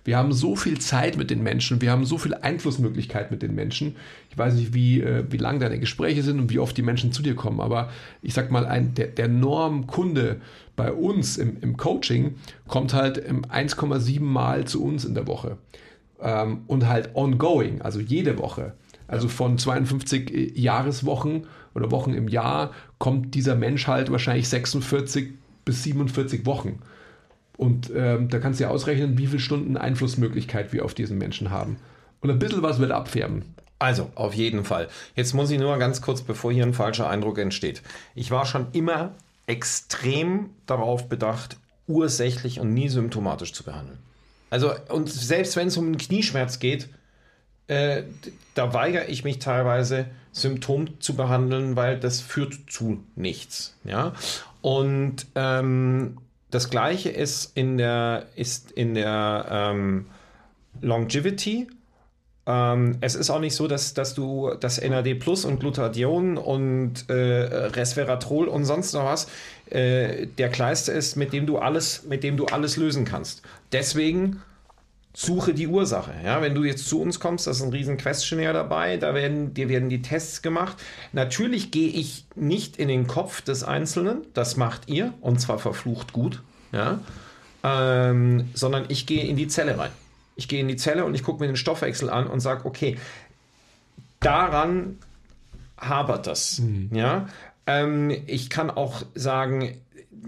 Wir 0.05 0.19
haben 0.19 0.33
so 0.33 0.55
viel 0.55 0.79
Zeit 0.79 1.17
mit 1.17 1.31
den 1.31 1.43
Menschen, 1.43 1.81
wir 1.81 1.91
haben 1.91 2.05
so 2.05 2.19
viel 2.19 2.35
Einflussmöglichkeit 2.35 3.31
mit 3.31 3.43
den 3.43 3.55
Menschen. 3.55 3.97
Ich 4.31 4.37
weiß 4.37 4.55
nicht, 4.55 4.75
wie, 4.75 5.01
äh, 5.01 5.25
wie 5.31 5.39
lang 5.39 5.61
deine 5.61 5.79
Gespräche 5.79 6.23
sind 6.23 6.39
und 6.39 6.51
wie 6.51 6.59
oft 6.59 6.77
die 6.77 6.83
Menschen 6.83 7.11
zu 7.11 7.23
dir 7.23 7.35
kommen, 7.35 7.61
aber 7.61 7.91
ich 8.21 8.35
sag 8.35 8.51
mal, 8.51 8.67
ein, 8.67 8.95
der, 8.95 9.09
der 9.09 9.29
Normkunde 9.29 10.41
bei 10.77 10.93
uns 10.93 11.39
im, 11.39 11.57
im 11.63 11.77
Coaching 11.77 12.35
kommt 12.69 12.93
halt 12.93 13.27
1,7 13.29 14.21
Mal 14.21 14.67
zu 14.67 14.85
uns 14.85 15.05
in 15.05 15.15
der 15.15 15.27
Woche. 15.27 15.57
Ähm, 16.21 16.63
und 16.67 16.87
halt 16.87 17.15
ongoing, 17.15 17.81
also 17.81 17.99
jede 17.99 18.39
Woche. 18.39 18.75
Also 19.07 19.29
von 19.29 19.59
52 19.59 20.57
Jahreswochen 20.57 21.47
oder 21.75 21.91
Wochen 21.91 22.15
im 22.15 22.29
Jahr 22.29 22.73
kommt 22.99 23.35
dieser 23.35 23.55
Mensch 23.55 23.87
halt 23.87 24.11
wahrscheinlich 24.11 24.49
46 24.49 25.35
bis 25.65 25.83
47 25.83 26.47
Wochen. 26.47 26.79
Und 27.57 27.91
ähm, 27.95 28.29
da 28.29 28.39
kannst 28.39 28.59
du 28.59 28.65
ja 28.65 28.71
ausrechnen, 28.71 29.17
wie 29.19 29.27
viele 29.27 29.39
Stunden 29.39 29.77
Einflussmöglichkeit 29.77 30.73
wir 30.73 30.85
auf 30.85 30.95
diesen 30.95 31.19
Menschen 31.19 31.51
haben. 31.51 31.77
Und 32.21 32.31
ein 32.31 32.39
bisschen 32.39 32.63
was 32.63 32.79
wird 32.79 32.91
abfärben. 32.91 33.55
Also, 33.79 34.11
auf 34.15 34.35
jeden 34.35 34.65
Fall. 34.65 34.89
Jetzt 35.15 35.35
muss 35.35 35.51
ich 35.51 35.59
nur 35.59 35.77
ganz 35.79 36.01
kurz, 36.01 36.23
bevor 36.23 36.53
hier 36.53 36.65
ein 36.65 36.75
falscher 36.75 37.09
Eindruck 37.09 37.39
entsteht. 37.39 37.83
Ich 38.15 38.31
war 38.31 38.47
schon 38.47 38.69
immer 38.73 39.13
extrem 39.47 40.51
darauf 40.67 41.09
bedacht, 41.09 41.59
ursächlich 41.87 42.61
und 42.61 42.73
nie 42.73 42.89
symptomatisch 42.89 43.53
zu 43.53 43.63
behandeln. 43.63 43.99
Also, 44.51 44.73
und 44.89 45.11
selbst 45.11 45.57
wenn 45.57 45.69
es 45.69 45.77
um 45.77 45.87
einen 45.87 45.99
Knieschmerz 45.99 46.61
geht, 46.61 46.89
äh, 47.67 48.05
da 48.55 48.73
weigere 48.73 49.09
ich 49.09 49.25
mich 49.25 49.39
teilweise, 49.39 50.07
Symptom 50.33 51.01
zu 51.01 51.15
behandeln, 51.15 51.77
weil 51.77 51.99
das 51.99 52.21
führt 52.21 52.55
zu 52.69 53.05
nichts. 53.15 53.77
Ja? 53.85 54.13
Und 54.63 55.27
ähm, 55.35 56.19
das 56.55 56.71
gleiche 56.71 57.11
ist 57.11 57.57
in 57.57 57.79
der, 57.79 58.27
ist 58.37 58.71
in 58.71 58.95
der 58.95 59.47
ähm, 59.51 60.07
Longevity. 60.81 61.67
Ähm, 62.47 62.99
es 63.01 63.15
ist 63.15 63.31
auch 63.31 63.41
nicht 63.41 63.57
so, 63.57 63.67
dass, 63.67 63.95
dass 63.95 64.15
du 64.15 64.53
das 64.61 64.81
NAD 64.81 65.15
Plus 65.15 65.45
und 65.45 65.61
Glutathion 65.61 66.37
und 66.37 67.09
äh, 67.09 67.15
Resveratrol 67.15 68.47
und 68.47 68.65
sonst 68.67 68.93
noch 68.93 69.05
was 69.05 69.29
äh, 69.71 70.27
der 70.27 70.51
Kleister 70.51 70.93
ist, 70.93 71.17
mit 71.17 71.33
dem 71.33 71.47
du 71.47 71.59
alles, 71.59 72.05
mit 72.05 72.23
dem 72.23 72.37
du 72.37 72.47
alles 72.47 72.77
lösen 72.77 73.05
kannst. 73.05 73.43
Deswegen 73.73 74.43
suche 75.15 75.55
die 75.55 75.69
Ursache. 75.69 76.13
Ja, 76.25 76.43
wenn 76.43 76.55
du 76.55 76.65
jetzt 76.65 76.89
zu 76.89 77.01
uns 77.01 77.21
kommst, 77.21 77.47
das 77.47 77.59
ist 77.59 77.63
ein 77.63 77.71
riesen 77.71 77.97
Questionnaire 77.97 78.53
dabei, 78.53 78.97
da 78.97 79.15
werden, 79.15 79.55
dir 79.55 79.69
werden 79.69 79.89
die 79.89 80.03
Tests 80.03 80.43
gemacht. 80.43 80.77
Natürlich 81.13 81.71
gehe 81.71 81.89
ich 81.89 82.27
nicht 82.35 82.77
in 82.77 82.89
den 82.89 83.07
Kopf 83.07 83.41
des 83.41 83.63
Einzelnen, 83.63 84.23
das 84.35 84.57
macht 84.57 84.89
ihr, 84.89 85.15
und 85.21 85.41
zwar 85.41 85.59
verflucht 85.59 86.13
gut, 86.13 86.43
ja, 86.73 86.99
ähm, 87.63 88.51
sondern 88.55 88.87
ich 88.89 89.07
gehe 89.07 89.25
in 89.25 89.37
die 89.37 89.47
Zelle 89.47 89.79
rein. 89.79 89.93
Ich 90.37 90.49
gehe 90.49 90.61
in 90.61 90.67
die 90.67 90.77
Zelle 90.77 91.05
und 91.05 91.15
ich 91.15 91.23
gucke 91.23 91.41
mir 91.41 91.47
den 91.47 91.57
Stoffwechsel 91.57 92.11
an 92.11 92.27
und 92.27 92.41
sage, 92.41 92.65
okay, 92.65 92.99
daran 94.19 94.99
habert 95.79 96.27
das. 96.27 96.59
Mhm. 96.59 96.91
Ja, 96.93 97.29
ähm, 97.69 98.11
ich 98.27 98.51
kann 98.51 98.69
auch 98.69 99.03
sagen, 99.15 99.81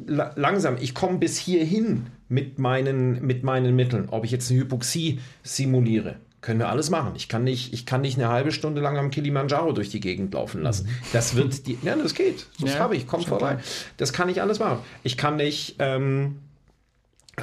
la 0.06 0.30
langsam, 0.36 0.76
ich 0.78 0.94
komme 0.94 1.18
bis 1.18 1.36
hierhin 1.36 2.06
mit 2.28 2.58
meinen, 2.58 3.24
mit 3.24 3.42
meinen 3.42 3.76
Mitteln. 3.76 4.08
Ob 4.10 4.24
ich 4.24 4.30
jetzt 4.30 4.50
eine 4.50 4.60
Hypoxie 4.60 5.20
simuliere, 5.42 6.16
können 6.40 6.58
wir 6.58 6.68
alles 6.68 6.90
machen. 6.90 7.12
Ich 7.16 7.28
kann 7.28 7.44
nicht, 7.44 7.72
ich 7.72 7.86
kann 7.86 8.00
nicht 8.00 8.18
eine 8.18 8.28
halbe 8.28 8.52
Stunde 8.52 8.80
lang 8.80 8.96
am 8.96 9.10
Kilimanjaro 9.10 9.72
durch 9.72 9.90
die 9.90 10.00
Gegend 10.00 10.34
laufen 10.34 10.62
lassen. 10.62 10.86
Mhm. 10.86 10.90
Das 11.12 11.36
wird 11.36 11.66
die, 11.66 11.78
ja, 11.82 11.96
das 11.96 12.14
geht. 12.14 12.46
Das 12.60 12.74
ja, 12.74 12.80
habe 12.80 12.96
ich, 12.96 13.06
komm 13.06 13.22
vorbei. 13.22 13.54
Klar. 13.54 13.64
Das 13.96 14.12
kann 14.12 14.28
ich 14.28 14.40
alles 14.40 14.58
machen. 14.58 14.78
Ich 15.02 15.16
kann 15.16 15.36
nicht, 15.36 15.76
ähm, 15.78 16.40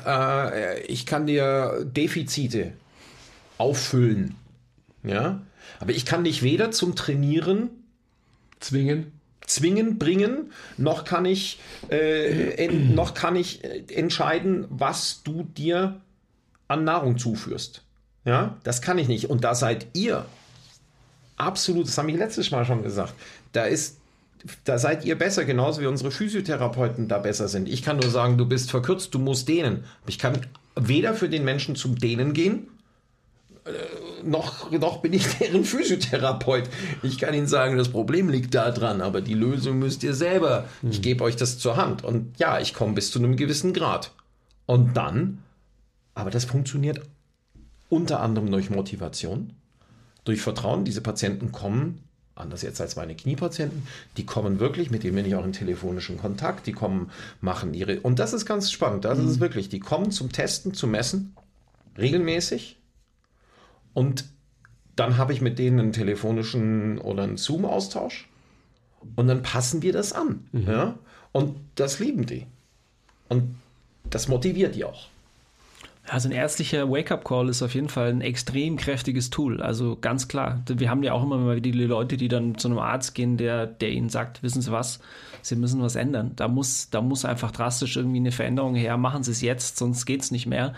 äh, 0.05 0.81
ich 0.83 1.05
kann 1.05 1.25
dir 1.25 1.85
Defizite 1.85 2.73
auffüllen. 3.57 4.35
Ja, 5.03 5.41
aber 5.79 5.91
ich 5.91 6.05
kann 6.05 6.23
dich 6.23 6.43
weder 6.43 6.71
zum 6.71 6.95
Trainieren 6.95 7.69
zwingen 8.59 9.11
zwingen, 9.45 9.97
bringen, 9.97 10.51
noch 10.77 11.05
kann 11.05 11.25
ich, 11.25 11.59
äh, 11.89 12.67
noch 12.71 13.13
kann 13.13 13.35
ich 13.35 13.63
äh, 13.63 13.83
entscheiden, 13.93 14.65
was 14.69 15.23
du 15.23 15.43
dir 15.43 16.01
an 16.67 16.83
Nahrung 16.83 17.17
zuführst. 17.17 17.83
Ja, 18.25 18.57
das 18.63 18.81
kann 18.81 18.97
ich 18.97 19.07
nicht. 19.07 19.29
Und 19.29 19.43
da 19.43 19.53
seid 19.53 19.87
ihr 19.93 20.25
absolut, 21.35 21.87
das 21.87 21.97
haben 21.97 22.07
wir 22.07 22.17
letztes 22.17 22.51
Mal 22.51 22.65
schon 22.65 22.83
gesagt, 22.83 23.13
da 23.51 23.65
ist 23.65 23.97
da 24.65 24.77
seid 24.77 25.05
ihr 25.05 25.17
besser, 25.17 25.45
genauso 25.45 25.81
wie 25.81 25.85
unsere 25.85 26.11
Physiotherapeuten 26.11 27.07
da 27.07 27.17
besser 27.17 27.47
sind. 27.47 27.69
Ich 27.69 27.81
kann 27.81 27.97
nur 27.97 28.09
sagen, 28.09 28.37
du 28.37 28.45
bist 28.45 28.71
verkürzt, 28.71 29.13
du 29.13 29.19
musst 29.19 29.47
dehnen. 29.47 29.85
Ich 30.05 30.19
kann 30.19 30.45
weder 30.75 31.13
für 31.13 31.29
den 31.29 31.45
Menschen 31.45 31.75
zum 31.75 31.97
Dehnen 31.97 32.33
gehen, 32.33 32.67
noch, 34.23 34.71
noch 34.71 34.97
bin 34.97 35.13
ich 35.13 35.27
deren 35.39 35.63
Physiotherapeut. 35.63 36.69
Ich 37.01 37.17
kann 37.17 37.33
Ihnen 37.33 37.47
sagen, 37.47 37.77
das 37.77 37.89
Problem 37.89 38.29
liegt 38.29 38.53
da 38.53 38.71
dran, 38.71 39.01
aber 39.01 39.21
die 39.21 39.33
Lösung 39.33 39.79
müsst 39.79 40.03
ihr 40.03 40.13
selber. 40.13 40.65
Ich 40.89 41.01
gebe 41.01 41.23
euch 41.23 41.35
das 41.35 41.57
zur 41.57 41.77
Hand. 41.77 42.03
Und 42.03 42.37
ja, 42.37 42.59
ich 42.59 42.73
komme 42.73 42.93
bis 42.93 43.11
zu 43.11 43.19
einem 43.19 43.35
gewissen 43.35 43.73
Grad. 43.73 44.11
Und 44.65 44.97
dann, 44.97 45.39
aber 46.13 46.29
das 46.29 46.45
funktioniert 46.45 47.01
unter 47.89 48.21
anderem 48.21 48.51
durch 48.51 48.69
Motivation, 48.69 49.53
durch 50.23 50.41
Vertrauen. 50.41 50.83
Diese 50.83 51.01
Patienten 51.01 51.51
kommen, 51.51 52.03
anders 52.35 52.63
jetzt 52.63 52.81
als 52.81 52.95
meine 52.95 53.15
Kniepatienten, 53.15 53.87
die 54.17 54.25
kommen 54.25 54.59
wirklich, 54.59 54.89
mit 54.89 55.03
denen 55.03 55.15
bin 55.15 55.25
ich 55.25 55.35
auch 55.35 55.45
in 55.45 55.53
telefonischen 55.53 56.17
Kontakt, 56.17 56.65
die 56.65 56.71
kommen, 56.71 57.11
machen 57.39 57.73
ihre, 57.73 57.99
und 57.99 58.19
das 58.19 58.33
ist 58.33 58.45
ganz 58.45 58.71
spannend, 58.71 59.05
das 59.05 59.19
ist 59.19 59.39
wirklich, 59.39 59.69
die 59.69 59.79
kommen 59.79 60.11
zum 60.11 60.31
Testen, 60.31 60.73
zum 60.73 60.91
Messen, 60.91 61.35
regelmäßig, 61.97 62.77
und 63.93 64.25
dann 64.95 65.17
habe 65.17 65.33
ich 65.33 65.41
mit 65.41 65.57
denen 65.59 65.79
einen 65.79 65.91
telefonischen 65.91 66.99
oder 66.99 67.23
einen 67.23 67.37
Zoom-Austausch, 67.37 68.29
und 69.15 69.27
dann 69.27 69.41
passen 69.43 69.81
wir 69.81 69.91
das 69.91 70.13
an, 70.13 70.47
ja, 70.53 70.97
und 71.31 71.55
das 71.75 71.99
lieben 71.99 72.25
die. 72.25 72.45
Und 73.27 73.55
das 74.09 74.27
motiviert 74.27 74.75
die 74.75 74.85
auch. 74.85 75.07
Ja, 76.05 76.19
so 76.19 76.27
ein 76.27 76.33
ärztlicher 76.33 76.89
Wake-up-Call 76.89 77.47
ist 77.47 77.61
auf 77.61 77.75
jeden 77.75 77.87
Fall 77.87 78.09
ein 78.09 78.19
extrem 78.19 78.75
kräftiges 78.75 79.29
Tool. 79.29 79.61
Also 79.61 79.97
ganz 79.99 80.27
klar. 80.27 80.61
Wir 80.67 80.89
haben 80.89 81.01
ja 81.01 81.13
auch 81.13 81.23
immer 81.23 81.37
mal 81.37 81.61
die 81.61 81.71
Leute, 81.71 82.17
die 82.17 82.27
dann 82.27 82.57
zu 82.57 82.67
einem 82.67 82.79
Arzt 82.79 83.15
gehen, 83.15 83.37
der, 83.37 83.67
der 83.67 83.89
ihnen 83.89 84.09
sagt, 84.09 84.43
wissen 84.43 84.61
Sie 84.61 84.71
was, 84.71 84.99
Sie 85.41 85.55
müssen 85.55 85.81
was 85.81 85.95
ändern. 85.95 86.33
Da 86.35 86.49
muss, 86.49 86.89
da 86.89 87.01
muss 87.01 87.23
einfach 87.23 87.51
drastisch 87.51 87.95
irgendwie 87.95 88.17
eine 88.17 88.33
Veränderung 88.33 88.75
her. 88.75 88.97
Machen 88.97 89.23
Sie 89.23 89.31
es 89.31 89.41
jetzt, 89.41 89.77
sonst 89.77 90.05
geht 90.05 90.21
es 90.21 90.31
nicht 90.31 90.45
mehr. 90.45 90.73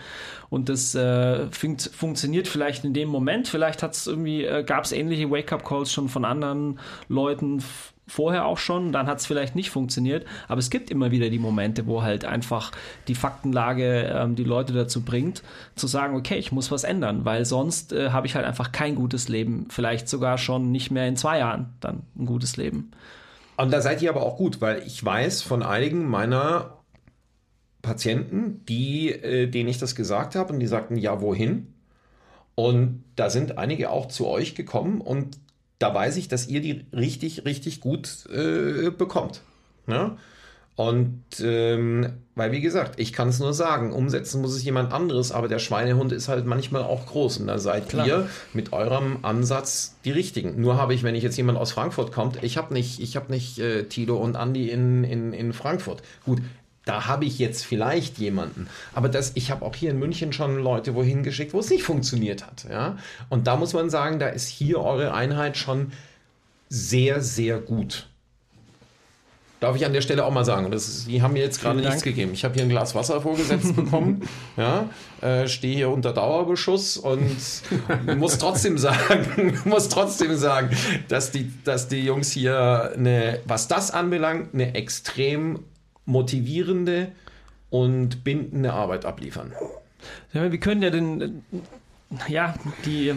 Und 0.48 0.68
das 0.68 0.94
äh, 0.94 1.50
funkt, 1.50 1.90
funktioniert 1.92 2.46
vielleicht 2.46 2.84
in 2.84 2.94
dem 2.94 3.08
Moment. 3.08 3.48
Vielleicht 3.48 3.82
hat 3.82 3.94
es 3.94 4.06
irgendwie, 4.06 4.44
äh, 4.44 4.62
gab 4.62 4.84
es 4.84 4.92
ähnliche 4.92 5.28
Wake-up-Calls 5.28 5.92
schon 5.92 6.08
von 6.08 6.24
anderen 6.24 6.78
Leuten 7.08 7.62
vorher 8.06 8.46
auch 8.46 8.58
schon, 8.58 8.92
dann 8.92 9.06
hat 9.06 9.18
es 9.18 9.26
vielleicht 9.26 9.56
nicht 9.56 9.70
funktioniert, 9.70 10.26
aber 10.48 10.60
es 10.60 10.70
gibt 10.70 10.90
immer 10.90 11.10
wieder 11.10 11.28
die 11.28 11.38
Momente, 11.38 11.86
wo 11.86 12.02
halt 12.02 12.24
einfach 12.24 12.70
die 13.08 13.14
Faktenlage 13.14 14.12
ähm, 14.14 14.36
die 14.36 14.44
Leute 14.44 14.72
dazu 14.72 15.02
bringt, 15.02 15.42
zu 15.74 15.86
sagen, 15.86 16.16
okay, 16.16 16.36
ich 16.36 16.52
muss 16.52 16.70
was 16.70 16.84
ändern, 16.84 17.24
weil 17.24 17.44
sonst 17.44 17.92
äh, 17.92 18.10
habe 18.10 18.26
ich 18.26 18.36
halt 18.36 18.46
einfach 18.46 18.70
kein 18.70 18.94
gutes 18.94 19.28
Leben, 19.28 19.66
vielleicht 19.70 20.08
sogar 20.08 20.38
schon 20.38 20.70
nicht 20.70 20.90
mehr 20.90 21.08
in 21.08 21.16
zwei 21.16 21.38
Jahren 21.38 21.74
dann 21.80 22.02
ein 22.16 22.26
gutes 22.26 22.56
Leben. 22.56 22.92
Und 23.56 23.72
da 23.72 23.80
seid 23.80 24.02
ihr 24.02 24.10
aber 24.10 24.22
auch 24.22 24.36
gut, 24.36 24.60
weil 24.60 24.82
ich 24.86 25.02
weiß 25.04 25.42
von 25.42 25.62
einigen 25.62 26.06
meiner 26.06 26.76
Patienten, 27.82 28.64
die, 28.66 29.10
äh, 29.10 29.48
denen 29.48 29.68
ich 29.68 29.78
das 29.78 29.94
gesagt 29.94 30.34
habe 30.34 30.52
und 30.52 30.60
die 30.60 30.66
sagten, 30.66 30.96
ja, 30.96 31.20
wohin? 31.20 31.72
Und 32.54 33.04
da 33.16 33.30
sind 33.30 33.58
einige 33.58 33.90
auch 33.90 34.06
zu 34.06 34.26
euch 34.26 34.54
gekommen 34.54 35.00
und 35.00 35.38
da 35.78 35.94
weiß 35.94 36.16
ich, 36.16 36.28
dass 36.28 36.48
ihr 36.48 36.60
die 36.60 36.86
richtig, 36.92 37.44
richtig 37.44 37.80
gut 37.80 38.26
äh, 38.30 38.90
bekommt. 38.90 39.42
Ne? 39.86 40.16
Und 40.76 41.22
ähm, 41.40 42.12
weil, 42.34 42.52
wie 42.52 42.60
gesagt, 42.60 43.00
ich 43.00 43.14
kann 43.14 43.28
es 43.28 43.38
nur 43.38 43.54
sagen, 43.54 43.94
umsetzen 43.94 44.42
muss 44.42 44.54
es 44.54 44.62
jemand 44.62 44.92
anderes, 44.92 45.32
aber 45.32 45.48
der 45.48 45.58
Schweinehund 45.58 46.12
ist 46.12 46.28
halt 46.28 46.44
manchmal 46.44 46.82
auch 46.82 47.06
groß. 47.06 47.38
Und 47.38 47.46
da 47.46 47.58
seid 47.58 47.88
Klar. 47.88 48.06
ihr 48.06 48.28
mit 48.52 48.74
eurem 48.74 49.20
Ansatz 49.22 49.96
die 50.04 50.10
richtigen. 50.10 50.60
Nur 50.60 50.76
habe 50.76 50.92
ich, 50.92 51.02
wenn 51.02 51.14
ich 51.14 51.22
jetzt 51.22 51.38
jemand 51.38 51.56
aus 51.56 51.72
Frankfurt 51.72 52.12
kommt, 52.12 52.42
ich 52.42 52.58
habe 52.58 52.74
nicht, 52.74 53.00
ich 53.00 53.16
habe 53.16 53.32
nicht 53.32 53.58
äh, 53.58 53.84
Tilo 53.84 54.18
und 54.18 54.36
Andi 54.36 54.68
in, 54.68 55.02
in, 55.04 55.32
in 55.32 55.54
Frankfurt. 55.54 56.02
Gut, 56.26 56.42
da 56.86 57.06
habe 57.06 57.24
ich 57.24 57.38
jetzt 57.38 57.66
vielleicht 57.66 58.16
jemanden. 58.18 58.68
Aber 58.94 59.08
das, 59.08 59.32
ich 59.34 59.50
habe 59.50 59.64
auch 59.64 59.74
hier 59.74 59.90
in 59.90 59.98
München 59.98 60.32
schon 60.32 60.56
Leute 60.56 60.94
wohin 60.94 61.24
geschickt, 61.24 61.52
wo 61.52 61.58
es 61.58 61.68
nicht 61.68 61.82
funktioniert 61.82 62.46
hat. 62.46 62.64
Ja? 62.70 62.96
Und 63.28 63.48
da 63.48 63.56
muss 63.56 63.74
man 63.74 63.90
sagen, 63.90 64.20
da 64.20 64.28
ist 64.28 64.48
hier 64.48 64.80
eure 64.80 65.12
Einheit 65.12 65.56
schon 65.56 65.92
sehr, 66.68 67.20
sehr 67.20 67.58
gut. 67.58 68.06
Darf 69.58 69.74
ich 69.74 69.84
an 69.84 69.94
der 69.94 70.00
Stelle 70.00 70.24
auch 70.24 70.30
mal 70.30 70.44
sagen. 70.44 70.70
Das 70.70 70.86
ist, 70.86 71.08
die 71.08 71.22
haben 71.22 71.32
mir 71.32 71.42
jetzt 71.42 71.60
gerade 71.60 71.80
nichts 71.80 72.02
gegeben. 72.02 72.32
Ich 72.34 72.44
habe 72.44 72.54
hier 72.54 72.62
ein 72.62 72.68
Glas 72.68 72.94
Wasser 72.94 73.20
vorgesetzt 73.20 73.74
bekommen. 73.74 74.22
Ja, 74.56 74.88
äh, 75.20 75.48
stehe 75.48 75.74
hier 75.74 75.90
unter 75.90 76.14
Dauerbeschuss 76.14 76.96
und 76.96 77.36
muss 78.16 78.38
trotzdem 78.38 78.78
sagen, 78.78 79.58
muss 79.64 79.90
trotzdem 79.90 80.36
sagen, 80.36 80.70
dass 81.08 81.30
die, 81.30 81.52
dass 81.64 81.88
die 81.88 82.04
Jungs 82.04 82.32
hier 82.32 82.92
eine, 82.96 83.40
was 83.44 83.68
das 83.68 83.90
anbelangt, 83.90 84.54
eine 84.54 84.74
extrem 84.74 85.60
motivierende 86.06 87.12
und 87.70 88.24
bindende 88.24 88.72
Arbeit 88.72 89.04
abliefern. 89.04 89.52
Wir 90.32 90.58
können 90.60 90.82
ja 90.82 90.90
den, 90.90 91.44
ja, 92.28 92.54
die, 92.84 93.12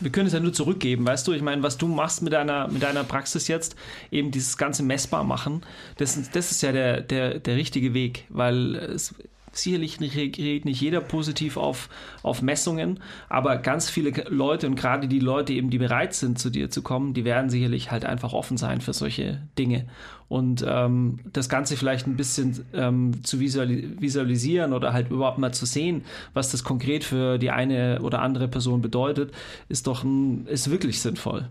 wir 0.00 0.10
können 0.12 0.26
es 0.28 0.32
ja 0.32 0.40
nur 0.40 0.52
zurückgeben, 0.52 1.04
weißt 1.06 1.26
du? 1.26 1.32
Ich 1.32 1.42
meine, 1.42 1.62
was 1.62 1.76
du 1.76 1.88
machst 1.88 2.22
mit 2.22 2.32
deiner, 2.32 2.68
mit 2.68 2.82
deiner 2.82 3.04
Praxis 3.04 3.48
jetzt, 3.48 3.74
eben 4.10 4.30
dieses 4.30 4.56
ganze 4.56 4.82
messbar 4.82 5.24
machen, 5.24 5.62
das, 5.96 6.16
ist- 6.16 6.34
das 6.36 6.50
ist 6.52 6.62
ja 6.62 6.72
der, 6.72 7.00
der, 7.00 7.38
der 7.40 7.56
richtige 7.56 7.94
Weg, 7.94 8.24
weil 8.28 8.76
es 8.76 9.14
sicherlich 9.52 10.00
reagiert 10.00 10.64
nicht 10.64 10.80
jeder 10.80 11.00
positiv 11.00 11.56
auf, 11.56 11.88
auf 12.22 12.42
Messungen, 12.42 13.00
aber 13.28 13.56
ganz 13.56 13.90
viele 13.90 14.10
Leute 14.28 14.66
und 14.66 14.76
gerade 14.76 15.08
die 15.08 15.18
Leute 15.18 15.52
eben, 15.52 15.70
die 15.70 15.78
bereit 15.78 16.14
sind, 16.14 16.38
zu 16.38 16.50
dir 16.50 16.70
zu 16.70 16.82
kommen, 16.82 17.14
die 17.14 17.24
werden 17.24 17.50
sicherlich 17.50 17.90
halt 17.90 18.04
einfach 18.04 18.32
offen 18.32 18.56
sein 18.56 18.80
für 18.80 18.92
solche 18.92 19.42
Dinge. 19.58 19.86
Und 20.28 20.64
ähm, 20.66 21.20
das 21.30 21.50
Ganze 21.50 21.76
vielleicht 21.76 22.06
ein 22.06 22.16
bisschen 22.16 22.64
ähm, 22.72 23.22
zu 23.22 23.38
visuali 23.38 23.96
visualisieren 24.00 24.72
oder 24.72 24.94
halt 24.94 25.10
überhaupt 25.10 25.36
mal 25.36 25.52
zu 25.52 25.66
sehen, 25.66 26.04
was 26.32 26.50
das 26.50 26.64
konkret 26.64 27.04
für 27.04 27.36
die 27.36 27.50
eine 27.50 28.00
oder 28.00 28.22
andere 28.22 28.48
Person 28.48 28.80
bedeutet, 28.80 29.32
ist 29.68 29.86
doch 29.86 30.04
ein, 30.04 30.46
ist 30.46 30.70
wirklich 30.70 31.02
sinnvoll. 31.02 31.48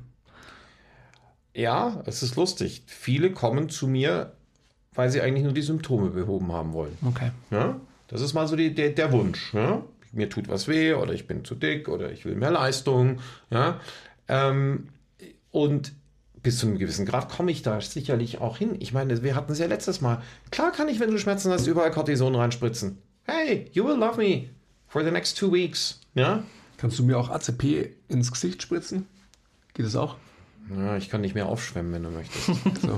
Ja, 1.53 2.01
es 2.05 2.23
ist 2.23 2.35
lustig. 2.37 2.83
Viele 2.87 3.31
kommen 3.31 3.69
zu 3.69 3.87
mir, 3.87 4.31
weil 4.95 5.09
sie 5.09 5.21
eigentlich 5.21 5.43
nur 5.43 5.53
die 5.53 5.61
Symptome 5.61 6.09
behoben 6.09 6.51
haben 6.51 6.73
wollen. 6.73 6.97
Okay. 7.05 7.31
Ja? 7.51 7.79
Das 8.11 8.21
ist 8.21 8.33
mal 8.33 8.47
so 8.47 8.55
die, 8.55 8.75
der, 8.75 8.89
der 8.89 9.11
Wunsch. 9.11 9.53
Ja? 9.53 9.83
Mir 10.11 10.29
tut 10.29 10.49
was 10.49 10.67
weh 10.67 10.93
oder 10.93 11.13
ich 11.13 11.25
bin 11.25 11.45
zu 11.45 11.55
dick 11.55 11.87
oder 11.87 12.11
ich 12.11 12.25
will 12.25 12.35
mehr 12.35 12.51
Leistung. 12.51 13.19
Ja? 13.49 13.79
Ähm, 14.27 14.89
und 15.49 15.93
bis 16.43 16.59
zu 16.59 16.67
einem 16.67 16.77
gewissen 16.77 17.05
Grad 17.05 17.29
komme 17.29 17.51
ich 17.51 17.61
da 17.61 17.79
sicherlich 17.79 18.39
auch 18.39 18.57
hin. 18.57 18.75
Ich 18.79 18.93
meine, 18.93 19.23
wir 19.23 19.35
hatten 19.35 19.53
es 19.53 19.59
ja 19.59 19.67
letztes 19.67 20.01
Mal. 20.01 20.21
Klar 20.51 20.71
kann 20.71 20.89
ich, 20.89 20.99
wenn 20.99 21.11
du 21.11 21.17
Schmerzen 21.17 21.51
hast, 21.51 21.67
überall 21.67 21.91
Cortison 21.91 22.35
reinspritzen. 22.35 22.97
Hey, 23.23 23.69
you 23.71 23.85
will 23.85 23.97
love 23.97 24.17
me 24.17 24.49
for 24.87 25.03
the 25.03 25.11
next 25.11 25.37
two 25.37 25.51
weeks. 25.51 26.01
Ja? 26.13 26.43
Kannst 26.77 26.99
du 26.99 27.03
mir 27.03 27.17
auch 27.17 27.29
ACP 27.29 27.95
ins 28.09 28.31
Gesicht 28.31 28.61
spritzen? 28.61 29.07
Geht 29.73 29.85
das 29.85 29.95
auch? 29.95 30.17
Ja, 30.69 30.95
ich 30.97 31.09
kann 31.09 31.21
nicht 31.21 31.35
mehr 31.35 31.47
aufschwemmen, 31.47 31.93
wenn 31.93 32.03
du 32.03 32.09
möchtest. 32.09 32.47
So. 32.81 32.97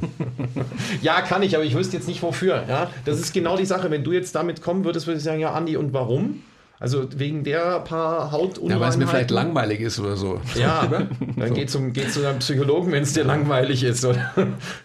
Ja, 1.01 1.21
kann 1.21 1.41
ich, 1.43 1.55
aber 1.55 1.65
ich 1.65 1.75
wüsste 1.75 1.97
jetzt 1.97 2.07
nicht 2.07 2.21
wofür. 2.21 2.63
Ja, 2.67 2.89
das 3.05 3.19
ist 3.19 3.33
genau 3.33 3.57
die 3.57 3.65
Sache. 3.65 3.91
Wenn 3.91 4.03
du 4.03 4.11
jetzt 4.11 4.35
damit 4.35 4.61
kommen 4.61 4.85
würdest, 4.85 5.07
würde 5.07 5.17
ich 5.17 5.23
sagen, 5.23 5.39
ja, 5.39 5.53
Andi, 5.53 5.75
und 5.77 5.93
warum? 5.93 6.43
Also 6.79 7.07
wegen 7.15 7.43
der 7.45 7.79
paar 7.79 8.31
Hautunreinheiten. 8.31 8.69
Ja, 8.69 8.79
weil 8.81 8.89
es 8.89 8.97
mir 8.97 9.07
vielleicht 9.07 9.31
langweilig 9.31 9.79
ist 9.79 9.99
oder 9.99 10.17
so. 10.17 10.41
Ja, 10.55 10.85
dann 11.37 11.53
geh 11.53 11.65
zum, 11.65 11.93
geh 11.93 12.07
zu 12.09 12.27
einem 12.27 12.39
Psychologen, 12.39 12.91
wenn 12.91 13.03
es 13.03 13.13
dir 13.13 13.23
langweilig 13.23 13.83
ist. 13.83 14.03
Oder? 14.03 14.33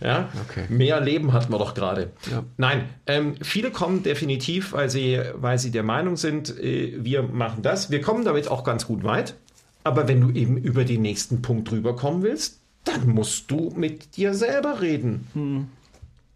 Ja? 0.01 0.29
Okay. 0.49 0.65
Mehr 0.69 1.01
Leben 1.01 1.33
hatten 1.33 1.53
wir 1.53 1.59
doch 1.59 1.75
gerade. 1.75 2.13
Ja. 2.31 2.45
Nein, 2.57 2.85
ähm, 3.07 3.35
viele 3.43 3.73
kommen 3.73 4.05
definitiv, 4.05 4.73
weil 4.73 4.91
sie, 4.91 5.21
weil 5.35 5.59
sie 5.59 5.73
der 5.73 5.83
Meinung 5.83 6.17
sind, 6.17 6.57
äh, 6.59 6.95
wir 6.99 7.23
machen 7.25 7.63
das. 7.63 7.91
Wir 7.91 8.01
kommen 8.01 8.25
damit 8.25 8.49
auch 8.49 8.63
ganz 8.63 8.87
gut 8.87 9.03
weit. 9.03 9.35
Aber 9.83 10.07
wenn 10.07 10.21
du 10.21 10.31
eben 10.31 10.57
über 10.57 10.85
den 10.85 11.03
nächsten 11.03 11.43
Punkt 11.43 11.71
drüber 11.71 11.97
kommen 11.97 12.23
willst, 12.23 12.61
dann 12.85 13.09
musst 13.09 13.51
du 13.51 13.71
mit 13.77 14.17
dir 14.17 14.35
selber 14.35 14.81
reden. 14.81 15.71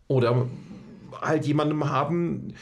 Oder 0.09 0.47
halt 1.21 1.47
jemandem 1.47 1.89
haben, 1.89 2.55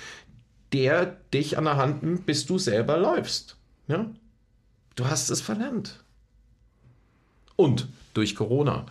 der 0.73 1.07
dich 1.35 1.59
an 1.59 1.65
der 1.65 1.77
Hand 1.77 2.03
nimmt, 2.03 2.27
bis 2.27 2.47
du 2.47 2.59
selber 2.59 2.99
läufst. 2.99 3.57
Ja? 3.89 4.11
Du 4.95 5.07
hast 5.07 5.31
es 5.31 5.41
verlernt. 5.41 6.05
Und 7.57 7.89
durch 8.15 8.37
Corona, 8.37 8.87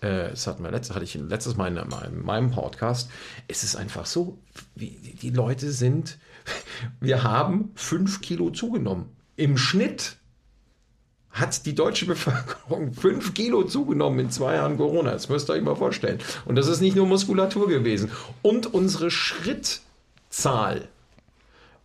äh, 0.00 0.30
das 0.30 0.46
hatten 0.46 0.64
wir 0.64 0.70
letztes, 0.70 0.94
hatte 0.94 1.04
ich 1.04 1.14
letztes 1.14 1.56
Mal 1.56 1.68
in 1.68 1.74
meinem, 1.74 2.12
in 2.12 2.24
meinem 2.24 2.50
Podcast, 2.50 3.10
es 3.48 3.62
ist 3.62 3.76
einfach 3.76 4.06
so, 4.06 4.38
wie, 4.74 4.90
die 5.20 5.30
Leute 5.30 5.70
sind, 5.70 6.18
wir 7.00 7.22
haben 7.22 7.70
fünf 7.74 8.20
Kilo 8.20 8.50
zugenommen. 8.50 9.06
Im 9.36 9.56
Schnitt 9.56 10.16
hat 11.32 11.64
die 11.66 11.74
deutsche 11.74 12.06
Bevölkerung 12.06 12.92
fünf 13.00 13.34
Kilo 13.34 13.62
zugenommen 13.64 14.18
in 14.18 14.30
zwei 14.30 14.54
Jahren 14.54 14.76
Corona. 14.76 15.12
Das 15.12 15.28
müsst 15.28 15.48
ihr 15.48 15.54
euch 15.54 15.62
mal 15.62 15.76
vorstellen. 15.76 16.18
Und 16.44 16.56
das 16.56 16.66
ist 16.66 16.80
nicht 16.80 16.96
nur 16.96 17.06
Muskulatur 17.06 17.68
gewesen. 17.68 18.10
Und 18.42 18.72
unsere 18.74 19.10
Schrittzahl 19.10 20.88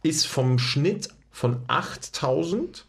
ist 0.03 0.27
vom 0.27 0.59
Schnitt 0.59 1.09
von 1.31 1.57
8000 1.67 2.85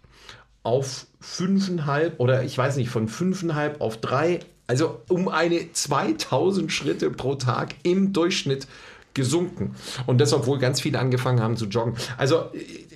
auf 0.62 1.06
5,5 1.22 2.16
oder 2.18 2.42
ich 2.42 2.56
weiß 2.56 2.76
nicht, 2.76 2.90
von 2.90 3.08
5,5 3.08 3.78
auf 3.78 4.00
3, 4.00 4.40
also 4.66 5.00
um 5.08 5.28
eine 5.28 5.72
2000 5.72 6.72
Schritte 6.72 7.10
pro 7.10 7.36
Tag 7.36 7.74
im 7.82 8.12
Durchschnitt 8.12 8.66
gesunken. 9.14 9.74
Und 10.06 10.20
das, 10.20 10.32
obwohl 10.32 10.58
ganz 10.58 10.80
viele 10.80 10.98
angefangen 10.98 11.40
haben 11.40 11.56
zu 11.56 11.66
joggen. 11.66 11.94
Also, 12.18 12.50
äh, 12.52 12.86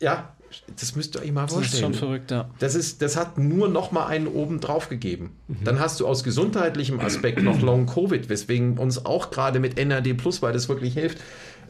ja, 0.00 0.34
das 0.80 0.94
müsst 0.96 1.14
ihr 1.16 1.22
euch 1.22 1.32
mal 1.32 1.42
Das 1.42 1.52
vorstellen. 1.54 1.92
ist 1.92 1.98
schon 1.98 2.08
verrückt, 2.08 2.30
ja. 2.30 2.50
Das, 2.58 2.74
ist, 2.74 3.02
das 3.02 3.16
hat 3.16 3.38
nur 3.38 3.68
noch 3.68 3.92
mal 3.92 4.06
einen 4.06 4.26
oben 4.26 4.60
drauf 4.60 4.88
gegeben. 4.88 5.32
Dann 5.64 5.78
hast 5.80 6.00
du 6.00 6.06
aus 6.06 6.24
gesundheitlichem 6.24 7.00
Aspekt 7.00 7.42
noch 7.42 7.60
Long 7.62 7.86
Covid, 7.86 8.28
weswegen 8.28 8.78
uns 8.78 9.04
auch 9.06 9.30
gerade 9.30 9.60
mit 9.60 9.76
NAD 9.84 10.14
Plus, 10.16 10.42
weil 10.42 10.52
das 10.52 10.68
wirklich 10.68 10.94
hilft. 10.94 11.18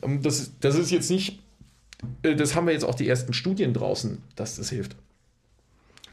ähm, 0.02 0.22
Das, 0.22 0.52
das 0.60 0.74
ist 0.76 0.90
jetzt 0.90 1.10
nicht, 1.10 1.40
äh, 2.22 2.34
das 2.36 2.54
haben 2.54 2.66
wir 2.66 2.72
jetzt 2.72 2.84
auch 2.84 2.94
die 2.94 3.08
ersten 3.08 3.32
Studien 3.32 3.72
draußen, 3.74 4.18
dass 4.36 4.56
das 4.56 4.70
hilft. 4.70 4.96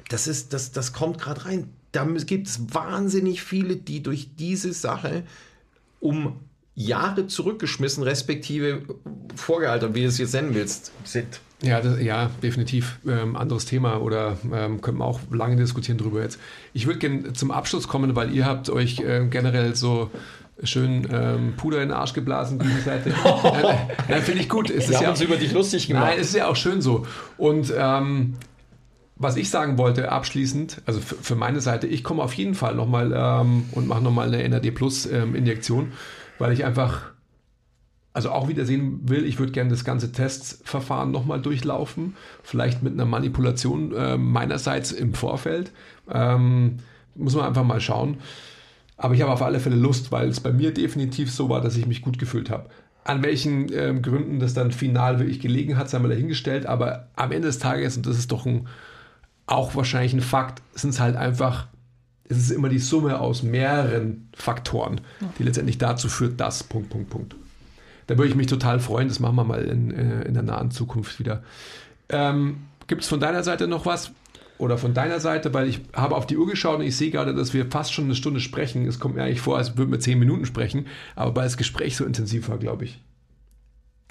Das, 0.10 0.28
ist, 0.28 0.54
das, 0.54 0.72
das 0.72 0.92
kommt 0.94 1.20
gerade 1.20 1.46
rein. 1.46 1.70
Da 1.94 2.06
gibt 2.06 2.48
es 2.48 2.74
wahnsinnig 2.74 3.42
viele, 3.44 3.76
die 3.76 4.02
durch 4.04 4.30
diese 4.38 4.74
Sache 4.74 5.24
um 6.00 6.40
Jahre 6.74 7.28
zurückgeschmissen, 7.28 8.02
respektive 8.04 8.84
vorgehalten, 9.36 9.94
wie 9.94 10.02
du 10.04 10.08
es 10.08 10.18
jetzt 10.18 10.34
nennen 10.34 10.54
willst, 10.54 10.92
sind. 11.04 11.42
Ja, 11.64 11.80
das, 11.80 12.02
ja, 12.02 12.32
definitiv. 12.42 13.00
Ähm, 13.08 13.36
anderes 13.36 13.66
Thema 13.66 14.02
oder 14.02 14.38
ähm, 14.54 14.82
können 14.82 14.98
wir 14.98 15.06
auch 15.06 15.20
lange 15.32 15.56
diskutieren 15.58 15.98
drüber 15.98 16.22
jetzt. 16.22 16.40
Ich 16.74 16.88
würde 16.88 17.00
gerne 17.00 17.34
zum 17.34 17.52
Abschluss 17.52 17.88
kommen, 17.88 18.16
weil 18.16 18.34
ihr 18.34 18.46
habt 18.46 18.70
euch 18.70 19.02
ähm, 19.06 19.30
generell 19.30 19.76
so 19.76 20.10
schön 20.64 21.08
ähm, 21.12 21.54
Puder 21.58 21.82
in 21.82 21.90
den 21.90 21.98
Arsch 21.98 22.14
geblasen 22.14 22.60
gegenseitig. 22.60 23.14
Nein, 23.24 23.78
nein, 24.10 24.22
finde 24.22 24.42
ich 24.42 24.50
gut. 24.50 24.70
Es 24.70 24.88
Wir 24.88 24.90
ist 24.90 24.96
haben 24.98 25.04
ja, 25.04 25.10
uns 25.12 25.22
über 25.22 25.38
dich 25.38 25.54
lustig 25.54 25.88
gemacht. 25.88 26.06
Nein, 26.06 26.20
es 26.20 26.28
ist 26.28 26.36
ja 26.36 26.48
auch 26.48 26.56
schön 26.56 26.82
so. 26.82 27.06
Und 27.38 27.74
ähm, 27.76 28.36
was 29.16 29.36
ich 29.38 29.50
sagen 29.52 29.78
wollte 29.78 30.12
abschließend, 30.12 30.82
also 30.88 31.00
für, 31.00 31.16
für 31.16 31.36
meine 31.36 31.62
Seite, 31.62 31.86
ich 31.86 32.04
komme 32.04 32.24
auf 32.24 32.34
jeden 32.34 32.56
Fall 32.56 32.74
nochmal 32.76 33.14
ähm, 33.16 33.66
und 33.72 33.88
mache 33.88 34.02
nochmal 34.02 34.34
eine 34.34 34.48
NAD 34.50 34.74
Plus 34.74 35.06
ähm, 35.06 35.36
Injektion, 35.36 35.94
weil 36.40 36.52
ich 36.54 36.66
einfach, 36.66 37.11
also 38.14 38.32
auch 38.32 38.48
wieder 38.48 38.66
sehen 38.66 39.00
will, 39.04 39.26
ich 39.26 39.40
würde 39.40 39.52
gerne 39.54 39.70
das 39.70 39.86
ganze 39.86 40.12
Testverfahren 40.12 41.12
nochmal 41.12 41.42
durchlaufen, 41.42 42.16
vielleicht 42.44 42.84
mit 42.84 42.94
einer 42.94 43.06
Manipulation 43.06 43.94
äh, 43.96 44.18
meinerseits 44.18 44.92
im 44.92 45.14
Vorfeld. 45.14 45.72
Ähm, 46.10 46.80
muss 47.16 47.36
man 47.36 47.46
einfach 47.46 47.64
mal 47.64 47.82
schauen. 47.82 48.18
Aber 48.98 49.14
ich 49.16 49.22
habe 49.22 49.32
auf 49.32 49.42
alle 49.42 49.60
Fälle 49.60 49.76
Lust, 49.76 50.12
weil 50.12 50.30
es 50.30 50.40
bei 50.40 50.52
mir 50.52 50.74
definitiv 50.74 51.32
so 51.32 51.50
war, 51.50 51.62
dass 51.62 51.76
ich 51.76 51.88
mich 51.88 52.02
gut 52.02 52.20
gefühlt 52.20 52.50
habe. 52.50 52.70
An 53.04 53.24
welchen 53.24 53.72
ähm, 53.74 54.02
Gründen 54.02 54.40
das 54.40 54.54
dann 54.54 54.72
final 54.72 55.20
wirklich 55.20 55.40
gelegen 55.40 55.78
hat, 55.78 55.90
sei 55.90 55.98
mal 56.00 56.10
dahingestellt. 56.10 56.66
Aber 56.66 57.08
am 57.16 57.32
Ende 57.32 57.48
des 57.48 57.60
Tages, 57.60 57.98
und 57.98 58.06
das 58.06 58.18
ist 58.18 58.32
doch 58.32 58.46
ein, 58.46 58.68
auch 59.48 59.76
wahrscheinlich 59.76 60.14
ein 60.14 60.22
Fakt, 60.22 60.62
sind 60.76 60.92
es 60.92 61.00
halt 61.00 61.16
einfach, 61.16 61.68
es 62.30 62.38
ist 62.38 62.52
immer 62.52 62.70
die 62.70 62.80
Summe 62.80 63.20
aus 63.20 63.42
mehreren 63.42 64.30
Faktoren, 64.36 65.02
die 65.40 65.44
letztendlich 65.44 65.80
dazu 65.80 66.08
führt, 66.08 66.40
dass, 66.40 66.64
Punkt, 66.64 66.90
Punkt, 66.90 67.10
Punkt. 67.10 67.36
Da 68.12 68.18
würde 68.18 68.28
ich 68.28 68.36
mich 68.36 68.48
total 68.48 68.82
freuen, 68.82 69.08
das 69.08 69.22
machen 69.22 69.38
wir 69.38 69.46
mal 69.46 69.64
in, 69.64 69.90
äh, 69.90 70.24
in 70.24 70.34
der 70.34 70.44
nahen 70.44 70.70
Zukunft 70.70 71.18
wieder. 71.18 71.44
Ähm, 72.10 72.58
Gibt 72.88 73.04
es 73.04 73.08
von 73.08 73.22
deiner 73.22 73.42
Seite 73.42 73.70
noch 73.70 73.86
was? 73.86 74.12
Oder 74.58 74.78
von 74.78 74.94
deiner 74.94 75.22
Seite, 75.22 75.54
weil 75.54 75.70
ich 75.70 75.80
habe 75.94 76.18
auf 76.18 76.28
die 76.28 76.36
Uhr 76.36 76.46
geschaut 76.46 76.80
und 76.80 76.86
ich 76.86 76.98
sehe 76.98 77.10
gerade, 77.10 77.34
dass 77.34 77.54
wir 77.54 77.72
fast 77.72 77.94
schon 77.94 78.04
eine 78.04 78.16
Stunde 78.16 78.42
sprechen. 78.42 78.86
Es 78.86 79.00
kommt 79.00 79.16
mir 79.16 79.24
eigentlich 79.24 79.40
vor, 79.40 79.56
als 79.58 79.78
würden 79.78 79.94
wir 79.94 80.02
zehn 80.02 80.20
Minuten 80.20 80.46
sprechen, 80.46 80.88
aber 81.16 81.34
weil 81.38 81.46
das 81.46 81.56
Gespräch 81.56 81.96
so 81.96 82.04
intensiv 82.04 82.50
war, 82.50 82.58
glaube 82.58 82.84
ich. 82.84 83.02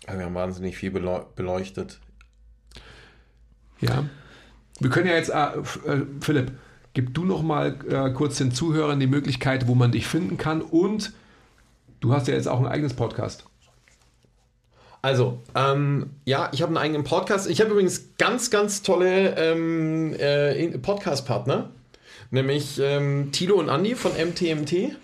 Ja, 0.09 0.16
wir 0.16 0.24
haben 0.24 0.34
wahnsinnig 0.34 0.78
viel 0.78 0.92
beleu- 0.92 1.26
beleuchtet. 1.36 2.01
Ja. 3.82 4.07
Wir 4.78 4.88
können 4.88 5.09
ja 5.09 5.14
jetzt, 5.14 5.28
äh, 5.28 5.59
äh, 5.92 6.07
Philipp, 6.22 6.53
gib 6.94 7.12
du 7.12 7.26
noch 7.26 7.42
mal 7.42 7.76
äh, 7.86 8.11
kurz 8.14 8.38
den 8.38 8.51
Zuhörern 8.51 8.98
die 8.98 9.07
Möglichkeit, 9.07 9.68
wo 9.68 9.74
man 9.74 9.92
dich 9.92 10.07
finden 10.07 10.38
kann 10.38 10.62
und 10.62 11.12
du 12.01 12.14
hast 12.14 12.28
ja 12.28 12.34
jetzt 12.34 12.48
auch 12.48 12.61
ein 12.61 12.66
eigenes 12.66 12.94
Podcast. 12.94 13.44
Also, 15.03 15.38
ähm, 15.55 16.11
ja, 16.24 16.51
ich 16.53 16.62
habe 16.62 16.70
einen 16.70 16.76
eigenen 16.76 17.05
Podcast. 17.05 17.48
Ich 17.48 17.61
habe 17.61 17.70
übrigens 17.70 18.16
ganz, 18.18 18.51
ganz 18.51 18.82
tolle 18.82 19.34
ähm, 19.36 20.14
äh, 20.18 20.68
Podcast-Partner, 20.78 21.70
nämlich 22.30 22.78
ähm, 22.82 23.32
Tilo 23.32 23.57
und 23.57 23.70
Andi 23.70 23.94
von 23.94 24.12
MTMT. 24.12 24.96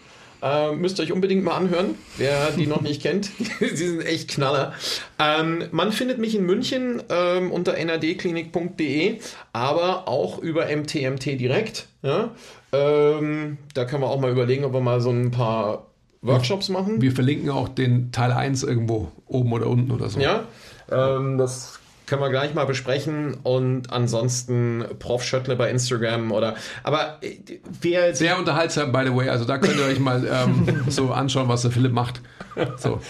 Äh, 0.43 0.73
müsst 0.73 0.99
ihr 0.99 1.05
euch 1.05 1.13
unbedingt 1.13 1.45
mal 1.45 1.57
anhören, 1.57 1.95
wer 2.19 2.51
die 2.51 2.67
noch 2.67 2.83
nicht 2.83 3.01
kennt. 3.01 3.31
Sie 3.59 3.89
sind 3.89 4.05
echt 4.05 4.29
Knaller. 4.29 4.75
Ähm, 5.19 5.65
man 5.71 5.93
findet 5.93 6.19
mich 6.19 6.35
in 6.35 6.45
München 6.45 7.03
ähm, 7.09 7.51
unter 7.51 7.73
nadklinik.de, 7.83 9.19
aber 9.55 10.09
auch 10.09 10.39
über 10.39 10.67
MTMT 10.67 11.41
direkt. 11.41 11.87
Ja? 12.03 12.35
Ähm, 12.73 13.57
da 13.73 13.87
kann 13.87 14.01
man 14.03 14.11
auch 14.11 14.21
mal 14.21 14.31
überlegen, 14.31 14.65
ob 14.65 14.75
wir 14.75 14.81
mal 14.81 15.01
so 15.01 15.11
ein 15.11 15.31
paar 15.31 15.86
Workshops 16.23 16.69
machen. 16.69 17.01
Wir 17.01 17.13
verlinken 17.13 17.51
auch 17.51 17.69
den 17.69 18.13
Teil 18.13 18.33
1 18.33 18.63
irgendwo 18.63 19.13
oben 19.27 19.53
oder 19.53 19.67
unten 19.69 19.91
oder 19.91 20.09
so. 20.09 20.21
Ja, 20.21 20.45
ähm, 20.91 21.39
das 21.39 21.79
können 22.07 22.23
wir 22.23 22.31
gleich 22.31 22.55
mal 22.55 22.67
besprechen. 22.67 23.35
Und 23.43 23.93
ansonsten 23.93 24.85
Prof. 24.99 25.23
Schöttle 25.25 25.57
bei 25.57 25.71
Instagram 25.71 26.33
oder. 26.33 26.55
Aber 26.83 27.19
äh, 27.23 27.39
jetzt. 27.89 28.19
Sehr 28.19 28.39
unterhaltsam, 28.39 28.93
by 28.93 29.03
the 29.05 29.15
way. 29.15 29.29
Also 29.29 29.45
da 29.45 29.59
könnt 29.59 29.77
ihr 29.77 29.87
euch 29.87 29.99
mal 29.99 30.27
ähm, 30.27 30.85
so 30.89 31.13
anschauen, 31.13 31.49
was 31.49 31.63
der 31.63 31.71
Philipp 31.71 31.93
macht. 31.93 32.21
So. 32.77 33.01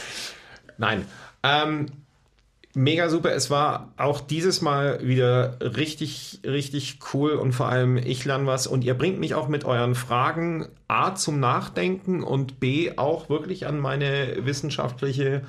Nein. 0.79 1.07
Ähm, 1.43 1.87
mega 2.77 3.09
super. 3.09 3.33
Es 3.33 3.51
war 3.51 3.93
auch 3.97 4.21
dieses 4.21 4.61
Mal 4.61 5.01
wieder 5.07 5.59
richtig, 5.61 6.41
richtig 6.45 6.99
cool 7.13 7.33
und 7.33 7.53
vor 7.53 7.69
allem 7.69 7.97
ich 7.97 8.25
lerne 8.25 8.47
was 8.47 8.67
und 8.67 8.85
ihr 8.85 8.95
bringt 8.95 9.19
mich 9.19 9.35
auch 9.35 9.49
mit 9.49 9.65
euren 9.65 9.95
Fragen 9.95 10.69
A 10.87 11.15
zum 11.15 11.41
Nachdenken 11.41 12.23
und 12.23 12.61
B 12.61 12.93
auch 12.97 13.31
wirklich 13.31 13.67
an 13.67 13.81
meine 13.81 14.45
wissenschaftliche, 14.45 15.43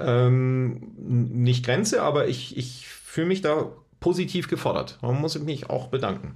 ähm, 0.00 0.92
nicht 0.96 1.66
Grenze, 1.66 2.02
aber 2.02 2.28
ich, 2.28 2.56
ich 2.56 2.88
fühle 2.88 3.28
mich 3.28 3.42
da 3.42 3.66
positiv 4.00 4.48
gefordert. 4.48 4.98
Man 5.02 5.20
muss 5.20 5.38
mich 5.38 5.68
auch 5.68 5.88
bedanken. 5.88 6.34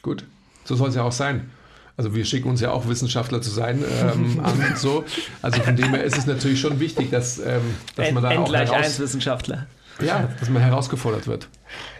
Gut, 0.00 0.24
so 0.64 0.74
soll 0.74 0.88
es 0.88 0.94
ja 0.94 1.02
auch 1.02 1.12
sein. 1.12 1.50
Also 1.96 2.14
wir 2.14 2.24
schicken 2.24 2.48
uns 2.48 2.60
ja 2.60 2.72
auch 2.72 2.88
Wissenschaftler 2.88 3.40
zu 3.40 3.50
sein 3.50 3.82
ähm, 4.02 4.40
an 4.44 4.52
und 4.68 4.78
so. 4.78 5.04
Also 5.42 5.62
von 5.62 5.76
dem 5.76 5.94
her 5.94 6.04
ist 6.04 6.18
es 6.18 6.26
natürlich 6.26 6.60
schon 6.60 6.78
wichtig, 6.78 7.10
dass, 7.10 7.38
ähm, 7.38 7.62
dass 7.94 8.12
man 8.12 8.22
da 8.22 8.32
N 8.32 8.38
auch 8.38 8.48
gleich 8.48 8.70
1 8.70 8.98
Wissenschaftler. 8.98 9.66
ja, 10.00 10.28
dass 10.38 10.50
man 10.50 10.62
herausgefordert 10.62 11.26
wird. 11.26 11.48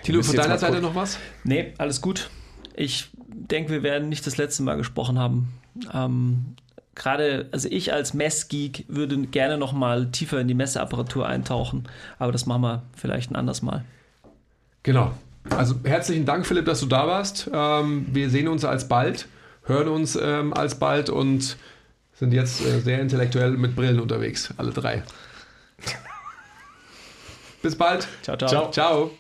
Tilo, 0.03 0.23
von 0.23 0.37
deiner 0.37 0.59
Seite 0.59 0.81
noch 0.81 0.95
was? 0.95 1.19
Nee, 1.45 1.73
alles 1.79 2.01
gut. 2.01 2.29
Ich 2.75 3.09
denke, 3.17 3.73
wir 3.73 3.83
werden 3.83 4.09
nicht 4.09 4.27
das 4.27 4.37
letzte 4.37 4.63
Mal 4.63 4.77
gesprochen 4.77 5.19
haben. 5.19 5.49
Ähm, 5.93 6.57
Gerade, 6.95 7.49
also 7.53 7.69
ich 7.71 7.93
als 7.93 8.15
Messgeek 8.15 8.87
würde 8.89 9.19
gerne 9.27 9.59
noch 9.59 9.75
mal 9.75 10.11
tiefer 10.11 10.41
in 10.41 10.49
die 10.49 10.55
Messeapparatur 10.55 11.27
eintauchen, 11.27 11.85
aber 12.19 12.33
das 12.33 12.47
machen 12.47 12.63
wir 12.63 12.83
vielleicht 12.97 13.31
ein 13.31 13.37
anderes 13.37 13.61
Mal. 13.61 13.85
Genau. 14.83 15.13
Also 15.51 15.75
herzlichen 15.85 16.25
Dank, 16.25 16.47
Philipp, 16.47 16.65
dass 16.65 16.81
du 16.81 16.87
da 16.87 17.07
warst. 17.07 17.51
Ähm, 17.53 18.07
wir 18.13 18.31
sehen 18.31 18.49
uns 18.49 18.65
alsbald, 18.65 19.29
hören 19.67 19.89
uns 19.89 20.17
ähm, 20.21 20.53
alsbald 20.53 21.11
und 21.11 21.57
sind 22.15 22.33
jetzt 22.33 22.61
äh, 22.61 22.81
sehr 22.81 23.01
intellektuell 23.01 23.53
mit 23.53 23.77
Brillen 23.77 24.01
unterwegs, 24.01 24.53
alle 24.57 24.71
drei. 24.71 25.03
Bis 27.63 27.77
bald. 27.77 28.07
Ciao, 28.23 28.37
ciao. 28.37 28.49
Ciao. 28.49 28.71
Ciao. 28.71 29.11